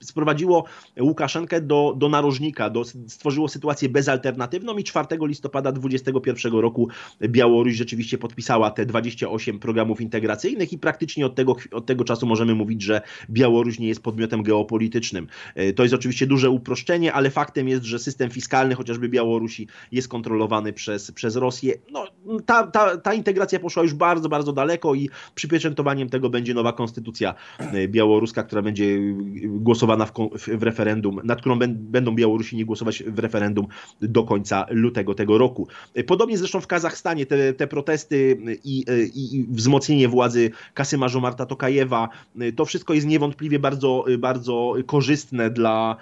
sprowadziło 0.00 0.64
Łukaszenkę 1.00 1.60
do, 1.60 1.94
do 1.96 2.08
narożnika, 2.08 2.70
do, 2.70 2.84
stworzyło 2.84 3.48
sytuację 3.48 3.88
bezalternatywną 3.88 4.76
i 4.78 4.84
4 4.84 5.06
listopada 5.22 5.72
2021 5.72 6.52
roku 6.52 6.88
Białoruś 7.22 7.74
rzeczywiście 7.74 8.18
podpisała 8.18 8.70
te 8.70 8.86
28 8.86 9.58
programów 9.58 10.00
integracyjnych 10.00 10.72
i 10.72 10.78
praktycznie 10.78 11.26
od 11.26 11.34
tego, 11.34 11.56
od 11.72 11.86
tego 11.86 12.04
czasu 12.04 12.26
możemy 12.26 12.54
mówić, 12.54 12.82
że 12.82 13.00
Białoruś 13.30 13.78
nie 13.78 13.88
jest 13.88 14.02
podmiotem 14.02 14.42
geopolitycznym. 14.42 15.26
E, 15.54 15.72
to 15.72 15.82
jest 15.82 15.94
oczywiście 15.94 16.26
duże 16.26 16.50
uproszczenie, 16.50 17.12
ale 17.12 17.30
faktem 17.30 17.68
jest, 17.68 17.84
że 17.84 17.98
system 17.98 18.30
fiskalny 18.30 18.74
chociażby 18.74 19.08
Białorusi 19.08 19.68
jest 19.92 20.08
kontrolowany 20.08 20.72
przez, 20.72 21.12
przez 21.12 21.36
Rosję. 21.36 21.74
No, 21.92 22.06
ta, 22.46 22.66
ta, 22.66 22.96
ta 22.96 23.14
integracja 23.14 23.60
poszła 23.60 23.82
już 23.82 23.94
bardzo, 23.94 24.28
bardzo 24.28 24.52
daleko 24.52 24.94
i 24.94 25.10
przypieczętowaniem 25.34 26.08
tego 26.08 26.30
będzie 26.30 26.54
nowa 26.54 26.72
konstytucja 26.72 27.34
e, 27.58 27.88
białoruska, 27.88 28.42
która 28.42 28.62
będzie 28.62 28.98
głosowana 29.44 30.06
w, 30.06 30.12
w 30.58 30.62
referendum, 30.62 31.20
nad 31.24 31.40
którą 31.40 31.58
będą 31.74 32.14
Białorusini 32.14 32.64
głosować 32.64 33.02
w 33.02 33.18
referendum 33.18 33.66
do 34.00 34.22
końca 34.22 34.66
lutego 34.70 35.14
tego 35.14 35.38
roku. 35.38 35.68
E, 35.94 36.04
podobnie 36.04 36.38
zresztą 36.38 36.60
w 36.60 36.66
Kazachstanie 36.66 37.26
te, 37.26 37.52
te 37.52 37.66
protesty 37.66 38.36
i, 38.64 38.84
e, 38.88 39.02
i, 39.02 39.36
i 39.36 39.46
wzmocnienie 39.50 40.08
władzy 40.08 40.50
Kasyma 40.74 41.08
Żomarta 41.08 41.46
Tokajewa, 41.46 42.08
to 42.56 42.64
wszystko 42.64 42.94
jest 42.94 43.06
niewątpliwie 43.06 43.58
bardzo, 43.58 44.04
bardzo 44.18 44.74
korzystne 44.86 45.50
dla, 45.50 45.96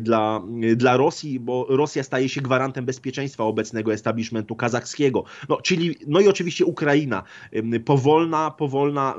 dla, 0.00 0.42
dla 0.76 0.96
Rosji, 0.96 1.40
bo 1.40 1.66
Rosja 1.68 2.02
staje 2.02 2.28
się 2.28 2.40
gwarantem 2.40 2.84
bezpieczeństwa 2.84 3.44
obecnego 3.44 3.92
establishmentu 3.92 4.56
kazachskiego. 4.56 5.23
No, 5.48 5.60
czyli, 5.60 5.96
no 6.06 6.20
i 6.20 6.28
oczywiście 6.28 6.64
Ukraina. 6.64 7.22
Powolna, 7.84 8.50
powolna 8.50 9.14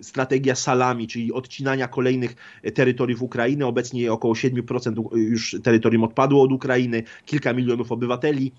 y, 0.00 0.04
strategia 0.04 0.54
salami, 0.54 1.08
czyli 1.08 1.32
odcinania 1.32 1.88
kolejnych 1.88 2.60
terytoriów 2.74 3.22
Ukrainy. 3.22 3.66
Obecnie 3.66 4.12
około 4.12 4.34
7% 4.34 5.16
już 5.16 5.56
terytorium 5.62 6.04
odpadło 6.04 6.42
od 6.42 6.52
Ukrainy, 6.52 7.02
kilka 7.24 7.52
milionów 7.52 7.92
obywateli 7.92 8.52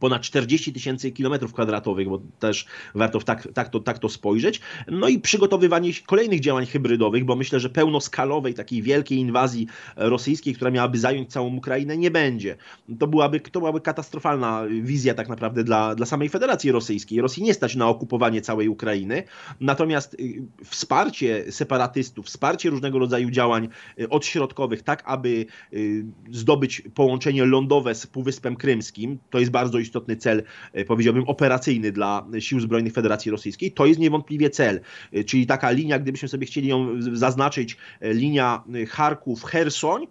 ponad 0.00 0.22
40 0.22 0.72
tysięcy 0.72 1.12
kilometrów 1.12 1.52
kwadratowych, 1.52 2.08
bo 2.08 2.20
też 2.38 2.66
warto 2.94 3.20
tak, 3.20 3.48
tak, 3.54 3.68
to, 3.68 3.80
tak 3.80 3.98
to 3.98 4.08
spojrzeć. 4.08 4.60
No 4.88 5.08
i 5.08 5.18
przygotowywanie 5.18 5.90
kolejnych 6.06 6.40
działań 6.40 6.66
hybrydowych, 6.66 7.24
bo 7.24 7.36
myślę, 7.36 7.60
że 7.60 7.70
pełnoskalowej, 7.70 8.54
takiej 8.54 8.82
wielkiej 8.82 9.18
inwazji 9.18 9.66
rosyjskiej, 9.96 10.54
która 10.54 10.70
miałaby 10.70 10.98
zająć 10.98 11.32
całą 11.32 11.56
Ukrainę, 11.56 11.96
nie 11.96 12.10
będzie. 12.10 12.56
To 12.98 13.06
byłaby, 13.06 13.40
to 13.40 13.60
byłaby 13.60 13.80
katastrofalna 13.80 14.62
wizja 14.82 15.14
tak 15.14 15.28
naprawdę 15.28 15.64
dla, 15.64 15.94
dla 15.94 16.06
samej 16.06 16.28
Federacji 16.28 16.72
Rosyjskiej. 16.72 17.20
Rosji 17.20 17.42
nie 17.42 17.54
stać 17.54 17.76
na 17.76 17.88
okupowanie 17.88 18.42
całej 18.42 18.68
Ukrainy, 18.68 19.22
natomiast 19.60 20.14
y, 20.14 20.42
wsparcie 20.64 21.52
separatystów, 21.52 22.26
wsparcie 22.26 22.70
różnego 22.70 22.98
rodzaju 22.98 23.30
działań 23.30 23.68
y, 24.00 24.08
odśrodkowych, 24.08 24.82
tak 24.82 25.02
aby 25.06 25.46
y, 25.72 26.04
zdobyć 26.30 26.82
połączenie 26.94 27.44
lądowe 27.44 27.94
z 27.94 28.06
Półwyspem 28.06 28.56
Krymskim, 28.56 29.18
to 29.30 29.38
jest 29.38 29.50
bardzo 29.50 29.78
istotny 29.86 30.16
cel, 30.16 30.42
e, 30.72 30.84
powiedziałbym, 30.84 31.24
operacyjny 31.24 31.92
dla 31.92 32.26
Sił 32.38 32.60
Zbrojnych 32.60 32.92
Federacji 32.92 33.30
Rosyjskiej. 33.30 33.72
To 33.72 33.86
jest 33.86 34.00
niewątpliwie 34.00 34.50
cel, 34.50 34.80
e, 35.12 35.24
czyli 35.24 35.46
taka 35.46 35.70
linia, 35.70 35.98
gdybyśmy 35.98 36.28
sobie 36.28 36.46
chcieli 36.46 36.68
ją 36.68 36.88
zaznaczyć, 37.12 37.76
e, 38.00 38.14
linia 38.14 38.62
Charków-Hersoń, 38.88 40.06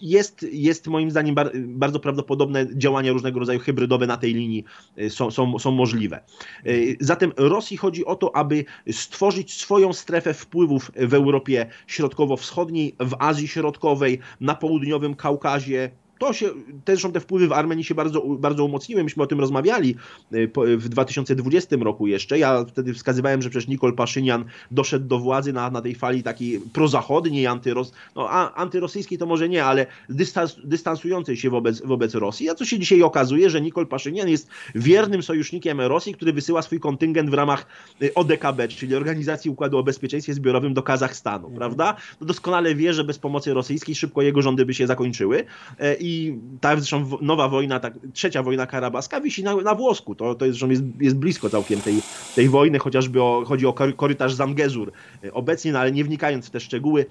jest, 0.00 0.46
jest 0.52 0.86
moim 0.86 1.10
zdaniem 1.10 1.34
bardzo 1.54 2.00
prawdopodobne 2.00 2.66
działania 2.76 3.12
różnego 3.12 3.40
rodzaju 3.40 3.60
hybrydowe 3.60 4.06
na 4.06 4.16
tej 4.16 4.34
linii 4.34 4.64
są, 5.08 5.30
są, 5.30 5.58
są 5.58 5.70
możliwe. 5.70 6.20
Zatem 7.00 7.32
Rosji 7.36 7.76
chodzi 7.76 8.04
o 8.04 8.16
to, 8.16 8.36
aby 8.36 8.64
stworzyć 8.90 9.54
swoją 9.54 9.92
strefę 9.92 10.34
wpływów 10.34 10.90
w 10.96 11.14
Europie 11.14 11.66
Środkowo-Wschodniej, 11.86 12.94
w 13.00 13.14
Azji 13.18 13.48
Środkowej, 13.48 14.18
na 14.40 14.54
południowym 14.54 15.14
Kaukazie, 15.14 15.90
to 16.18 16.32
się, 16.32 16.48
zresztą 16.86 17.12
te 17.12 17.20
wpływy 17.20 17.48
w 17.48 17.52
Armenii 17.52 17.84
się 17.84 17.94
bardzo, 17.94 18.20
bardzo 18.20 18.64
umocniły. 18.64 19.04
Myśmy 19.04 19.22
o 19.22 19.26
tym 19.26 19.40
rozmawiali 19.40 19.94
y, 20.34 20.50
w 20.76 20.88
2020 20.88 21.76
roku 21.80 22.06
jeszcze. 22.06 22.38
Ja 22.38 22.64
wtedy 22.64 22.94
wskazywałem, 22.94 23.42
że 23.42 23.50
przecież 23.50 23.68
Nikol 23.68 23.94
Paszynian 23.94 24.44
doszedł 24.70 25.06
do 25.06 25.18
władzy 25.18 25.52
na, 25.52 25.70
na 25.70 25.82
tej 25.82 25.94
fali 25.94 26.22
takiej 26.22 26.60
prozachodniej, 26.72 27.46
antyros, 27.46 27.92
no, 28.16 28.30
a, 28.30 28.54
antyrosyjskiej 28.54 29.18
to 29.18 29.26
może 29.26 29.48
nie, 29.48 29.64
ale 29.64 29.86
dystans, 30.08 30.56
dystansującej 30.64 31.36
się 31.36 31.50
wobec, 31.50 31.82
wobec 31.82 32.14
Rosji. 32.14 32.50
A 32.50 32.54
co 32.54 32.64
się 32.64 32.78
dzisiaj 32.78 33.02
okazuje, 33.02 33.50
że 33.50 33.60
Nikol 33.60 33.86
Paszynian 33.86 34.28
jest 34.28 34.48
wiernym 34.74 35.22
sojusznikiem 35.22 35.80
Rosji, 35.80 36.14
który 36.14 36.32
wysyła 36.32 36.62
swój 36.62 36.80
kontyngent 36.80 37.30
w 37.30 37.34
ramach 37.34 37.66
y, 38.02 38.14
ODKB, 38.14 38.68
czyli 38.68 38.94
Organizacji 38.94 39.50
Układu 39.50 39.78
o 39.78 39.82
Bezpieczeństwie 39.82 40.34
Zbiorowym 40.34 40.74
do 40.74 40.82
Kazachstanu, 40.82 41.46
mhm. 41.46 41.58
prawda? 41.58 41.96
No 42.20 42.26
doskonale 42.26 42.74
wie, 42.74 42.94
że 42.94 43.04
bez 43.04 43.18
pomocy 43.18 43.54
rosyjskiej 43.54 43.94
szybko 43.94 44.22
jego 44.22 44.42
rządy 44.42 44.66
by 44.66 44.74
się 44.74 44.86
zakończyły. 44.86 45.44
E, 45.78 45.94
I 45.94 46.07
i 46.08 46.38
ta 46.60 46.76
zresztą 46.76 47.10
nowa 47.20 47.48
wojna, 47.48 47.80
ta 47.80 47.90
trzecia 48.12 48.42
wojna 48.42 48.66
karabaska 48.66 49.20
wisi 49.20 49.42
na, 49.42 49.56
na 49.56 49.74
włosku. 49.74 50.14
To, 50.14 50.34
to 50.34 50.46
jest, 50.46 50.62
jest, 50.62 50.82
jest 51.00 51.16
blisko 51.16 51.50
całkiem 51.50 51.80
tej, 51.80 52.02
tej 52.34 52.48
wojny, 52.48 52.78
chociażby 52.78 53.22
o, 53.22 53.44
chodzi 53.46 53.66
o 53.66 53.72
korytarz 53.72 54.34
Zangezur 54.34 54.92
obecnie, 55.32 55.72
no 55.72 55.78
ale 55.78 55.92
nie 55.92 56.04
wnikając 56.04 56.46
w 56.46 56.50
te 56.50 56.60
szczegóły, 56.60 57.06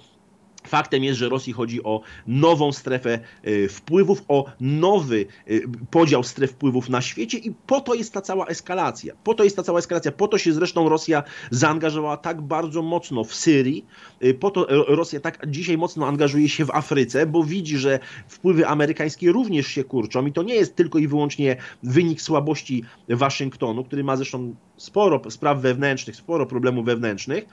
Faktem 0.67 1.03
jest, 1.03 1.19
że 1.19 1.29
Rosji 1.29 1.53
chodzi 1.53 1.83
o 1.83 2.01
nową 2.27 2.71
strefę 2.71 3.19
e, 3.43 3.67
wpływów, 3.67 4.23
o 4.27 4.45
nowy 4.61 5.25
e, 5.47 5.53
podział 5.91 6.23
stref 6.23 6.51
wpływów 6.51 6.89
na 6.89 7.01
świecie 7.01 7.37
i 7.37 7.51
po 7.67 7.81
to 7.81 7.93
jest 7.93 8.13
ta 8.13 8.21
cała 8.21 8.45
eskalacja. 8.45 9.13
Po 9.23 9.33
to 9.33 9.43
jest 9.43 9.55
ta 9.55 9.63
cała 9.63 9.79
eskalacja. 9.79 10.11
Po 10.11 10.27
to 10.27 10.37
się 10.37 10.53
zresztą 10.53 10.89
Rosja 10.89 11.23
zaangażowała 11.51 12.17
tak 12.17 12.41
bardzo 12.41 12.81
mocno 12.81 13.23
w 13.23 13.35
Syrii. 13.35 13.85
E, 14.21 14.33
po 14.33 14.51
to 14.51 14.67
Rosja 14.95 15.19
tak 15.19 15.47
dzisiaj 15.47 15.77
mocno 15.77 16.07
angażuje 16.07 16.49
się 16.49 16.65
w 16.65 16.71
Afryce, 16.71 17.25
bo 17.25 17.43
widzi, 17.43 17.77
że 17.77 17.99
wpływy 18.27 18.67
amerykańskie 18.67 19.31
również 19.31 19.67
się 19.67 19.83
kurczą 19.83 20.25
i 20.25 20.31
to 20.31 20.43
nie 20.43 20.55
jest 20.55 20.75
tylko 20.75 20.99
i 20.99 21.07
wyłącznie 21.07 21.57
wynik 21.83 22.21
słabości 22.21 22.83
Waszyngtonu, 23.09 23.83
który 23.83 24.03
ma 24.03 24.15
zresztą 24.15 24.55
sporo 24.77 25.21
spraw 25.29 25.61
wewnętrznych, 25.61 26.15
sporo 26.15 26.45
problemów 26.45 26.85
wewnętrznych 26.85 27.45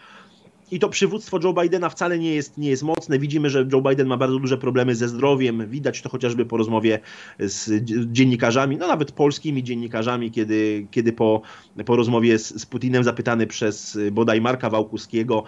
i 0.75 0.79
to 0.79 0.89
przywództwo 0.89 1.39
Joe 1.45 1.53
Bidena 1.53 1.89
wcale 1.89 2.19
nie 2.19 2.35
jest, 2.35 2.59
nie 2.59 2.71
jest 2.71 2.83
mocne. 2.83 3.19
Widzimy, 3.19 3.51
że 3.51 3.67
Joe 3.73 3.81
Biden 3.81 4.07
ma 4.07 4.17
bardzo 4.17 4.39
duże 4.39 4.59
problemy 4.59 4.95
ze 4.95 5.09
zdrowiem. 5.09 5.69
Widać 5.69 6.03
to 6.03 6.09
chociażby 6.09 6.47
po 6.47 6.57
rozmowie 6.57 7.01
z 7.39 7.85
dziennikarzami, 8.13 8.77
no 8.77 8.89
nawet 8.89 9.13
polskimi 9.13 9.63
dziennikarzami, 9.63 10.31
kiedy, 10.31 10.87
kiedy 10.91 11.13
po, 11.13 11.43
po 11.85 11.97
rozmowie 11.97 12.39
z, 12.39 12.61
z 12.61 12.67
Putinem 12.67 13.05
zapytany 13.05 13.47
przez 13.47 13.99
bodaj 14.13 14.41
Marka 14.41 14.71
Wałkuskiego, 14.71 15.45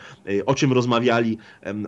o 0.47 0.55
czym 0.55 0.73
rozmawiali, 0.73 1.39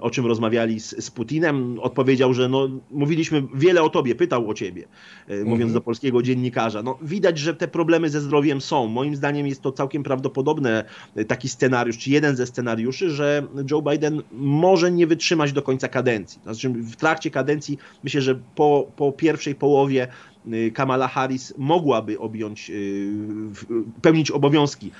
o 0.01 0.11
czym 0.11 0.27
rozmawiali 0.27 0.81
z, 0.81 1.05
z 1.05 1.11
Putinem, 1.11 1.79
odpowiedział, 1.81 2.35
że 2.35 2.49
no, 2.49 2.69
mówiliśmy 2.91 3.43
wiele 3.55 3.83
o 3.83 3.89
tobie, 3.89 4.15
pytał 4.15 4.51
o 4.51 4.55
ciebie, 4.55 4.89
mhm. 5.29 5.49
mówiąc 5.49 5.73
do 5.73 5.81
polskiego 5.81 6.23
dziennikarza. 6.23 6.83
No, 6.83 6.99
widać, 7.03 7.39
że 7.39 7.55
te 7.55 7.69
problemy 7.69 8.11
ze 8.11 8.21
zdrowiem 8.21 8.61
są. 8.61 8.87
Moim 8.87 9.17
zdaniem 9.17 9.47
jest 9.47 9.63
to 9.63 9.73
całkiem 9.73 10.03
prawdopodobne 10.03 10.85
taki 11.29 11.49
scenariusz, 11.49 11.99
czy 11.99 12.11
jeden 12.11 12.37
ze 12.37 12.47
scenariuszy, 12.47 13.11
że 13.11 13.28
że 13.29 13.65
Joe 13.71 13.83
Biden 13.83 14.23
może 14.33 14.93
nie 14.93 15.07
wytrzymać 15.07 15.53
do 15.53 15.63
końca 15.63 15.89
kadencji. 15.89 16.41
Znaczy 16.43 16.69
w 16.69 16.97
trakcie 16.97 17.31
kadencji 17.31 17.79
myślę, 18.05 18.21
że 18.21 18.41
po, 18.55 18.91
po 18.97 19.13
pierwszej 19.13 19.55
połowie 19.55 20.09
y, 20.53 20.71
Kamala 20.75 21.09
Harris 21.09 21.55
mogłaby 21.59 22.19
objąć, 22.19 22.71
y, 22.71 23.13
pełnić 24.03 24.31
obowiązki 24.31 24.91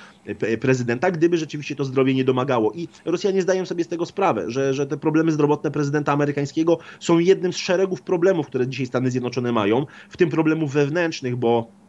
prezydenta, 0.61 1.11
gdyby 1.11 1.37
rzeczywiście 1.37 1.75
to 1.75 1.85
zdrowie 1.85 2.13
nie 2.13 2.23
domagało. 2.23 2.71
I 2.71 2.87
Rosjanie 3.05 3.41
zdają 3.41 3.65
sobie 3.65 3.83
z 3.83 3.87
tego 3.87 4.05
sprawę, 4.05 4.51
że, 4.51 4.73
że 4.73 4.87
te 4.87 4.97
problemy 4.97 5.31
zdrowotne 5.31 5.71
prezydenta 5.71 6.13
amerykańskiego 6.13 6.79
są 6.99 7.19
jednym 7.19 7.53
z 7.53 7.57
szeregów 7.57 8.01
problemów, 8.01 8.47
które 8.47 8.67
dzisiaj 8.67 8.85
Stany 8.85 9.11
Zjednoczone 9.11 9.51
mają, 9.51 9.85
w 10.09 10.17
tym 10.17 10.29
problemów 10.29 10.73
wewnętrznych, 10.73 11.35
bo 11.35 11.79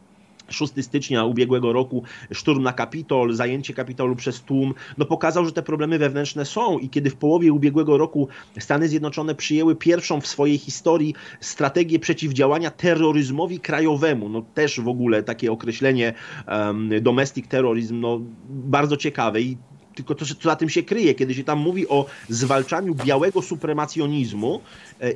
6 0.51 0.73
stycznia 0.81 1.25
ubiegłego 1.25 1.73
roku 1.73 2.03
szturm 2.33 2.63
na 2.63 2.73
Kapitol, 2.73 3.33
zajęcie 3.33 3.73
Kapitolu 3.73 4.15
przez 4.15 4.41
tłum, 4.41 4.73
no 4.97 5.05
pokazał, 5.05 5.45
że 5.45 5.51
te 5.51 5.63
problemy 5.63 5.99
wewnętrzne 5.99 6.45
są 6.45 6.79
i 6.79 6.89
kiedy 6.89 7.09
w 7.09 7.15
połowie 7.15 7.53
ubiegłego 7.53 7.97
roku 7.97 8.27
Stany 8.59 8.87
Zjednoczone 8.87 9.35
przyjęły 9.35 9.75
pierwszą 9.75 10.21
w 10.21 10.27
swojej 10.27 10.57
historii 10.57 11.15
strategię 11.39 11.99
przeciwdziałania 11.99 12.71
terroryzmowi 12.71 13.59
krajowemu, 13.59 14.29
no 14.29 14.41
też 14.53 14.79
w 14.79 14.87
ogóle 14.87 15.23
takie 15.23 15.51
określenie 15.51 16.13
um, 16.47 16.89
domestic 17.01 17.47
terrorism, 17.47 17.99
no 17.99 18.21
bardzo 18.49 18.97
ciekawe 18.97 19.41
i 19.41 19.57
tylko 19.95 20.15
to, 20.15 20.25
co 20.25 20.35
za 20.41 20.55
tym 20.55 20.69
się 20.69 20.83
kryje, 20.83 21.13
kiedy 21.13 21.33
się 21.33 21.43
tam 21.43 21.59
mówi 21.59 21.87
o 21.87 22.05
zwalczaniu 22.29 22.95
białego 22.95 23.41
supremacjonizmu 23.41 24.61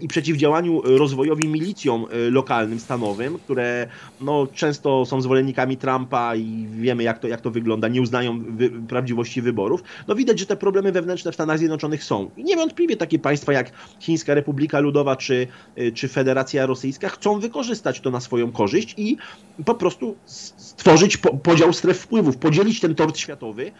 i 0.01 0.07
przeciwdziałaniu 0.07 0.81
rozwojowi 0.81 1.47
milicjom 1.47 2.05
e, 2.05 2.29
lokalnym, 2.29 2.79
stanowym, 2.79 3.39
które 3.39 3.87
no, 4.21 4.47
często 4.53 5.05
są 5.05 5.21
zwolennikami 5.21 5.77
Trumpa 5.77 6.35
i 6.35 6.67
wiemy, 6.71 7.03
jak 7.03 7.19
to, 7.19 7.27
jak 7.27 7.41
to 7.41 7.51
wygląda, 7.51 7.87
nie 7.87 8.01
uznają 8.01 8.43
wy, 8.49 8.69
prawdziwości 8.69 9.41
wyborów, 9.41 9.83
no 10.07 10.15
widać, 10.15 10.39
że 10.39 10.45
te 10.45 10.55
problemy 10.55 10.91
wewnętrzne 10.91 11.31
w 11.31 11.35
Stanach 11.35 11.57
Zjednoczonych 11.57 12.03
są. 12.03 12.29
I 12.37 12.43
niewątpliwie 12.43 12.97
takie 12.97 13.19
państwa 13.19 13.53
jak 13.53 13.71
Chińska 13.99 14.33
Republika 14.33 14.79
Ludowa 14.79 15.15
czy, 15.15 15.47
e, 15.75 15.91
czy 15.91 16.07
Federacja 16.07 16.65
Rosyjska 16.65 17.09
chcą 17.09 17.39
wykorzystać 17.39 17.99
to 17.99 18.11
na 18.11 18.19
swoją 18.19 18.51
korzyść 18.51 18.93
i 18.97 19.17
po 19.65 19.75
prostu 19.75 20.15
stworzyć 20.25 21.17
po, 21.17 21.37
podział 21.37 21.73
stref 21.73 21.99
wpływów, 21.99 22.37
podzielić 22.37 22.79
ten 22.79 22.95
tort 22.95 23.17
światowy 23.17 23.71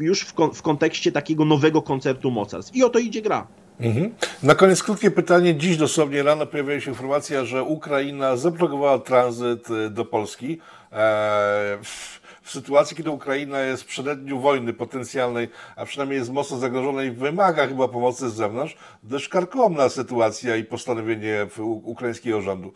już 0.00 0.20
w, 0.20 0.34
w 0.54 0.62
kontekście 0.62 1.12
takiego 1.12 1.44
nowego 1.44 1.82
koncertu 1.82 2.30
mocarstw. 2.30 2.76
I 2.76 2.84
o 2.84 2.88
to 2.88 2.98
idzie 2.98 3.22
gra. 3.22 3.46
Mhm. 3.80 4.14
Na 4.42 4.54
koniec 4.54 4.82
krótkie 4.82 5.10
pytanie. 5.10 5.54
Dziś 5.54 5.76
dosłownie 5.76 6.22
rano 6.22 6.46
pojawiła 6.46 6.80
się 6.80 6.90
informacja, 6.90 7.44
że 7.44 7.62
Ukraina 7.62 8.36
zablokowała 8.36 8.98
tranzyt 8.98 9.70
y, 9.70 9.90
do 9.90 10.04
Polski. 10.04 10.58
E, 10.92 11.78
w, 11.82 12.18
sytuacji, 12.50 12.96
kiedy 12.96 13.10
Ukraina 13.10 13.60
jest 13.60 13.82
w 13.82 13.86
przededniu 13.86 14.40
wojny 14.40 14.72
potencjalnej, 14.72 15.48
a 15.76 15.84
przynajmniej 15.84 16.18
jest 16.18 16.32
mocno 16.32 16.58
zagrożona 16.58 17.02
i 17.02 17.10
wymaga 17.10 17.66
chyba 17.66 17.88
pomocy 17.88 18.30
z 18.30 18.34
zewnątrz, 18.34 18.76
dość 19.02 19.28
karkomna 19.28 19.88
sytuacja 19.88 20.56
i 20.56 20.64
postanowienie 20.64 21.46
ukraińskiego 21.82 22.40
rządu. 22.40 22.72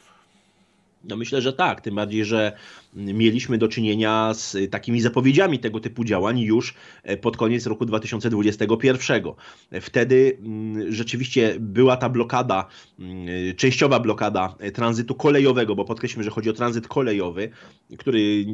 No 1.05 1.16
myślę, 1.16 1.42
że 1.42 1.53
tak, 1.53 1.80
tym 1.80 1.94
bardziej, 1.94 2.24
że 2.24 2.53
mieliśmy 2.94 3.59
do 3.59 3.68
czynienia 3.68 4.34
z 4.34 4.70
takimi 4.70 5.00
zapowiedziami 5.00 5.59
tego 5.59 5.80
typu 5.80 6.05
działań 6.05 6.40
już 6.40 6.74
e, 7.03 7.16
pod 7.16 7.36
koniec 7.36 7.66
roku 7.66 7.86
2021. 7.86 9.22
Wtedy 9.80 10.38
mm, 10.40 10.92
rzeczywiście 10.92 11.55
była 11.61 11.96
ta 11.96 12.09
blokada, 12.09 12.66
mm, 12.98 13.26
częściowa 13.57 14.00
blokada 14.00 14.55
tranzytu 14.74 15.14
kolejowego, 15.14 15.74
bo 15.74 15.84
podkreślmy, 15.84 16.24
że 16.24 16.30
chodzi 16.30 16.50
o 16.50 16.53
tranzyt 16.53 16.88
kolejowy, 16.88 17.50
który 17.98 18.46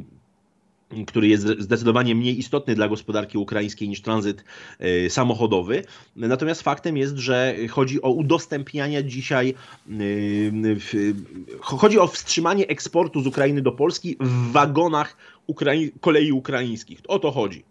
który 1.07 1.29
jest 1.29 1.47
zdecydowanie 1.59 2.15
mniej 2.15 2.39
istotny 2.39 2.75
dla 2.75 2.89
gospodarki 2.89 3.39
ukraińskiej 3.39 3.89
niż 3.89 4.03
tranzyt 4.03 4.45
e, 4.79 5.11
samochodowy. 5.11 5.85
Natomiast 6.17 6.63
faktem 6.63 6.97
jest, 6.97 7.17
że 7.17 7.57
chodzi 7.71 8.03
o 8.03 8.11
udostępnianie 8.11 9.05
dzisiaj, 9.05 9.55
e, 9.91 9.95
chodzi 11.61 11.99
o 11.99 12.07
wstrzymanie 12.07 12.67
eksportu 12.67 13.23
z 13.23 13.27
Ukrainy 13.27 13.63
do 13.63 13.73
Polski 13.73 14.17
w 14.21 14.53
wagonach 14.53 15.17
Ukrai 15.47 15.93
kolei 16.01 16.33
ukraińskich. 16.33 16.99
O 17.09 17.19
to 17.19 17.31
chodzi. 17.31 17.65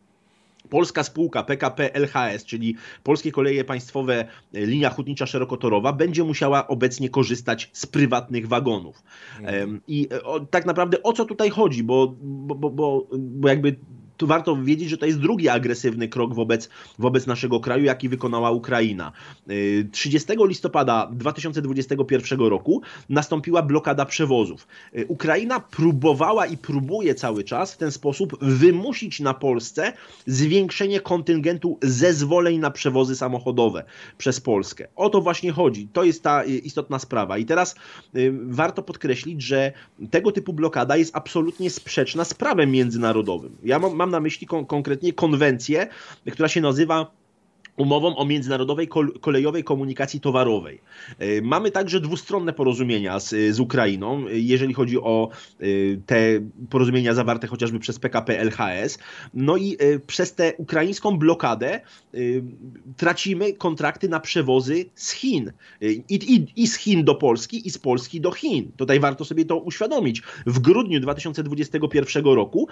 Polska 0.69 1.03
spółka 1.03 1.43
PKP 1.43 1.93
LHS, 1.93 2.45
czyli 2.45 2.75
Polskie 3.03 3.31
Koleje 3.31 3.63
Państwowe 3.63 4.25
e, 4.53 4.65
Linia 4.65 4.89
Hutnicza 4.89 5.25
Szerokotorowa, 5.25 5.93
będzie 5.93 6.23
musiała 6.23 6.67
obecnie 6.67 7.09
korzystać 7.09 7.69
z 7.73 7.85
prywatnych 7.85 8.47
wagonów. 8.47 9.03
Mhm. 9.39 9.81
I 9.87 10.09
o, 10.23 10.39
tak 10.39 10.65
naprawdę 10.65 11.03
o 11.03 11.13
co 11.13 11.25
tutaj 11.25 11.49
chodzi? 11.49 11.83
Bo, 11.83 12.15
bo, 12.21 12.69
bo, 12.69 13.07
bo 13.11 13.47
jakby 13.47 13.75
tu 14.17 14.27
warto 14.27 14.55
wiedzieć, 14.55 14.89
że 14.89 14.97
to 14.97 15.05
jest 15.05 15.19
drugi 15.19 15.49
agresywny 15.49 16.07
krok 16.07 16.33
wobec, 16.33 16.69
wobec 16.99 17.27
naszego 17.27 17.59
kraju, 17.59 17.83
jaki 17.83 18.09
wykonała 18.09 18.51
Ukraina. 18.51 19.11
30 19.91 20.31
y, 20.31 20.47
listopada 20.47 21.09
2021 21.13 22.39
roku 22.39 22.81
nastąpiła 23.09 23.61
blokada 23.61 24.05
przewozów. 24.05 24.67
Y, 24.95 25.05
Ukraina 25.07 25.59
próbowała 25.59 26.45
i 26.45 26.57
próbuje 26.57 27.15
cały 27.15 27.43
czas 27.43 27.73
w 27.73 27.77
ten 27.77 27.91
sposób 27.91 28.37
wymusić 28.41 29.19
na 29.19 29.33
Polsce 29.33 29.93
zwiększenie 30.25 30.99
kontyngentu 30.99 31.77
zezwoleń 31.81 32.59
na 32.59 32.71
przewozy 32.71 33.15
samochodowe 33.15 33.83
przez 34.17 34.39
Polskę. 34.39 34.87
O 34.95 35.09
to 35.09 35.21
właśnie 35.21 35.51
chodzi. 35.51 35.87
To 35.93 36.03
jest 36.03 36.23
ta 36.23 36.43
y, 36.43 36.47
istotna 36.47 36.99
sprawa. 36.99 37.37
I 37.37 37.45
teraz 37.45 37.75
warto 38.43 38.83
podkreślić, 38.83 39.41
że 39.41 39.71
tego 40.11 40.31
typu 40.31 40.53
blokada 40.53 40.97
jest 40.97 41.15
absolutnie 41.15 41.69
sprzeczna 41.69 42.23
z 42.25 42.33
prawem 42.33 42.71
międzynarodowym. 42.71 43.57
Ja 43.63 43.79
mam, 43.79 44.06
mam 44.07 44.11
na 44.11 44.19
myśli 44.19 44.47
kon 44.47 44.65
konkretnie 44.65 45.13
konwencję, 45.13 45.87
która 46.31 46.47
się 46.47 46.61
nazywa 46.61 47.11
umową 47.77 48.15
o 48.15 48.25
międzynarodowej 48.25 48.87
kolejowej 49.21 49.63
komunikacji 49.63 50.19
towarowej. 50.19 50.81
E, 51.19 51.41
mamy 51.41 51.71
także 51.71 51.99
dwustronne 51.99 52.53
porozumienia 52.53 53.19
z, 53.19 53.55
z 53.55 53.59
Ukrainą, 53.59 54.25
jeżeli 54.27 54.73
chodzi 54.73 54.99
o 54.99 55.29
e, 55.59 55.65
te 56.05 56.17
porozumienia 56.69 57.13
zawarte 57.13 57.47
chociażby 57.47 57.79
przez 57.79 57.99
PKP 57.99 58.39
LHS. 58.39 58.99
No 59.33 59.57
i 59.57 59.77
e, 59.79 59.99
przez 59.99 60.35
tę 60.35 60.53
ukraińską 60.57 61.17
blokadę 61.17 61.81
tracimy 62.97 63.53
kontrakty 63.53 64.09
na 64.09 64.19
przewozy 64.19 64.85
z 64.95 65.11
Chin. 65.11 65.51
I, 65.81 66.03
i, 66.09 66.61
I 66.61 66.67
z 66.67 66.75
Chin 66.75 67.03
do 67.03 67.15
Polski, 67.15 67.67
i 67.67 67.69
z 67.69 67.77
Polski 67.77 68.21
do 68.21 68.31
Chin. 68.31 68.71
Tutaj 68.77 68.99
warto 68.99 69.25
sobie 69.25 69.45
to 69.45 69.57
uświadomić. 69.57 70.21
W 70.45 70.59
grudniu 70.59 70.99
2021 70.99 72.25
roku 72.25 72.67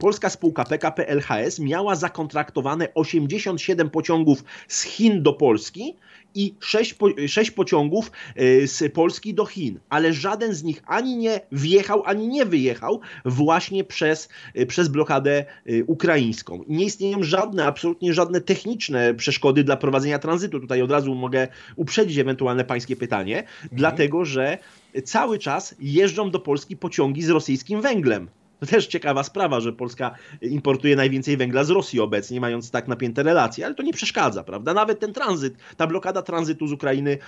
polska 0.00 0.30
spółka 0.30 0.64
PKP 0.64 1.08
LHS 1.08 1.58
miała 1.58 1.96
zakontraktowane 1.96 2.94
87 2.94 3.85
pociągów 3.90 4.44
z 4.68 4.82
Chin 4.82 5.22
do 5.22 5.32
Polski 5.32 5.96
i 6.36 6.54
6, 6.60 6.94
po, 6.94 7.08
6 7.26 7.50
pociągów 7.50 8.12
e, 8.36 8.66
z 8.66 8.92
Polski 8.92 9.34
do 9.34 9.46
Chin, 9.46 9.80
ale 9.88 10.12
żaden 10.12 10.54
z 10.54 10.62
nich 10.62 10.82
ani 10.86 11.16
nie 11.16 11.40
wjechał, 11.52 12.02
ani 12.04 12.28
nie 12.28 12.46
wyjechał 12.46 13.00
właśnie 13.24 13.84
przez, 13.84 14.28
e, 14.54 14.66
przez 14.66 14.88
blokadę 14.88 15.44
e, 15.66 15.84
ukraińską. 15.84 16.64
Nie 16.68 16.84
istnieją 16.84 17.22
żadne, 17.22 17.64
absolutnie 17.64 18.14
żadne 18.14 18.40
techniczne 18.40 19.14
przeszkody 19.14 19.64
dla 19.64 19.76
prowadzenia 19.76 20.18
tranzytu. 20.18 20.60
Tutaj 20.60 20.82
od 20.82 20.90
razu 20.90 21.14
mogę 21.14 21.48
uprzedzić 21.76 22.18
ewentualne 22.18 22.64
pańskie 22.64 22.96
pytanie, 22.96 23.38
mhm. 23.38 23.68
dlatego 23.72 24.24
że 24.24 24.58
cały 25.04 25.38
czas 25.38 25.74
jeżdżą 25.80 26.30
do 26.30 26.40
Polski 26.40 26.76
pociągi 26.76 27.22
z 27.22 27.30
rosyjskim 27.30 27.80
węglem. 27.80 28.28
To 28.60 28.66
też 28.66 28.86
ciekawa 28.86 29.22
sprawa, 29.22 29.60
że 29.60 29.72
Polska 29.72 30.14
importuje 30.42 30.96
najwięcej 30.96 31.36
węgla 31.36 31.64
z 31.64 31.70
Rosji 31.70 32.00
obecnie, 32.00 32.40
mając 32.40 32.70
tak 32.70 32.88
napięte 32.88 33.22
relacje, 33.22 33.66
ale 33.66 33.74
to 33.74 33.82
nie 33.82 33.92
przeszkadza, 33.92 34.44
prawda? 34.44 34.74
Nawet 34.74 35.00
ten 35.00 35.12
tranzyt, 35.12 35.54
ta 35.76 35.86
blokada 35.86 36.22
tranzytu 36.22 36.66
z 36.66 36.72
Ukrainy 36.72 37.18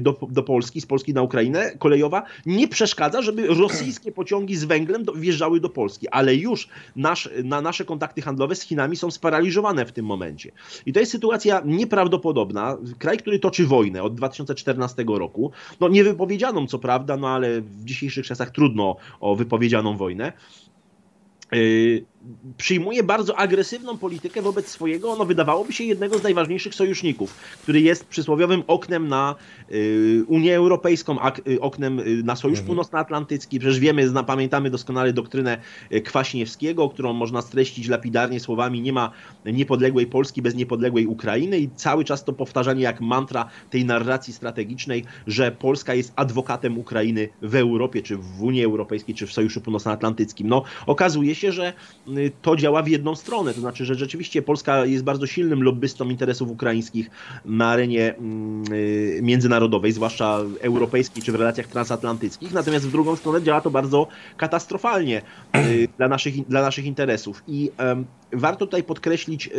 do, 0.00 0.18
do 0.30 0.42
Polski, 0.42 0.80
z 0.80 0.86
Polski 0.86 1.14
na 1.14 1.22
Ukrainę, 1.22 1.72
kolejowa, 1.78 2.22
nie 2.46 2.68
przeszkadza, 2.68 3.22
żeby 3.22 3.46
rosyjskie 3.46 4.12
pociągi 4.12 4.56
z 4.56 4.64
węglem 4.64 5.04
do, 5.04 5.12
wjeżdżały 5.12 5.60
do 5.60 5.68
Polski, 5.68 6.08
ale 6.08 6.34
już 6.34 6.68
nasz, 6.96 7.28
na 7.44 7.60
nasze 7.60 7.84
kontakty 7.84 8.22
handlowe 8.22 8.54
z 8.54 8.62
Chinami 8.62 8.96
są 8.96 9.10
sparaliżowane 9.10 9.86
w 9.86 9.92
tym 9.92 10.06
momencie. 10.06 10.52
I 10.86 10.92
to 10.92 11.00
jest 11.00 11.12
sytuacja 11.12 11.62
nieprawdopodobna. 11.64 12.76
Kraj, 12.98 13.18
który 13.18 13.38
toczy 13.38 13.66
wojnę 13.66 14.02
od 14.02 14.14
2014 14.14 15.04
roku, 15.08 15.52
no 15.80 15.88
niewypowiedzianą 15.88 16.66
co 16.66 16.78
prawda, 16.78 17.16
no 17.16 17.28
ale 17.28 17.60
w 17.60 17.84
dzisiejszych 17.84 18.26
czasach 18.26 18.50
trudno 18.50 18.96
o 19.20 19.36
wypowiedzianą 19.36 19.96
wojnę, 19.96 20.32
Yy, 21.52 22.06
przyjmuje 22.56 23.02
bardzo 23.02 23.38
agresywną 23.38 23.98
politykę 23.98 24.42
wobec 24.42 24.68
swojego, 24.68 25.16
no 25.16 25.24
wydawałoby 25.24 25.72
się, 25.72 25.84
jednego 25.84 26.18
z 26.18 26.22
najważniejszych 26.22 26.74
sojuszników, 26.74 27.34
który 27.62 27.80
jest 27.80 28.04
przysłowiowym 28.04 28.62
oknem 28.66 29.08
na 29.08 29.34
y, 29.72 30.24
Unię 30.28 30.56
Europejską, 30.56 31.16
y, 31.48 31.60
oknem 31.60 31.98
y, 31.98 32.22
na 32.24 32.36
Sojusz 32.36 32.58
mhm. 32.58 32.66
Północnoatlantycki. 32.66 33.58
Przecież 33.58 33.78
wiemy, 33.78 34.08
zna, 34.08 34.22
pamiętamy 34.22 34.70
doskonale 34.70 35.12
doktrynę 35.12 35.58
Kwaśniewskiego, 36.04 36.88
którą 36.88 37.12
można 37.12 37.42
streścić 37.42 37.88
lapidarnie 37.88 38.40
słowami 38.40 38.80
nie 38.80 38.92
ma 38.92 39.10
niepodległej 39.44 40.06
Polski 40.06 40.42
bez 40.42 40.54
niepodległej 40.54 41.06
Ukrainy 41.06 41.58
i 41.58 41.70
cały 41.70 42.04
czas 42.04 42.24
to 42.24 42.32
powtarzanie 42.32 42.82
jak 42.82 43.00
mantra 43.00 43.48
tej 43.70 43.84
narracji 43.84 44.32
strategicznej, 44.32 45.04
że 45.26 45.52
Polska 45.52 45.94
jest 45.94 46.12
adwokatem 46.16 46.78
Ukrainy 46.78 47.28
w 47.42 47.54
Europie, 47.54 48.02
czy 48.02 48.16
w 48.16 48.42
Unii 48.42 48.64
Europejskiej, 48.64 49.14
czy 49.14 49.26
w 49.26 49.32
Sojuszu 49.32 49.60
Północnoatlantyckim. 49.60 50.48
No, 50.48 50.62
okazuje 50.86 51.34
się, 51.34 51.52
że 51.52 51.72
to 52.42 52.56
działa 52.56 52.82
w 52.82 52.88
jedną 52.88 53.14
stronę. 53.14 53.54
To 53.54 53.60
znaczy, 53.60 53.84
że 53.84 53.94
rzeczywiście 53.94 54.42
Polska 54.42 54.84
jest 54.84 55.04
bardzo 55.04 55.26
silnym 55.26 55.62
lobbystą 55.62 56.08
interesów 56.08 56.50
ukraińskich 56.50 57.10
na 57.44 57.68
arenie 57.68 58.14
międzynarodowej, 59.22 59.92
zwłaszcza 59.92 60.38
europejskiej 60.60 61.22
czy 61.22 61.32
w 61.32 61.34
relacjach 61.34 61.66
transatlantyckich. 61.66 62.52
Natomiast 62.52 62.88
w 62.88 62.92
drugą 62.92 63.16
stronę 63.16 63.42
działa 63.42 63.60
to 63.60 63.70
bardzo 63.70 64.06
katastrofalnie 64.36 65.22
dla 65.98 66.08
naszych, 66.08 66.48
dla 66.48 66.62
naszych 66.62 66.84
interesów. 66.84 67.42
I 67.48 67.70
warto 68.32 68.66
tutaj 68.66 68.82
podkreślić 68.82 69.50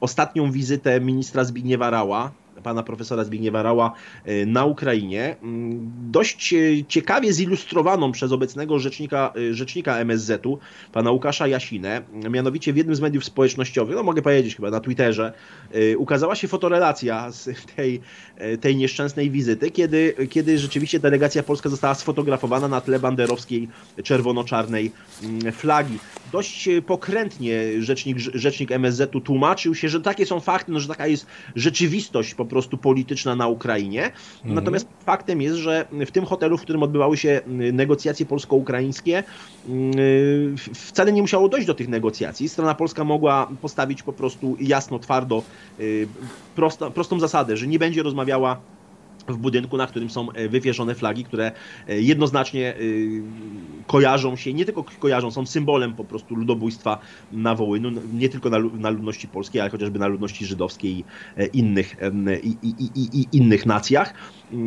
ostatnią 0.00 0.50
wizytę 0.52 1.00
ministra 1.00 1.44
Zbigniewa 1.44 1.90
Rała 1.90 2.30
pana 2.62 2.82
profesora 2.82 3.24
Zbigniewa 3.24 3.62
Rała 3.62 3.92
e, 4.24 4.46
na 4.46 4.64
Ukrainie, 4.64 5.36
mm, 5.42 5.90
dość 6.10 6.52
e, 6.52 6.84
ciekawie 6.88 7.32
zilustrowaną 7.32 8.12
przez 8.12 8.32
obecnego 8.32 8.78
rzecznika, 8.78 9.32
e, 9.50 9.54
rzecznika 9.54 9.98
MSZ-u, 9.98 10.58
pana 10.92 11.10
Łukasza 11.10 11.46
Jasinę, 11.46 12.02
mianowicie 12.30 12.72
w 12.72 12.76
jednym 12.76 12.96
z 12.96 13.00
mediów 13.00 13.24
społecznościowych, 13.24 13.96
no 13.96 14.02
mogę 14.02 14.22
powiedzieć 14.22 14.56
chyba 14.56 14.70
na 14.70 14.80
Twitterze, 14.80 15.32
ukazała 15.96 16.34
się 16.34 16.48
fotorelacja 16.48 17.30
z 17.30 17.48
tej, 17.76 18.00
tej 18.60 18.76
nieszczęsnej 18.76 19.30
wizyty, 19.30 19.70
kiedy, 19.70 20.14
kiedy 20.30 20.58
rzeczywiście 20.58 21.00
delegacja 21.00 21.42
polska 21.42 21.68
została 21.68 21.94
sfotografowana 21.94 22.68
na 22.68 22.80
tle 22.80 22.98
banderowskiej 22.98 23.68
czerwono-czarnej 24.02 24.92
mm, 25.22 25.52
flagi. 25.52 25.98
Dość 26.32 26.68
pokrętnie 26.86 27.82
rzecznik, 27.82 28.18
rzecznik 28.18 28.72
MSZ-u 28.72 29.20
tłumaczył 29.20 29.74
się, 29.74 29.88
że 29.88 30.00
takie 30.00 30.26
są 30.26 30.40
fakty, 30.40 30.72
no, 30.72 30.80
że 30.80 30.88
taka 30.88 31.06
jest 31.06 31.26
rzeczywistość 31.56 32.34
po 32.34 32.44
prostu 32.46 32.78
polityczna 32.78 33.36
na 33.36 33.48
Ukrainie. 33.48 34.04
Mhm. 34.04 34.54
Natomiast 34.54 34.88
faktem 35.04 35.42
jest, 35.42 35.56
że 35.56 35.86
w 36.06 36.10
tym 36.10 36.24
hotelu, 36.24 36.58
w 36.58 36.62
którym 36.62 36.82
odbywały 36.82 37.16
się 37.16 37.40
negocjacje 37.72 38.26
polsko-ukraińskie, 38.26 39.24
wcale 40.74 41.12
nie 41.12 41.22
musiało 41.22 41.48
dojść 41.48 41.66
do 41.66 41.74
tych 41.74 41.88
negocjacji. 41.88 42.48
Strona 42.48 42.74
polska 42.74 43.04
mogła 43.04 43.48
postawić 43.62 44.02
po 44.02 44.12
prostu 44.12 44.56
jasno, 44.60 44.98
twardo, 44.98 45.42
y, 45.80 46.08
prostą 46.94 47.20
zasadę, 47.20 47.56
że 47.56 47.66
nie 47.66 47.78
będzie 47.78 48.02
rozmawiała 48.02 48.60
w 49.28 49.36
budynku, 49.36 49.76
na 49.76 49.86
którym 49.86 50.10
są 50.10 50.32
e, 50.32 50.48
wywieszone 50.48 50.94
flagi, 50.94 51.24
które 51.24 51.52
e, 51.88 52.00
jednoznacznie 52.00 52.74
e, 52.74 52.76
kojarzą 53.86 54.36
się, 54.36 54.54
nie 54.54 54.64
tylko 54.64 54.84
kojarzą, 54.98 55.30
są 55.30 55.46
symbolem 55.46 55.94
po 55.94 56.04
prostu 56.04 56.34
ludobójstwa 56.34 56.98
na 57.32 57.54
Wołynu, 57.54 57.90
nie 58.12 58.28
tylko 58.28 58.50
na, 58.50 58.90
ludności 58.90 59.28
polskiej, 59.28 59.60
ale 59.60 59.70
chociażby 59.70 59.98
na 59.98 60.06
ludności 60.06 60.46
żydowskiej 60.46 61.04
i 61.52 61.58
innych, 61.58 61.96
i, 62.42 62.56
i, 62.62 63.20
i, 63.20 63.26
innych 63.32 63.66
nacjach 63.66 64.14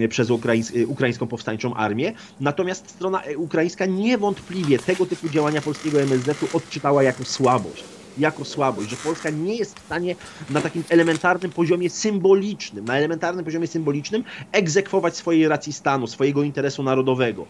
przez 0.09 0.29
ukraińs 0.29 0.73
ukraińską 0.87 1.27
powstańczą 1.27 1.73
armię. 1.73 2.13
Natomiast 2.39 2.89
strona 2.89 3.21
ukraińska 3.37 3.85
niewątpliwie 3.85 4.79
tego 4.79 5.05
typu 5.05 5.29
działania 5.29 5.61
polskiego 5.61 6.01
MSZ-u 6.01 6.57
odczytała 6.57 7.03
jako 7.03 7.25
słabość 7.25 7.98
jako 8.17 8.45
słabość, 8.45 8.89
że 8.89 8.95
Polska 8.95 9.29
nie 9.29 9.55
jest 9.55 9.79
w 9.79 9.85
stanie 9.85 10.15
na 10.49 10.61
takim 10.61 10.83
elementarnym 10.89 11.51
poziomie 11.51 11.89
symbolicznym, 11.89 12.85
na 12.85 12.97
elementarnym 12.97 13.45
poziomie 13.45 13.67
symbolicznym 13.67 14.23
egzekwować 14.51 15.17
swojej 15.17 15.47
racji 15.47 15.73
stanu, 15.73 16.07
swojego 16.07 16.43
interesu 16.43 16.83
narodowego 16.83 17.45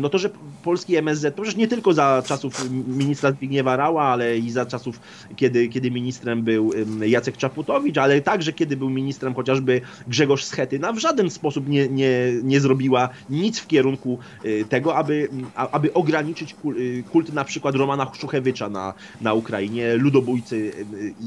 no 0.00 0.08
to, 0.08 0.18
że 0.18 0.30
polski 0.62 0.96
MSZ, 0.96 1.36
to 1.36 1.42
przecież 1.42 1.56
nie 1.56 1.68
tylko 1.68 1.92
za 1.92 2.22
czasów 2.26 2.70
ministra 2.70 3.32
Zbigniewa 3.32 3.76
Rała, 3.76 4.04
ale 4.04 4.38
i 4.38 4.50
za 4.50 4.66
czasów, 4.66 5.00
kiedy, 5.36 5.68
kiedy 5.68 5.90
ministrem 5.90 6.42
był 6.42 6.70
Jacek 7.06 7.36
Czaputowicz, 7.36 7.98
ale 7.98 8.20
także 8.20 8.52
kiedy 8.52 8.76
był 8.76 8.90
ministrem 8.90 9.34
chociażby 9.34 9.80
Grzegorz 10.08 10.44
Schetyna, 10.44 10.92
w 10.92 10.98
żaden 10.98 11.30
sposób 11.30 11.68
nie, 11.68 11.88
nie, 11.88 12.32
nie 12.42 12.60
zrobiła 12.60 13.08
nic 13.30 13.58
w 13.58 13.66
kierunku 13.66 14.18
y, 14.44 14.64
tego, 14.68 14.96
aby, 14.96 15.28
aby 15.54 15.92
ograniczyć 15.92 16.56
y, 16.76 17.04
kult 17.12 17.32
na 17.32 17.44
przykład 17.44 17.74
Romana 17.74 18.10
Szuchewycza 18.18 18.68
na, 18.68 18.94
na 19.20 19.34
Ukrainie, 19.34 19.94
ludobójcy 19.96 20.72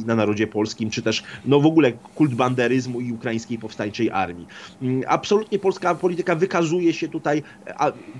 na 0.05 0.15
narodzie 0.15 0.47
polskim, 0.47 0.89
czy 0.89 1.01
też 1.01 1.24
no 1.45 1.59
w 1.59 1.65
ogóle 1.65 1.91
kult 1.91 2.36
banderyzmu 2.36 3.01
i 3.01 3.11
ukraińskiej 3.11 3.57
powstańczej 3.57 4.11
armii. 4.11 4.47
Absolutnie 5.07 5.59
polska 5.59 5.95
polityka 5.95 6.36
wykazuje 6.36 6.93
się 6.93 7.07
tutaj 7.07 7.43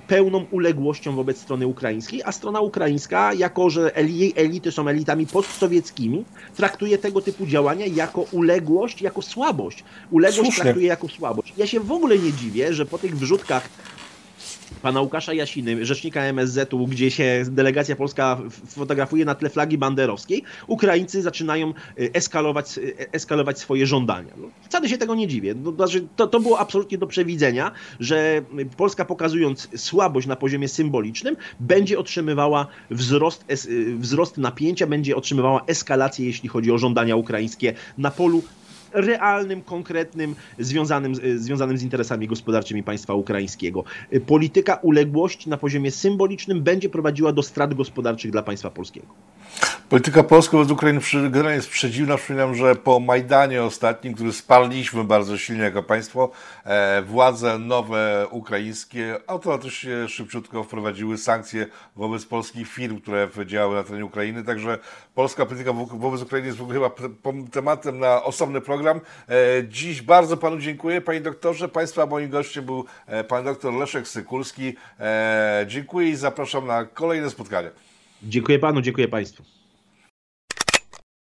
pełną 0.06 0.37
pełną 0.38 0.50
uległością 0.50 1.16
wobec 1.16 1.38
strony 1.38 1.66
ukraińskiej, 1.66 2.22
a 2.24 2.32
strona 2.32 2.60
ukraińska, 2.60 3.34
jako 3.34 3.70
że 3.70 3.92
jej 4.06 4.32
elity 4.36 4.72
są 4.72 4.88
elitami 4.88 5.26
postsowieckimi, 5.26 6.24
traktuje 6.56 6.98
tego 6.98 7.20
typu 7.20 7.46
działania 7.46 7.86
jako 7.86 8.24
uległość, 8.32 9.02
jako 9.02 9.22
słabość. 9.22 9.84
Uległość 10.10 10.42
Słusznie. 10.42 10.64
traktuje 10.64 10.86
jako 10.86 11.08
słabość. 11.08 11.52
Ja 11.56 11.66
się 11.66 11.80
w 11.80 11.92
ogóle 11.92 12.18
nie 12.18 12.32
dziwię, 12.32 12.74
że 12.74 12.86
po 12.86 12.98
tych 12.98 13.18
wrzutkach 13.18 13.68
pana 14.82 15.00
Łukasza 15.00 15.32
Jasiny, 15.32 15.86
rzecznika 15.86 16.22
MSZ-u, 16.22 16.86
gdzie 16.86 17.10
się 17.10 17.44
delegacja 17.50 17.96
polska 17.96 18.38
fotografuje 18.68 19.24
na 19.24 19.34
tle 19.34 19.50
flagi 19.50 19.78
banderowskiej, 19.78 20.42
Ukraińcy 20.66 21.22
zaczynają 21.22 21.70
y, 21.70 22.10
eskalować, 22.12 22.78
y, 22.78 23.10
eskalować 23.12 23.58
swoje 23.58 23.86
żądania. 23.86 24.32
No, 24.36 24.48
wcale 24.62 24.88
się 24.88 24.98
tego 24.98 25.14
nie 25.14 25.28
dziwię. 25.28 25.54
No, 25.54 25.72
znaczy, 25.72 26.08
to, 26.16 26.26
to 26.26 26.40
było 26.40 26.58
absolutnie 26.58 26.98
do 26.98 27.06
przewidzenia, 27.06 27.72
że 28.00 28.42
Polska 28.76 29.04
pokazując 29.04 29.68
słabość 29.76 30.26
na 30.26 30.36
poziomie 30.36 30.68
symbolicznym, 30.68 31.36
będzie 31.60 31.98
otrzymywała 31.98 32.66
wzrost, 32.90 33.44
y, 33.66 33.96
wzrost 33.96 34.38
napięcia, 34.38 34.86
będzie 34.86 35.16
otrzymywała 35.16 35.64
eskalację, 35.66 36.26
jeśli 36.26 36.48
chodzi 36.48 36.72
o 36.72 36.78
żądania 36.78 37.16
ukraińskie 37.16 37.74
na 37.98 38.10
polu 38.10 38.42
realnym, 39.00 39.62
konkretnym, 39.62 40.34
związanym, 40.58 41.14
związanym 41.36 41.78
z 41.78 41.82
interesami 41.82 42.28
gospodarczymi 42.28 42.82
państwa 42.82 43.14
ukraińskiego. 43.14 43.84
Polityka 44.26 44.74
uległości 44.74 45.50
na 45.50 45.56
poziomie 45.56 45.90
symbolicznym 45.90 46.62
będzie 46.62 46.88
prowadziła 46.88 47.32
do 47.32 47.42
strat 47.42 47.74
gospodarczych 47.74 48.30
dla 48.30 48.42
państwa 48.42 48.70
polskiego. 48.70 49.06
Polityka 49.88 50.22
polska 50.22 50.56
wobec 50.56 50.72
Ukrainy 50.72 51.00
generalnie 51.30 51.56
jest 51.56 51.70
przedziwna. 51.70 52.16
Przypominam, 52.16 52.54
że 52.54 52.74
po 52.74 53.00
Majdanie 53.00 53.62
ostatnim, 53.62 54.14
który 54.14 54.32
sparliśmy 54.32 55.04
bardzo 55.04 55.38
silnie 55.38 55.62
jako 55.62 55.82
państwo, 55.82 56.30
e, 56.64 57.02
władze 57.02 57.58
nowe 57.58 58.26
ukraińskie 58.30 59.16
automatycznie 59.26 60.08
szybciutko 60.08 60.64
wprowadziły 60.64 61.18
sankcje 61.18 61.66
wobec 61.96 62.24
polskich 62.24 62.68
firm, 62.68 63.00
które 63.00 63.28
działały 63.46 63.74
na 63.74 63.84
terenie 63.84 64.04
Ukrainy. 64.04 64.44
Także 64.44 64.78
polska 65.14 65.46
polityka 65.46 65.72
wobec 65.72 66.22
Ukrainy 66.22 66.46
jest 66.46 66.58
w 66.58 66.62
ogóle 66.62 66.78
chyba 66.78 67.12
tematem 67.50 67.98
na 67.98 68.22
osobny 68.22 68.60
program. 68.60 68.87
E, 68.96 69.64
dziś 69.68 70.02
bardzo 70.02 70.36
panu 70.36 70.58
dziękuję, 70.58 71.00
panie 71.00 71.20
doktorze. 71.20 71.68
Państwa 71.68 72.06
moim 72.06 72.30
gościem 72.30 72.64
był 72.64 72.84
e, 73.06 73.24
pan 73.24 73.44
doktor 73.44 73.74
Leszek 73.74 74.08
Sykulski. 74.08 74.74
Dziękuję 75.66 76.08
i 76.08 76.16
zapraszam 76.16 76.66
na 76.66 76.84
kolejne 76.84 77.30
spotkanie. 77.30 77.70
Dziękuję 78.22 78.58
panu, 78.58 78.80
dziękuję 78.80 79.08
państwu. 79.08 79.57